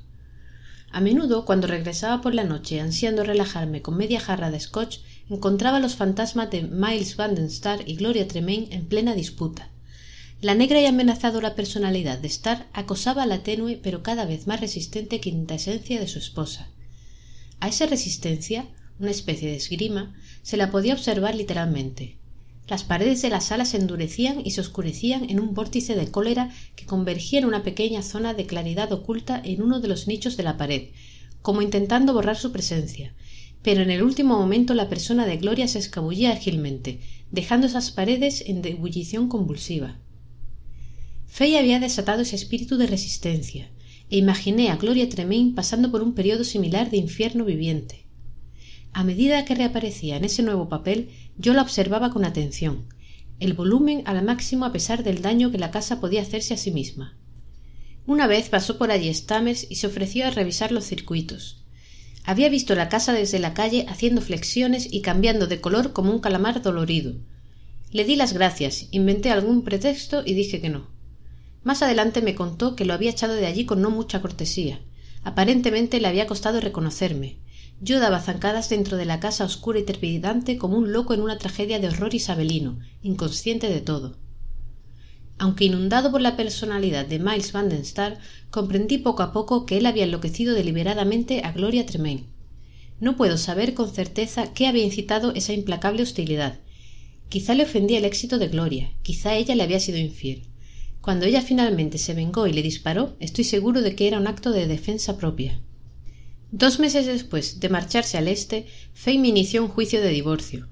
A 0.91 1.01
menudo, 1.01 1.45
cuando 1.45 1.67
regresaba 1.67 2.21
por 2.21 2.33
la 2.33 2.43
noche 2.43 2.81
ansiando 2.81 3.23
relajarme 3.23 3.81
con 3.81 3.95
media 3.95 4.19
jarra 4.19 4.49
de 4.49 4.59
scotch, 4.59 4.99
encontraba 5.29 5.79
los 5.79 5.95
fantasmas 5.95 6.49
de 6.49 6.63
Miles 6.63 7.15
Vandenstar 7.15 7.87
y 7.87 7.95
Gloria 7.95 8.27
Tremaine 8.27 8.67
en 8.71 8.85
plena 8.87 9.13
disputa. 9.13 9.69
La 10.41 10.55
negra 10.55 10.79
y 10.81 10.85
amenazadora 10.85 11.53
personalidad 11.53 12.17
de 12.17 12.29
Starr 12.29 12.65
acosaba 12.73 13.25
la 13.25 13.43
tenue 13.43 13.77
pero 13.83 14.01
cada 14.01 14.25
vez 14.25 14.47
más 14.47 14.61
resistente 14.61 15.19
quintaesencia 15.19 15.99
de 15.99 16.07
su 16.07 16.17
esposa. 16.17 16.69
A 17.59 17.67
esa 17.67 17.85
resistencia, 17.85 18.65
una 18.99 19.11
especie 19.11 19.49
de 19.49 19.57
esgrima, 19.57 20.15
se 20.41 20.55
la 20.55 20.71
podía 20.71 20.93
observar 20.93 21.35
literalmente. 21.35 22.18
Las 22.69 22.83
paredes 22.83 23.23
de 23.23 23.29
la 23.31 23.41
sala 23.41 23.65
se 23.65 23.77
endurecían 23.77 24.41
y 24.45 24.51
se 24.51 24.61
oscurecían 24.61 25.27
en 25.27 25.39
un 25.39 25.55
vórtice 25.55 25.95
de 25.95 26.11
cólera 26.11 26.51
que 26.75 26.85
convergía 26.85 27.39
en 27.39 27.45
una 27.45 27.63
pequeña 27.63 28.03
zona 28.03 28.35
de 28.35 28.45
claridad 28.45 28.91
oculta 28.91 29.41
en 29.43 29.63
uno 29.63 29.79
de 29.79 29.87
los 29.87 30.07
nichos 30.07 30.37
de 30.37 30.43
la 30.43 30.55
pared, 30.55 30.89
como 31.41 31.63
intentando 31.63 32.13
borrar 32.13 32.37
su 32.37 32.51
presencia. 32.51 33.15
Pero 33.63 33.81
en 33.81 33.89
el 33.89 34.03
último 34.03 34.37
momento 34.37 34.75
la 34.75 34.87
persona 34.87 35.25
de 35.25 35.37
Gloria 35.37 35.67
se 35.67 35.79
escabullía 35.79 36.31
ágilmente, 36.31 36.99
dejando 37.31 37.65
esas 37.65 37.89
paredes 37.89 38.43
en 38.45 38.63
ebullición 38.63 39.29
convulsiva. 39.29 39.97
Fay 41.25 41.55
había 41.55 41.79
desatado 41.79 42.21
ese 42.21 42.35
espíritu 42.35 42.77
de 42.77 42.85
resistencia, 42.85 43.71
e 44.11 44.17
imaginé 44.17 44.69
a 44.69 44.75
Gloria 44.75 45.09
Tremaine 45.09 45.55
pasando 45.55 45.89
por 45.89 46.03
un 46.03 46.13
periodo 46.13 46.43
similar 46.43 46.91
de 46.91 46.97
infierno 46.97 47.45
viviente. 47.45 48.05
A 48.91 49.03
medida 49.03 49.45
que 49.45 49.53
reaparecía 49.55 50.17
en 50.17 50.25
ese 50.25 50.41
nuevo 50.41 50.67
papel, 50.67 51.09
yo 51.39 51.53
la 51.53 51.61
observaba 51.61 52.11
con 52.11 52.25
atención, 52.25 52.85
el 53.39 53.53
volumen 53.53 54.03
al 54.05 54.23
máximo 54.23 54.65
a 54.65 54.73
pesar 54.73 55.03
del 55.03 55.21
daño 55.21 55.51
que 55.51 55.57
la 55.57 55.71
casa 55.71 56.01
podía 56.01 56.21
hacerse 56.21 56.53
a 56.53 56.57
sí 56.57 56.69
misma. 56.69 57.17
Una 58.05 58.27
vez 58.27 58.49
pasó 58.49 58.77
por 58.77 58.91
allí 58.91 59.13
Stammers 59.13 59.65
y 59.69 59.75
se 59.75 59.87
ofreció 59.87 60.27
a 60.27 60.31
revisar 60.31 60.73
los 60.73 60.83
circuitos. 60.83 61.63
Había 62.25 62.49
visto 62.49 62.75
la 62.75 62.89
casa 62.89 63.13
desde 63.13 63.39
la 63.39 63.53
calle 63.53 63.85
haciendo 63.87 64.21
flexiones 64.21 64.89
y 64.91 65.01
cambiando 65.01 65.47
de 65.47 65.61
color 65.61 65.93
como 65.93 66.11
un 66.11 66.19
calamar 66.19 66.61
dolorido. 66.61 67.15
Le 67.91 68.03
di 68.03 68.17
las 68.17 68.33
gracias, 68.33 68.87
inventé 68.91 69.31
algún 69.31 69.63
pretexto 69.63 70.23
y 70.25 70.33
dije 70.33 70.59
que 70.59 70.69
no. 70.69 70.87
Más 71.63 71.81
adelante 71.81 72.21
me 72.21 72.35
contó 72.35 72.75
que 72.75 72.83
lo 72.83 72.93
había 72.93 73.11
echado 73.11 73.33
de 73.33 73.45
allí 73.45 73.65
con 73.65 73.81
no 73.81 73.91
mucha 73.91 74.21
cortesía. 74.21 74.81
Aparentemente 75.23 76.01
le 76.01 76.07
había 76.07 76.27
costado 76.27 76.59
reconocerme. 76.59 77.37
Yo 77.81 78.01
daba 78.01 78.19
zancadas 78.19 78.67
dentro 78.69 78.97
de 78.97 79.05
la 79.05 79.21
casa 79.21 79.45
oscura 79.45 79.79
y 79.79 79.83
trepidante 79.83 80.57
como 80.57 80.77
un 80.77 80.91
loco 80.91 81.13
en 81.13 81.21
una 81.21 81.37
tragedia 81.37 81.79
de 81.79 81.87
horror 81.87 82.13
isabelino, 82.13 82.79
inconsciente 83.01 83.69
de 83.69 83.79
todo. 83.79 84.17
Aunque 85.37 85.63
inundado 85.63 86.11
por 86.11 86.19
la 86.19 86.35
personalidad 86.35 87.05
de 87.05 87.19
Miles 87.19 87.53
Vandenstar, 87.53 88.19
comprendí 88.49 88.97
poco 88.97 89.23
a 89.23 89.31
poco 89.31 89.65
que 89.65 89.77
él 89.77 89.85
había 89.85 90.03
enloquecido 90.03 90.53
deliberadamente 90.53 91.41
a 91.45 91.53
Gloria 91.53 91.85
Tremaine. 91.85 92.25
No 92.99 93.15
puedo 93.15 93.37
saber 93.37 93.73
con 93.73 93.89
certeza 93.89 94.53
qué 94.53 94.67
había 94.67 94.83
incitado 94.83 95.33
esa 95.33 95.53
implacable 95.53 96.03
hostilidad. 96.03 96.59
Quizá 97.29 97.53
le 97.53 97.63
ofendía 97.63 97.99
el 97.99 98.05
éxito 98.05 98.37
de 98.37 98.49
Gloria, 98.49 98.91
quizá 99.03 99.35
ella 99.35 99.55
le 99.55 99.63
había 99.63 99.79
sido 99.79 99.97
infiel. 99.97 100.49
Cuando 100.99 101.25
ella 101.25 101.41
finalmente 101.41 101.97
se 101.97 102.13
vengó 102.13 102.45
y 102.45 102.51
le 102.51 102.61
disparó, 102.61 103.15
estoy 103.21 103.45
seguro 103.45 103.81
de 103.81 103.95
que 103.95 104.09
era 104.09 104.19
un 104.19 104.27
acto 104.27 104.51
de 104.51 104.67
defensa 104.67 105.15
propia. 105.17 105.61
Dos 106.51 106.79
meses 106.79 107.05
después 107.05 107.59
de 107.59 107.69
marcharse 107.69 108.17
al 108.17 108.27
este, 108.27 108.65
Fay 108.93 109.19
me 109.19 109.27
inició 109.27 109.61
un 109.61 109.69
juicio 109.69 110.01
de 110.01 110.09
divorcio. 110.09 110.67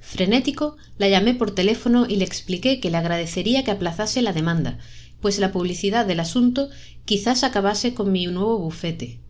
Frenético, 0.00 0.78
la 0.96 1.08
llamé 1.08 1.34
por 1.34 1.54
teléfono 1.54 2.06
y 2.08 2.16
le 2.16 2.24
expliqué 2.24 2.80
que 2.80 2.90
le 2.90 2.96
agradecería 2.96 3.62
que 3.62 3.70
aplazase 3.70 4.22
la 4.22 4.32
demanda, 4.32 4.78
pues 5.20 5.38
la 5.38 5.52
publicidad 5.52 6.06
del 6.06 6.20
asunto 6.20 6.70
quizás 7.04 7.44
acabase 7.44 7.92
con 7.92 8.10
mi 8.10 8.26
nuevo 8.26 8.58
bufete. 8.58 9.20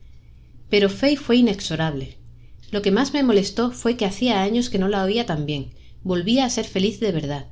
Pero 0.71 0.89
Fay 0.89 1.17
fue 1.17 1.39
inexorable. 1.39 2.17
Lo 2.71 2.81
que 2.81 2.93
más 2.93 3.13
me 3.13 3.25
molestó 3.25 3.73
fue 3.73 3.97
que 3.97 4.07
hacía 4.07 4.41
años 4.41 4.71
que 4.71 4.79
no 4.79 4.87
la 4.87 5.03
oía 5.03 5.27
tan 5.27 5.47
bien. 5.47 5.75
Volvía 6.05 6.45
a 6.45 6.51
ser 6.51 6.65
feliz 6.65 7.01
de 7.01 7.11
verdad. 7.11 7.49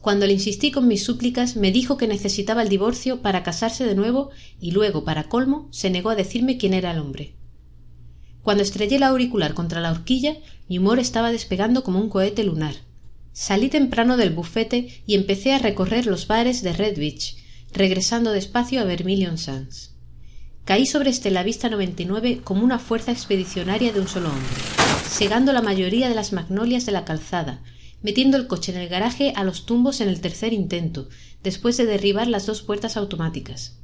Cuando 0.00 0.26
le 0.26 0.32
insistí 0.32 0.70
con 0.70 0.86
mis 0.86 1.02
súplicas, 1.02 1.56
me 1.56 1.72
dijo 1.72 1.96
que 1.96 2.06
necesitaba 2.06 2.62
el 2.62 2.68
divorcio 2.68 3.20
para 3.20 3.42
casarse 3.42 3.84
de 3.84 3.96
nuevo 3.96 4.30
y 4.60 4.70
luego, 4.70 5.04
para 5.04 5.28
colmo, 5.28 5.68
se 5.72 5.90
negó 5.90 6.10
a 6.10 6.16
decirme 6.16 6.56
quién 6.56 6.72
era 6.72 6.92
el 6.92 6.98
hombre. 6.98 7.34
Cuando 8.42 8.62
estrellé 8.62 8.98
la 8.98 9.08
auricular 9.08 9.54
contra 9.54 9.80
la 9.80 9.90
horquilla, 9.90 10.36
mi 10.68 10.78
humor 10.78 10.98
estaba 10.98 11.32
despegando 11.32 11.82
como 11.82 12.00
un 12.00 12.08
cohete 12.08 12.44
lunar. 12.44 12.74
Salí 13.32 13.68
temprano 13.68 14.16
del 14.16 14.30
bufete 14.30 15.02
y 15.06 15.14
empecé 15.14 15.52
a 15.52 15.58
recorrer 15.58 16.06
los 16.06 16.26
bares 16.26 16.62
de 16.62 16.72
Redwich, 16.72 17.36
regresando 17.72 18.32
despacio 18.32 18.80
a 18.80 18.84
Vermilion 18.84 19.38
Sands. 19.38 19.94
Caí 20.64 20.86
sobre 20.86 21.10
Estela 21.10 21.42
Vista 21.42 21.68
99 21.70 22.40
como 22.44 22.64
una 22.64 22.78
fuerza 22.78 23.12
expedicionaria 23.12 23.92
de 23.92 24.00
un 24.00 24.08
solo 24.08 24.28
hombre, 24.28 24.48
segando 25.08 25.52
la 25.52 25.62
mayoría 25.62 26.08
de 26.08 26.14
las 26.14 26.32
magnolias 26.32 26.84
de 26.84 26.92
la 26.92 27.04
calzada, 27.04 27.62
metiendo 28.02 28.36
el 28.36 28.46
coche 28.46 28.72
en 28.72 28.78
el 28.78 28.88
garaje 28.88 29.32
a 29.34 29.44
los 29.44 29.66
tumbos 29.66 30.00
en 30.00 30.08
el 30.08 30.20
tercer 30.20 30.52
intento, 30.52 31.08
después 31.42 31.76
de 31.76 31.86
derribar 31.86 32.26
las 32.28 32.46
dos 32.46 32.62
puertas 32.62 32.96
automáticas. 32.96 33.78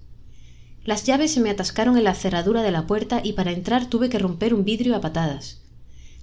Las 0.84 1.04
llaves 1.04 1.32
se 1.32 1.40
me 1.40 1.48
atascaron 1.48 1.96
en 1.96 2.04
la 2.04 2.14
cerradura 2.14 2.62
de 2.62 2.70
la 2.70 2.86
puerta 2.86 3.22
y 3.24 3.32
para 3.32 3.52
entrar 3.52 3.86
tuve 3.86 4.10
que 4.10 4.18
romper 4.18 4.52
un 4.52 4.64
vidrio 4.64 4.94
a 4.94 5.00
patadas. 5.00 5.62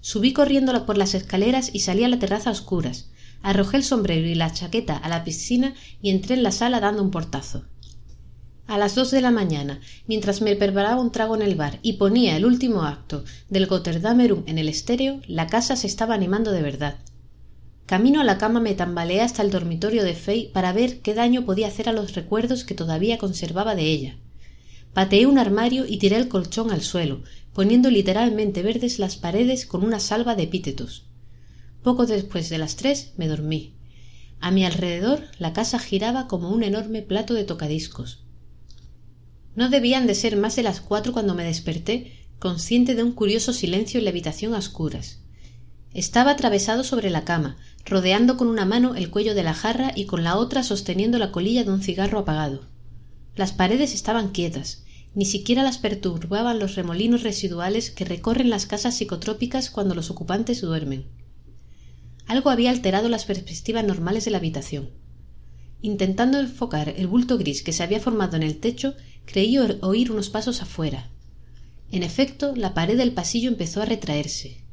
Subí 0.02 0.34
corriendo 0.34 0.86
por 0.86 0.98
las 0.98 1.16
escaleras 1.16 1.72
y 1.74 1.80
salí 1.80 2.04
a 2.04 2.10
la 2.10 2.20
terraza 2.20 2.52
a 2.52 2.54
oscuras. 2.54 3.10
Arrojé 3.42 3.78
el 3.78 3.84
sombrero 3.84 4.28
y 4.28 4.36
la 4.36 4.54
chaqueta 4.54 4.96
a 4.96 5.10
la 5.10 5.24
piscina 5.24 5.74
y 6.00 6.12
entré 6.12 6.36
en 6.36 6.44
la 6.44 6.52
sala 6.52 6.80
dando 6.80 7.02
un 7.02 7.10
portazo. 7.10 7.66
A 8.68 8.78
las 8.78 8.94
dos 8.94 9.10
de 9.10 9.22
la 9.22 9.32
mañana, 9.32 9.82
mientras 10.06 10.42
me 10.42 10.56
preparaba 10.56 11.02
un 11.02 11.12
trago 11.12 11.36
en 11.36 11.42
el 11.42 11.56
bar 11.56 11.80
y 11.82 11.94
ponía 11.94 12.38
el 12.38 12.46
último 12.46 12.84
acto 12.84 13.24
del 13.50 13.66
Gotterdamerum 13.66 14.44
en 14.46 14.60
el 14.60 14.70
estéreo, 14.70 15.22
la 15.28 15.48
casa 15.48 15.76
se 15.76 15.88
estaba 15.88 16.14
animando 16.14 16.52
de 16.52 16.62
verdad. 16.62 16.98
Camino 17.88 18.22
a 18.22 18.24
la 18.24 18.38
cama 18.38 18.60
me 18.60 18.76
tambaleé 18.76 19.22
hasta 19.22 19.42
el 19.42 19.50
dormitorio 19.50 20.04
de 20.04 20.14
Fay 20.14 20.52
para 20.54 20.72
ver 20.72 21.02
qué 21.02 21.16
daño 21.16 21.46
podía 21.46 21.68
hacer 21.68 21.90
a 21.90 21.94
los 21.94 22.14
recuerdos 22.14 22.64
que 22.64 22.76
todavía 22.76 23.18
conservaba 23.18 23.74
de 23.76 23.84
ella. 23.84 24.18
Pateé 24.94 25.26
un 25.26 25.38
armario 25.38 25.86
y 25.88 25.98
tiré 25.98 26.18
el 26.18 26.28
colchón 26.28 26.72
al 26.72 26.82
suelo, 26.82 27.24
poniendo 27.54 27.90
literalmente 27.90 28.62
verdes 28.62 29.00
las 29.00 29.16
paredes 29.16 29.66
con 29.66 29.84
una 29.84 30.00
salva 30.00 30.36
de 30.36 30.44
epítetos. 30.44 31.06
Poco 31.82 32.06
después 32.06 32.50
de 32.50 32.58
las 32.58 32.76
tres 32.76 33.14
me 33.18 33.28
dormí. 33.28 33.76
A 34.42 34.52
mi 34.52 34.66
alrededor 34.66 35.24
la 35.40 35.54
casa 35.54 35.80
giraba 35.80 36.28
como 36.28 36.50
un 36.50 36.64
enorme 36.64 37.02
plato 37.02 37.34
de 37.34 37.44
tocadiscos. 37.44 38.24
No 39.56 39.70
debían 39.70 40.08
de 40.08 40.16
ser 40.16 40.36
más 40.36 40.56
de 40.56 40.64
las 40.64 40.82
cuatro 40.82 41.14
cuando 41.14 41.36
me 41.36 41.44
desperté, 41.44 42.14
consciente 42.40 42.96
de 42.96 43.04
un 43.04 43.12
curioso 43.12 43.54
silencio 43.54 44.00
en 44.00 44.06
la 44.06 44.10
habitación 44.10 44.54
a 44.54 44.58
oscuras. 44.58 45.20
Estaba 45.94 46.32
atravesado 46.32 46.84
sobre 46.84 47.10
la 47.10 47.26
cama, 47.26 47.58
rodeando 47.86 48.38
con 48.38 48.48
una 48.48 48.66
mano 48.66 48.96
el 48.96 49.10
cuello 49.10 49.36
de 49.36 49.44
la 49.44 49.54
jarra 49.54 49.92
y 49.96 50.06
con 50.06 50.24
la 50.24 50.38
otra 50.38 50.64
sosteniendo 50.64 51.18
la 51.18 51.32
colilla 51.32 51.64
de 51.64 51.72
un 51.72 51.82
cigarro 51.82 52.20
apagado. 52.20 52.66
Las 53.36 53.54
paredes 53.54 53.94
estaban 53.94 54.30
quietas, 54.32 54.84
ni 55.14 55.26
siquiera 55.26 55.64
las 55.64 55.78
perturbaban 55.78 56.60
los 56.60 56.76
remolinos 56.76 57.24
residuales 57.24 57.92
que 57.92 58.06
recorren 58.06 58.50
las 58.50 58.66
casas 58.66 58.96
psicotrópicas 58.96 59.70
cuando 59.70 59.96
los 59.96 60.10
ocupantes 60.10 60.62
duermen. 60.62 61.06
Algo 62.28 62.50
había 62.50 62.72
alterado 62.72 63.10
las 63.10 63.26
perspectivas 63.26 63.84
normales 63.84 64.26
de 64.26 64.32
la 64.32 64.38
habitación. 64.38 64.90
Intentando 65.82 66.40
enfocar 66.40 66.90
el 66.90 67.08
bulto 67.08 67.38
gris 67.38 67.64
que 67.64 67.74
se 67.74 67.84
había 67.84 68.00
formado 68.00 68.38
en 68.38 68.44
el 68.44 68.58
techo, 68.60 68.96
creí 69.26 69.58
oír 69.58 70.12
unos 70.12 70.30
pasos 70.30 70.62
afuera. 70.62 71.10
En 71.92 72.04
efecto, 72.04 72.56
la 72.56 72.74
pared 72.74 72.98
del 72.98 73.14
pasillo 73.14 73.50
empezó 73.50 73.82
a 73.82 73.86
retraerse. 73.86 74.64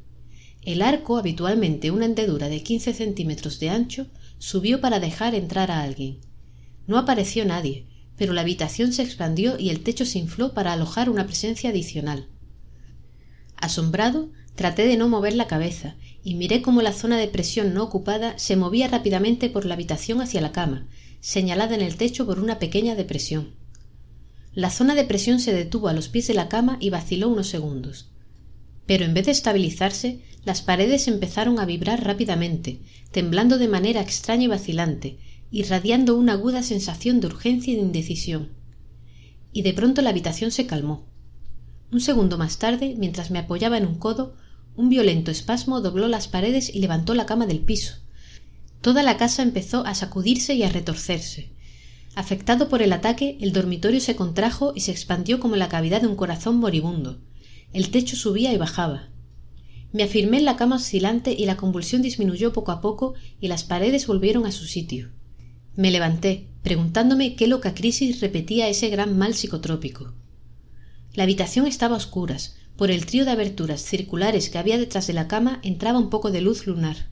El 0.61 0.81
arco, 0.81 1.17
habitualmente 1.17 1.91
una 1.91 2.05
hendedura 2.05 2.47
de 2.47 2.63
quince 2.63 2.93
centímetros 2.93 3.59
de 3.59 3.69
ancho, 3.69 4.07
subió 4.37 4.79
para 4.79 4.99
dejar 4.99 5.35
entrar 5.35 5.71
a 5.71 5.81
alguien. 5.81 6.19
No 6.87 6.97
apareció 6.97 7.43
nadie, 7.43 7.88
pero 8.19 8.33
la 8.33 8.41
habitación 8.41 8.91
se 8.91 9.01
expandió 9.01 9.57
y 9.57 9.69
el 9.69 9.79
techo 9.79 10.05
se 10.05 10.19
infló 10.19 10.53
para 10.53 10.73
alojar 10.73 11.09
una 11.09 11.25
presencia 11.25 11.69
adicional. 11.69 12.27
Asombrado, 13.55 14.29
traté 14.55 14.85
de 14.85 14.97
no 14.97 15.07
mover 15.07 15.33
la 15.33 15.47
cabeza 15.47 15.95
y 16.21 16.35
miré 16.35 16.61
cómo 16.61 16.81
la 16.81 16.91
zona 16.91 17.17
de 17.17 17.29
presión 17.29 17.73
no 17.73 17.81
ocupada 17.81 18.37
se 18.37 18.57
movía 18.57 18.89
rápidamente 18.89 19.49
por 19.49 19.65
la 19.65 19.75
habitación 19.75 20.19
hacia 20.19 20.41
la 20.41 20.51
cama, 20.51 20.89
señalada 21.21 21.75
en 21.75 21.81
el 21.81 21.95
techo 21.95 22.25
por 22.25 22.41
una 22.41 22.59
pequeña 22.59 22.93
depresión. 22.93 23.55
La 24.53 24.69
zona 24.69 24.95
de 24.95 25.05
presión 25.05 25.39
se 25.39 25.53
detuvo 25.53 25.87
a 25.87 25.93
los 25.93 26.09
pies 26.09 26.27
de 26.27 26.33
la 26.33 26.49
cama 26.49 26.75
y 26.81 26.89
vaciló 26.89 27.29
unos 27.29 27.47
segundos. 27.47 28.11
Pero 28.85 29.05
en 29.05 29.13
vez 29.13 29.27
de 29.27 29.31
estabilizarse, 29.31 30.19
las 30.43 30.61
paredes 30.61 31.07
empezaron 31.07 31.57
a 31.57 31.65
vibrar 31.65 32.03
rápidamente, 32.03 32.81
temblando 33.11 33.57
de 33.57 33.69
manera 33.69 34.01
extraña 34.01 34.43
y 34.43 34.47
vacilante, 34.47 35.19
irradiando 35.51 36.15
una 36.15 36.33
aguda 36.33 36.63
sensación 36.63 37.19
de 37.19 37.27
urgencia 37.27 37.73
y 37.73 37.75
de 37.75 37.81
indecisión. 37.81 38.49
Y 39.51 39.63
de 39.63 39.73
pronto 39.73 40.01
la 40.01 40.11
habitación 40.11 40.51
se 40.51 40.67
calmó. 40.67 41.07
Un 41.91 42.01
segundo 42.01 42.37
más 42.37 42.59
tarde, 42.59 42.95
mientras 42.97 43.31
me 43.31 43.39
apoyaba 43.39 43.77
en 43.77 43.87
un 43.87 43.95
codo, 43.95 44.35
un 44.75 44.89
violento 44.89 45.31
espasmo 45.31 45.81
dobló 45.81 46.07
las 46.07 46.27
paredes 46.27 46.73
y 46.73 46.79
levantó 46.79 47.15
la 47.15 47.25
cama 47.25 47.47
del 47.47 47.59
piso. 47.59 47.95
Toda 48.81 49.03
la 49.03 49.17
casa 49.17 49.41
empezó 49.41 49.85
a 49.85 49.95
sacudirse 49.95 50.53
y 50.53 50.63
a 50.63 50.69
retorcerse. 50.69 51.51
Afectado 52.15 52.69
por 52.69 52.81
el 52.81 52.93
ataque, 52.93 53.37
el 53.41 53.51
dormitorio 53.51 53.99
se 53.99 54.15
contrajo 54.15 54.73
y 54.75 54.81
se 54.81 54.91
expandió 54.91 55.39
como 55.39 55.55
la 55.55 55.67
cavidad 55.69 56.01
de 56.01 56.07
un 56.07 56.15
corazón 56.15 56.57
moribundo. 56.57 57.19
El 57.73 57.89
techo 57.89 58.15
subía 58.15 58.53
y 58.53 58.57
bajaba. 58.57 59.09
Me 59.91 60.03
afirmé 60.03 60.37
en 60.37 60.45
la 60.45 60.55
cama 60.55 60.75
oscilante 60.75 61.35
y 61.37 61.45
la 61.45 61.57
convulsión 61.57 62.01
disminuyó 62.01 62.53
poco 62.53 62.71
a 62.71 62.81
poco 62.81 63.15
y 63.41 63.47
las 63.47 63.63
paredes 63.63 64.05
volvieron 64.05 64.45
a 64.45 64.51
su 64.51 64.65
sitio. 64.65 65.09
Me 65.79 65.91
levanté, 65.91 66.49
preguntándome 66.61 67.37
qué 67.37 67.47
loca 67.47 67.73
crisis 67.73 68.19
repetía 68.19 68.67
ese 68.67 68.89
gran 68.89 69.17
mal 69.17 69.33
psicotrópico. 69.33 70.13
La 71.13 71.23
habitación 71.23 71.67
estaba 71.67 71.93
a 71.95 71.97
oscuras. 71.99 72.57
Por 72.75 72.91
el 72.91 73.05
trío 73.05 73.23
de 73.23 73.31
aberturas 73.31 73.79
circulares 73.81 74.49
que 74.49 74.57
había 74.57 74.77
detrás 74.77 75.07
de 75.07 75.13
la 75.13 75.29
cama 75.29 75.61
entraba 75.63 75.97
un 75.97 76.09
poco 76.09 76.31
de 76.31 76.41
luz 76.41 76.67
lunar. 76.67 77.07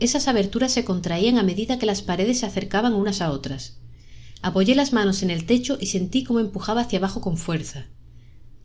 Esas 0.00 0.26
aberturas 0.26 0.72
se 0.72 0.86
contraían 0.86 1.36
a 1.36 1.42
medida 1.42 1.78
que 1.78 1.84
las 1.84 2.00
paredes 2.00 2.38
se 2.38 2.46
acercaban 2.46 2.94
unas 2.94 3.20
a 3.20 3.30
otras. 3.30 3.76
Apoyé 4.40 4.74
las 4.74 4.94
manos 4.94 5.22
en 5.22 5.28
el 5.28 5.44
techo 5.44 5.76
y 5.78 5.88
sentí 5.88 6.24
cómo 6.24 6.40
empujaba 6.40 6.80
hacia 6.80 6.98
abajo 6.98 7.20
con 7.20 7.36
fuerza. 7.36 7.88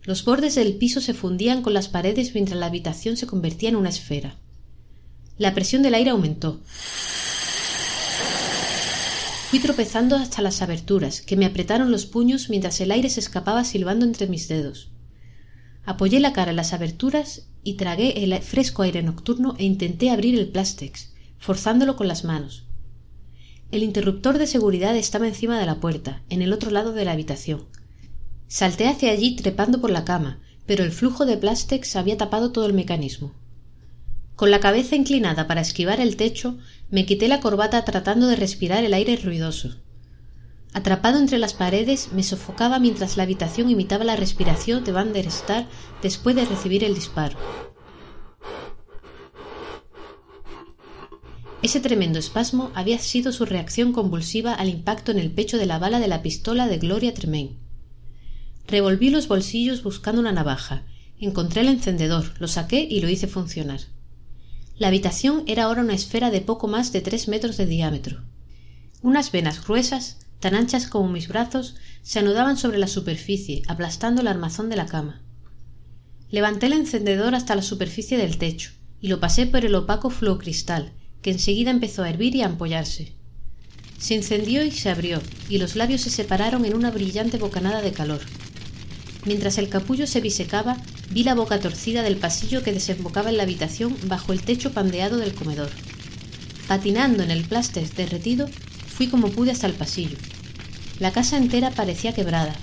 Los 0.04 0.24
bordes 0.24 0.56
del 0.56 0.78
piso 0.78 1.02
se 1.02 1.14
fundían 1.14 1.64
con 1.64 1.74
las 1.74 1.90
paredes 1.90 2.34
mientras 2.34 2.58
la 2.58 2.68
habitación 2.68 3.18
se 3.18 3.28
convertía 3.28 3.68
en 3.68 3.76
una 3.76 3.90
esfera. 3.90 4.38
La 5.38 5.54
presión 5.54 5.82
del 5.84 5.96
aire 5.96 6.12
aumentó. 6.12 6.62
Fui 9.52 9.60
tropezando 9.60 10.16
hasta 10.16 10.42
las 10.42 10.62
aberturas, 10.62 11.20
que 11.22 11.36
me 11.36 11.46
apretaron 11.46 11.92
los 11.92 12.06
puños 12.06 12.50
mientras 12.50 12.80
el 12.80 12.90
aire 12.90 13.10
se 13.10 13.20
escapaba 13.20 13.66
silbando 13.66 14.06
entre 14.06 14.28
mis 14.28 14.48
dedos. 14.48 14.94
Apoyé 15.84 16.22
la 16.22 16.32
cara 16.32 16.52
en 16.52 16.56
las 16.56 16.72
aberturas 16.72 17.50
y 17.62 17.74
tragué 17.74 18.24
el 18.24 18.34
fresco 18.42 18.84
aire 18.84 19.04
nocturno 19.04 19.56
e 19.58 19.66
intenté 19.66 20.10
abrir 20.10 20.40
el 20.40 20.48
plástex, 20.48 21.12
forzándolo 21.38 21.98
con 21.98 22.08
las 22.08 22.24
manos. 22.24 22.64
El 23.72 23.84
interruptor 23.84 24.38
de 24.38 24.48
seguridad 24.48 24.96
estaba 24.96 25.28
encima 25.28 25.60
de 25.60 25.66
la 25.66 25.82
puerta, 25.82 26.24
en 26.30 26.42
el 26.42 26.54
otro 26.54 26.72
lado 26.72 26.94
de 26.94 27.04
la 27.04 27.12
habitación. 27.12 27.66
Salté 28.48 28.88
hacia 28.88 29.12
allí 29.12 29.36
trepando 29.36 29.82
por 29.82 29.90
la 29.90 30.06
cama, 30.06 30.40
pero 30.66 30.86
el 30.86 30.94
flujo 30.94 31.26
de 31.26 31.36
plástex 31.36 31.98
había 31.98 32.16
tapado 32.16 32.54
todo 32.54 32.68
el 32.68 32.74
mecanismo. 32.74 33.34
Con 34.42 34.50
la 34.50 34.60
cabeza 34.60 34.96
inclinada 34.96 35.46
para 35.46 35.62
esquivar 35.62 36.02
el 36.02 36.16
techo, 36.16 36.58
me 36.90 37.06
quité 37.06 37.28
la 37.28 37.42
corbata 37.42 37.86
tratando 37.86 38.26
de 38.26 38.36
respirar 38.36 38.84
el 38.84 38.96
aire 38.96 39.16
ruidoso. 39.16 39.76
Atrapado 40.74 41.20
entre 41.20 41.38
las 41.38 41.54
paredes, 41.54 42.10
me 42.12 42.24
sofocaba 42.24 42.80
mientras 42.80 43.18
la 43.18 43.22
habitación 43.22 43.70
imitaba 43.70 44.04
la 44.04 44.16
respiración 44.16 44.84
de 44.84 44.94
Van 44.94 45.14
der 45.14 45.28
Star 45.28 45.68
después 46.02 46.36
de 46.36 46.46
recibir 46.46 46.84
el 46.84 46.96
disparo. 46.96 47.38
Ese 51.62 51.80
tremendo 51.80 52.18
espasmo 52.18 52.72
había 52.74 52.98
sido 52.98 53.32
su 53.34 53.46
reacción 53.46 53.94
convulsiva 53.94 54.56
al 54.56 54.70
impacto 54.70 55.12
en 55.12 55.20
el 55.20 55.30
pecho 55.30 55.60
de 55.60 55.68
la 55.68 55.78
bala 55.78 56.00
de 56.00 56.08
la 56.08 56.24
pistola 56.24 56.68
de 56.68 56.80
Gloria 56.80 57.14
Tremaine. 57.14 57.60
Revolví 58.66 59.12
los 59.12 59.28
bolsillos 59.28 59.84
buscando 59.84 60.20
una 60.20 60.32
navaja. 60.32 60.88
Encontré 61.20 61.62
el 61.62 61.68
encendedor, 61.68 62.34
lo 62.40 62.48
saqué 62.48 62.88
y 62.90 63.02
lo 63.02 63.08
hice 63.08 63.28
funcionar. 63.28 63.82
La 64.82 64.88
habitación 64.88 65.44
era 65.46 65.66
ahora 65.66 65.84
una 65.84 65.94
esfera 65.94 66.32
de 66.32 66.42
poco 66.42 66.68
más 66.68 66.92
de 66.92 67.02
tres 67.02 67.28
metros 67.28 67.56
de 67.56 67.68
diámetro. 67.68 68.24
Unas 69.04 69.32
venas 69.32 69.64
gruesas, 69.64 70.18
tan 70.40 70.56
anchas 70.56 70.88
como 70.88 71.08
mis 71.08 71.28
brazos, 71.28 71.76
se 72.02 72.18
anudaban 72.18 72.58
sobre 72.58 72.80
la 72.80 72.88
superficie, 72.88 73.62
aplastando 73.68 74.22
el 74.22 74.28
armazón 74.28 74.70
de 74.70 74.78
la 74.78 74.88
cama. 74.88 75.22
Levanté 76.32 76.66
el 76.66 76.74
encendedor 76.74 77.36
hasta 77.36 77.54
la 77.54 77.62
superficie 77.62 78.18
del 78.18 78.40
techo 78.40 78.72
y 79.00 79.10
lo 79.10 79.20
pasé 79.20 79.46
por 79.46 79.66
el 79.66 79.76
opaco 79.76 80.10
cristal, 80.40 80.94
que 81.22 81.30
enseguida 81.30 81.70
empezó 81.70 82.02
a 82.02 82.10
hervir 82.10 82.36
y 82.36 82.42
a 82.42 82.48
ampollarse. 82.48 83.14
Se 84.00 84.16
encendió 84.16 84.66
y 84.66 84.72
se 84.72 84.90
abrió, 84.90 85.22
y 85.48 85.60
los 85.60 85.76
labios 85.76 86.02
se 86.02 86.10
separaron 86.10 86.66
en 86.66 86.74
una 86.74 86.90
brillante 86.90 87.38
bocanada 87.38 87.84
de 87.84 87.94
calor. 87.94 88.22
Mientras 89.28 89.60
el 89.60 89.70
capullo 89.70 90.08
se 90.08 90.22
bisecaba, 90.22 90.78
vi 91.12 91.24
la 91.26 91.36
boca 91.36 91.60
torcida 91.60 92.04
del 92.04 92.16
pasillo 92.18 92.64
que 92.64 92.72
desembocaba 92.72 93.30
en 93.30 93.38
la 93.38 93.44
habitación 93.44 93.98
bajo 94.04 94.32
el 94.32 94.42
techo 94.44 94.72
pandeado 94.72 95.18
del 95.18 95.36
comedor. 95.36 95.72
Patinando 96.68 97.22
en 97.22 97.32
el 97.32 97.44
pláster 97.44 97.94
derretido, 97.96 98.48
fui 98.88 99.10
como 99.10 99.28
pude 99.28 99.52
hasta 99.52 99.68
el 99.68 99.74
pasillo. 99.74 100.18
La 101.00 101.12
casa 101.12 101.36
entera 101.36 101.72
parecía 101.72 102.14
quebrada. 102.14 102.56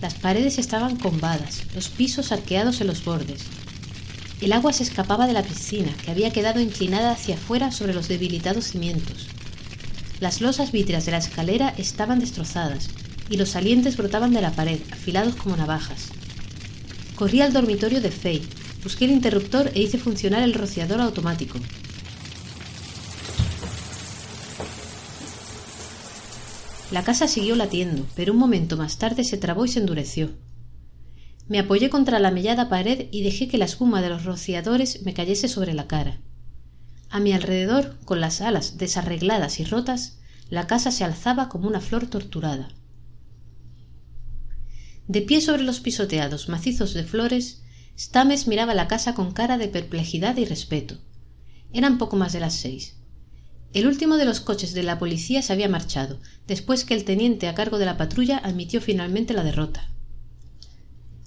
Las 0.00 0.14
paredes 0.14 0.58
estaban 0.58 0.96
combadas, 0.96 1.62
los 1.76 1.90
pisos 1.90 2.32
arqueados 2.32 2.80
en 2.80 2.88
los 2.88 3.04
bordes. 3.04 3.46
El 4.40 4.52
agua 4.52 4.72
se 4.72 4.82
escapaba 4.82 5.28
de 5.28 5.34
la 5.34 5.44
piscina, 5.44 5.94
que 6.02 6.10
había 6.10 6.32
quedado 6.32 6.58
inclinada 6.58 7.12
hacia 7.12 7.36
afuera 7.36 7.70
sobre 7.70 7.94
los 7.94 8.08
debilitados 8.08 8.64
cimientos. 8.64 9.28
Las 10.18 10.40
losas 10.40 10.72
vítreas 10.72 11.04
de 11.04 11.12
la 11.12 11.18
escalera 11.18 11.72
estaban 11.78 12.18
destrozadas 12.18 12.90
y 13.28 13.36
los 13.36 13.50
salientes 13.50 13.96
brotaban 13.96 14.32
de 14.32 14.40
la 14.40 14.56
pared, 14.56 14.80
afilados 14.90 15.36
como 15.36 15.56
navajas. 15.56 16.21
Corrí 17.22 17.40
al 17.40 17.52
dormitorio 17.52 18.00
de 18.00 18.10
Faye, 18.10 18.48
busqué 18.82 19.04
el 19.04 19.12
interruptor 19.12 19.70
e 19.76 19.80
hice 19.80 19.96
funcionar 19.96 20.42
el 20.42 20.54
rociador 20.54 21.00
automático. 21.00 21.56
La 26.90 27.04
casa 27.04 27.28
siguió 27.28 27.54
latiendo, 27.54 28.04
pero 28.16 28.32
un 28.32 28.40
momento 28.40 28.76
más 28.76 28.98
tarde 28.98 29.22
se 29.22 29.38
trabó 29.38 29.64
y 29.64 29.68
se 29.68 29.78
endureció. 29.78 30.32
Me 31.46 31.60
apoyé 31.60 31.90
contra 31.90 32.18
la 32.18 32.32
mellada 32.32 32.68
pared 32.68 33.06
y 33.12 33.22
dejé 33.22 33.46
que 33.46 33.56
la 33.56 33.66
espuma 33.66 34.02
de 34.02 34.08
los 34.08 34.24
rociadores 34.24 35.04
me 35.04 35.14
cayese 35.14 35.46
sobre 35.46 35.74
la 35.74 35.86
cara. 35.86 36.18
A 37.08 37.20
mi 37.20 37.32
alrededor, 37.32 37.98
con 38.04 38.20
las 38.20 38.40
alas 38.40 38.78
desarregladas 38.78 39.60
y 39.60 39.64
rotas, 39.64 40.18
la 40.50 40.66
casa 40.66 40.90
se 40.90 41.04
alzaba 41.04 41.48
como 41.48 41.68
una 41.68 41.80
flor 41.80 42.08
torturada. 42.08 42.70
De 45.12 45.20
pie 45.20 45.42
sobre 45.42 45.62
los 45.62 45.80
pisoteados 45.80 46.48
macizos 46.48 46.94
de 46.94 47.04
flores, 47.04 47.60
Stames 47.98 48.48
miraba 48.48 48.72
la 48.72 48.88
casa 48.88 49.12
con 49.12 49.32
cara 49.32 49.58
de 49.58 49.68
perplejidad 49.68 50.38
y 50.38 50.46
respeto. 50.46 50.96
Eran 51.74 51.98
poco 51.98 52.16
más 52.16 52.32
de 52.32 52.40
las 52.40 52.54
seis. 52.54 52.96
El 53.74 53.86
último 53.86 54.16
de 54.16 54.24
los 54.24 54.40
coches 54.40 54.72
de 54.72 54.82
la 54.82 54.98
policía 54.98 55.42
se 55.42 55.52
había 55.52 55.68
marchado, 55.68 56.18
después 56.46 56.86
que 56.86 56.94
el 56.94 57.04
teniente 57.04 57.46
a 57.46 57.54
cargo 57.54 57.76
de 57.76 57.84
la 57.84 57.98
patrulla 57.98 58.38
admitió 58.38 58.80
finalmente 58.80 59.34
la 59.34 59.44
derrota. 59.44 59.90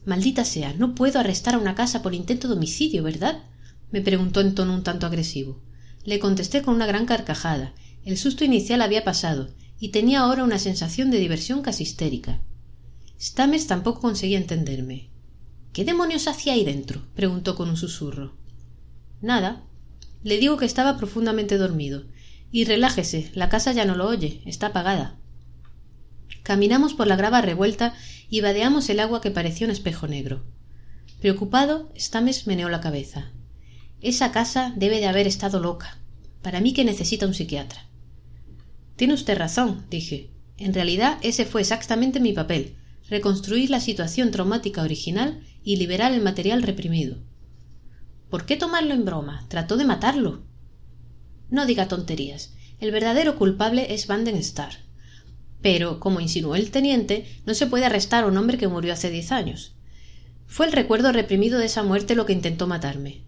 Maldita 0.04 0.46
sea, 0.46 0.74
no 0.74 0.96
puedo 0.96 1.20
arrestar 1.20 1.54
a 1.54 1.60
una 1.60 1.76
casa 1.76 2.02
por 2.02 2.16
intento 2.16 2.48
de 2.48 2.56
homicidio, 2.56 3.04
¿verdad? 3.04 3.44
me 3.92 4.02
preguntó 4.02 4.42
en 4.42 4.56
tono 4.56 4.74
un 4.74 4.82
tanto 4.82 5.06
agresivo. 5.06 5.62
Le 6.06 6.18
contesté 6.18 6.64
con 6.64 6.74
una 6.74 6.88
gran 6.88 7.06
carcajada. 7.06 7.76
El 8.04 8.18
susto 8.18 8.46
inicial 8.46 8.82
había 8.82 9.04
pasado, 9.04 9.52
y 9.80 9.90
tenía 9.90 10.22
ahora 10.22 10.44
una 10.44 10.58
sensación 10.58 11.12
de 11.12 11.20
diversión 11.20 11.62
casi 11.62 11.84
histérica. 11.84 12.42
Stamers 13.20 13.68
tampoco 13.68 14.02
conseguía 14.02 14.38
entenderme. 14.38 15.10
¿Qué 15.74 15.86
demonios 15.86 16.28
hacía 16.28 16.54
ahí 16.54 16.64
dentro? 16.64 17.02
preguntó 17.16 17.56
con 17.56 17.70
un 17.70 17.78
susurro. 17.78 18.36
Nada. 19.22 19.64
Le 20.24 20.38
digo 20.38 20.58
que 20.58 20.66
estaba 20.66 20.98
profundamente 20.98 21.58
dormido. 21.58 22.06
Y 22.52 22.66
relájese, 22.66 23.32
la 23.34 23.50
casa 23.50 23.74
ya 23.74 23.86
no 23.86 23.96
lo 23.96 24.08
oye, 24.08 24.42
está 24.46 24.68
apagada. 24.68 25.18
Caminamos 26.44 26.94
por 26.94 27.08
la 27.08 27.16
grava 27.16 27.42
revuelta 27.42 27.96
y 28.30 28.42
vadeamos 28.42 28.90
el 28.90 29.00
agua 29.00 29.22
que 29.22 29.32
parecía 29.32 29.68
un 29.68 29.72
espejo 29.72 30.08
negro. 30.08 30.46
Preocupado, 31.20 31.92
Stames 31.98 32.48
meneó 32.48 32.70
la 32.70 32.82
cabeza. 32.82 33.32
Esa 34.02 34.32
casa 34.32 34.74
debe 34.76 35.00
de 35.00 35.08
haber 35.08 35.28
estado 35.28 35.60
loca. 35.60 35.98
Para 36.42 36.62
mí 36.62 36.74
que 36.74 36.86
necesita 36.86 37.26
un 37.26 37.34
psiquiatra. 37.34 37.88
Tiene 38.96 39.16
usted 39.16 39.38
razón, 39.38 39.86
dije. 39.90 40.30
En 40.58 40.74
realidad 40.74 41.18
ese 41.22 41.46
fue 41.46 41.62
exactamente 41.62 42.20
mi 42.20 42.32
papel, 42.32 42.76
reconstruir 43.10 43.70
la 43.70 43.80
situación 43.80 44.32
traumática 44.32 44.82
original 44.82 45.42
y 45.64 45.76
liberar 45.78 46.14
el 46.14 46.22
material 46.22 46.64
reprimido. 46.64 47.18
¿Por 48.30 48.46
qué 48.46 48.58
tomarlo 48.58 48.94
en 48.94 49.06
broma? 49.06 49.46
Trató 49.48 49.78
de 49.78 49.86
matarlo. 49.86 50.44
No 51.50 51.66
diga 51.66 51.88
tonterías. 51.88 52.54
El 52.80 52.92
verdadero 52.92 53.38
culpable 53.38 53.94
es 53.94 54.08
Vanden 54.08 54.36
Starr. 54.36 54.76
Pero, 55.62 56.00
como 56.00 56.20
insinuó 56.20 56.56
el 56.56 56.72
teniente, 56.72 57.26
no 57.46 57.54
se 57.54 57.68
puede 57.68 57.86
arrestar 57.86 58.24
a 58.24 58.28
un 58.28 58.38
hombre 58.38 58.58
que 58.58 58.68
murió 58.68 58.94
hace 58.94 59.10
diez 59.10 59.32
años. 59.32 59.76
Fue 60.48 60.66
el 60.66 60.72
recuerdo 60.72 61.12
reprimido 61.12 61.60
de 61.60 61.66
esa 61.66 61.84
muerte 61.84 62.16
lo 62.16 62.26
que 62.26 62.34
intentó 62.34 62.68
matarme. 62.68 63.24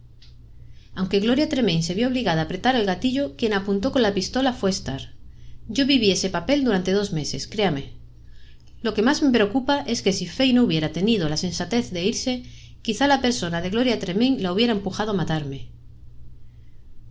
Aunque 0.93 1.19
Gloria 1.19 1.47
Tremaine 1.47 1.83
se 1.83 1.93
vio 1.93 2.07
obligada 2.07 2.41
a 2.41 2.45
apretar 2.45 2.75
el 2.75 2.85
gatillo, 2.85 3.35
quien 3.35 3.53
apuntó 3.53 3.91
con 3.91 4.01
la 4.01 4.13
pistola 4.13 4.53
fue 4.53 4.71
Starr. 4.71 5.13
Yo 5.67 5.85
viví 5.85 6.11
ese 6.11 6.29
papel 6.29 6.63
durante 6.63 6.91
dos 6.91 7.13
meses, 7.13 7.47
créame. 7.47 7.96
Lo 8.81 8.93
que 8.93 9.01
más 9.01 9.21
me 9.21 9.31
preocupa 9.31 9.81
es 9.87 10.01
que 10.01 10.13
si 10.13 10.27
Fay 10.27 10.53
no 10.53 10.63
hubiera 10.63 10.91
tenido 10.91 11.27
la 11.29 11.37
sensatez 11.37 11.91
de 11.91 12.05
irse, 12.05 12.43
quizá 12.81 13.07
la 13.07 13.21
persona 13.21 13.61
de 13.61 13.69
Gloria 13.69 13.99
Tremaine 13.99 14.41
la 14.41 14.53
hubiera 14.53 14.73
empujado 14.73 15.11
a 15.11 15.15
matarme. 15.15 15.69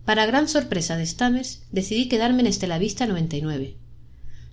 Para 0.05 0.25
gran 0.25 0.47
sorpresa 0.47 0.95
de 0.95 1.05
Stammers, 1.05 1.63
decidí 1.71 2.07
quedarme 2.07 2.39
en 2.39 2.47
Estela 2.47 2.79
Vista 2.79 3.05
99. 3.05 3.75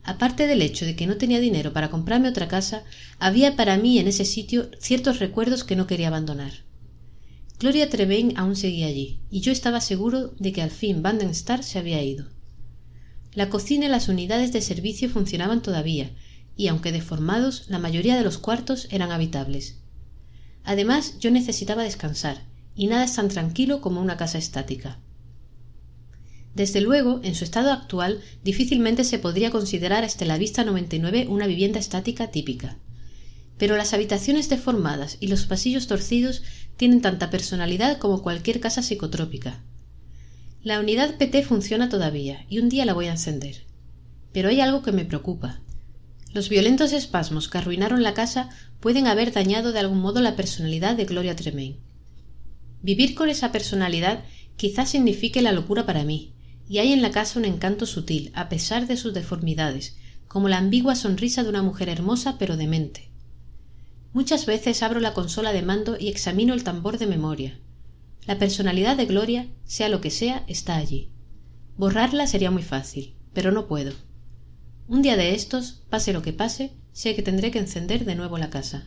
Aparte 0.02 0.46
del 0.46 0.60
hecho 0.60 0.84
de 0.84 0.96
que 0.96 1.06
no 1.06 1.16
tenía 1.16 1.38
dinero 1.38 1.72
para 1.72 1.90
comprarme 1.90 2.28
otra 2.28 2.48
casa, 2.48 2.82
había 3.18 3.56
para 3.56 3.78
mí 3.78 3.98
en 3.98 4.08
ese 4.08 4.24
sitio 4.24 4.68
ciertos 4.80 5.20
recuerdos 5.20 5.64
que 5.64 5.76
no 5.76 5.86
quería 5.86 6.08
abandonar. 6.08 6.52
Gloria 7.58 7.88
Tremaine 7.88 8.34
aún 8.36 8.56
seguía 8.56 8.88
allí, 8.88 9.20
y 9.30 9.40
yo 9.40 9.52
estaba 9.52 9.80
seguro 9.80 10.34
de 10.38 10.52
que 10.52 10.60
al 10.60 10.70
fin 10.70 11.02
Star 11.30 11.62
se 11.62 11.78
había 11.78 12.02
ido. 12.02 12.26
La 13.32 13.48
cocina 13.48 13.86
y 13.86 13.88
las 13.88 14.08
unidades 14.08 14.52
de 14.52 14.60
servicio 14.60 15.08
funcionaban 15.08 15.62
todavía, 15.62 16.10
y 16.56 16.68
aunque 16.68 16.92
deformados, 16.92 17.64
la 17.68 17.78
mayoría 17.78 18.16
de 18.16 18.24
los 18.24 18.38
cuartos 18.38 18.86
eran 18.90 19.10
habitables. 19.10 19.76
Además, 20.62 21.18
yo 21.18 21.30
necesitaba 21.30 21.82
descansar, 21.82 22.42
y 22.74 22.86
nada 22.86 23.04
es 23.04 23.14
tan 23.14 23.28
tranquilo 23.28 23.80
como 23.80 24.00
una 24.00 24.16
casa 24.16 24.38
estática. 24.38 24.98
Desde 26.54 26.80
luego, 26.80 27.20
en 27.24 27.34
su 27.34 27.44
estado 27.44 27.72
actual, 27.72 28.20
difícilmente 28.44 29.02
se 29.04 29.18
podría 29.18 29.50
considerar 29.50 30.04
hasta 30.04 30.24
la 30.24 30.38
vista 30.38 30.64
99 30.64 31.26
una 31.28 31.46
vivienda 31.46 31.80
estática 31.80 32.30
típica. 32.30 32.78
Pero 33.58 33.76
las 33.76 33.92
habitaciones 33.92 34.48
deformadas 34.48 35.16
y 35.20 35.26
los 35.26 35.46
pasillos 35.46 35.86
torcidos 35.88 36.42
tienen 36.76 37.00
tanta 37.00 37.30
personalidad 37.30 37.98
como 37.98 38.22
cualquier 38.22 38.60
casa 38.60 38.82
psicotrópica. 38.82 39.62
La 40.62 40.80
unidad 40.80 41.18
PT 41.18 41.42
funciona 41.42 41.88
todavía 41.88 42.46
y 42.48 42.58
un 42.58 42.68
día 42.68 42.84
la 42.84 42.94
voy 42.94 43.06
a 43.06 43.12
encender. 43.12 43.64
Pero 44.32 44.48
hay 44.48 44.60
algo 44.60 44.82
que 44.82 44.92
me 44.92 45.04
preocupa. 45.04 45.60
Los 46.34 46.48
violentos 46.48 46.92
espasmos 46.92 47.48
que 47.48 47.58
arruinaron 47.58 48.02
la 48.02 48.12
casa 48.12 48.50
pueden 48.80 49.06
haber 49.06 49.32
dañado 49.32 49.70
de 49.70 49.78
algún 49.78 50.00
modo 50.00 50.20
la 50.20 50.34
personalidad 50.34 50.96
de 50.96 51.04
Gloria 51.04 51.36
Tremaine. 51.36 51.78
Vivir 52.82 53.14
con 53.14 53.28
esa 53.28 53.52
personalidad 53.52 54.24
quizás 54.56 54.90
signifique 54.90 55.42
la 55.42 55.52
locura 55.52 55.86
para 55.86 56.02
mí, 56.02 56.34
y 56.68 56.78
hay 56.78 56.92
en 56.92 57.02
la 57.02 57.12
casa 57.12 57.38
un 57.38 57.44
encanto 57.44 57.86
sutil, 57.86 58.32
a 58.34 58.48
pesar 58.48 58.88
de 58.88 58.96
sus 58.96 59.14
deformidades, 59.14 59.96
como 60.26 60.48
la 60.48 60.58
ambigua 60.58 60.96
sonrisa 60.96 61.44
de 61.44 61.50
una 61.50 61.62
mujer 61.62 61.88
hermosa 61.88 62.36
pero 62.36 62.56
demente. 62.56 63.12
Muchas 64.12 64.44
veces 64.44 64.82
abro 64.82 64.98
la 64.98 65.14
consola 65.14 65.52
de 65.52 65.62
mando 65.62 65.96
y 66.00 66.08
examino 66.08 66.52
el 66.52 66.64
tambor 66.64 66.98
de 66.98 67.06
memoria. 67.06 67.60
La 68.26 68.38
personalidad 68.38 68.96
de 68.96 69.06
Gloria, 69.06 69.46
sea 69.66 69.88
lo 69.88 70.00
que 70.00 70.10
sea, 70.10 70.42
está 70.48 70.74
allí. 70.74 71.12
Borrarla 71.76 72.26
sería 72.26 72.50
muy 72.50 72.64
fácil, 72.64 73.14
pero 73.32 73.52
no 73.52 73.68
puedo. 73.68 73.92
Un 74.86 75.00
día 75.02 75.16
de 75.16 75.34
estos, 75.34 75.82
pase 75.88 76.12
lo 76.12 76.22
que 76.22 76.32
pase, 76.32 76.72
sé 76.92 77.14
que 77.14 77.22
tendré 77.22 77.50
que 77.50 77.58
encender 77.58 78.04
de 78.04 78.14
nuevo 78.16 78.36
la 78.38 78.50
casa. 78.50 78.86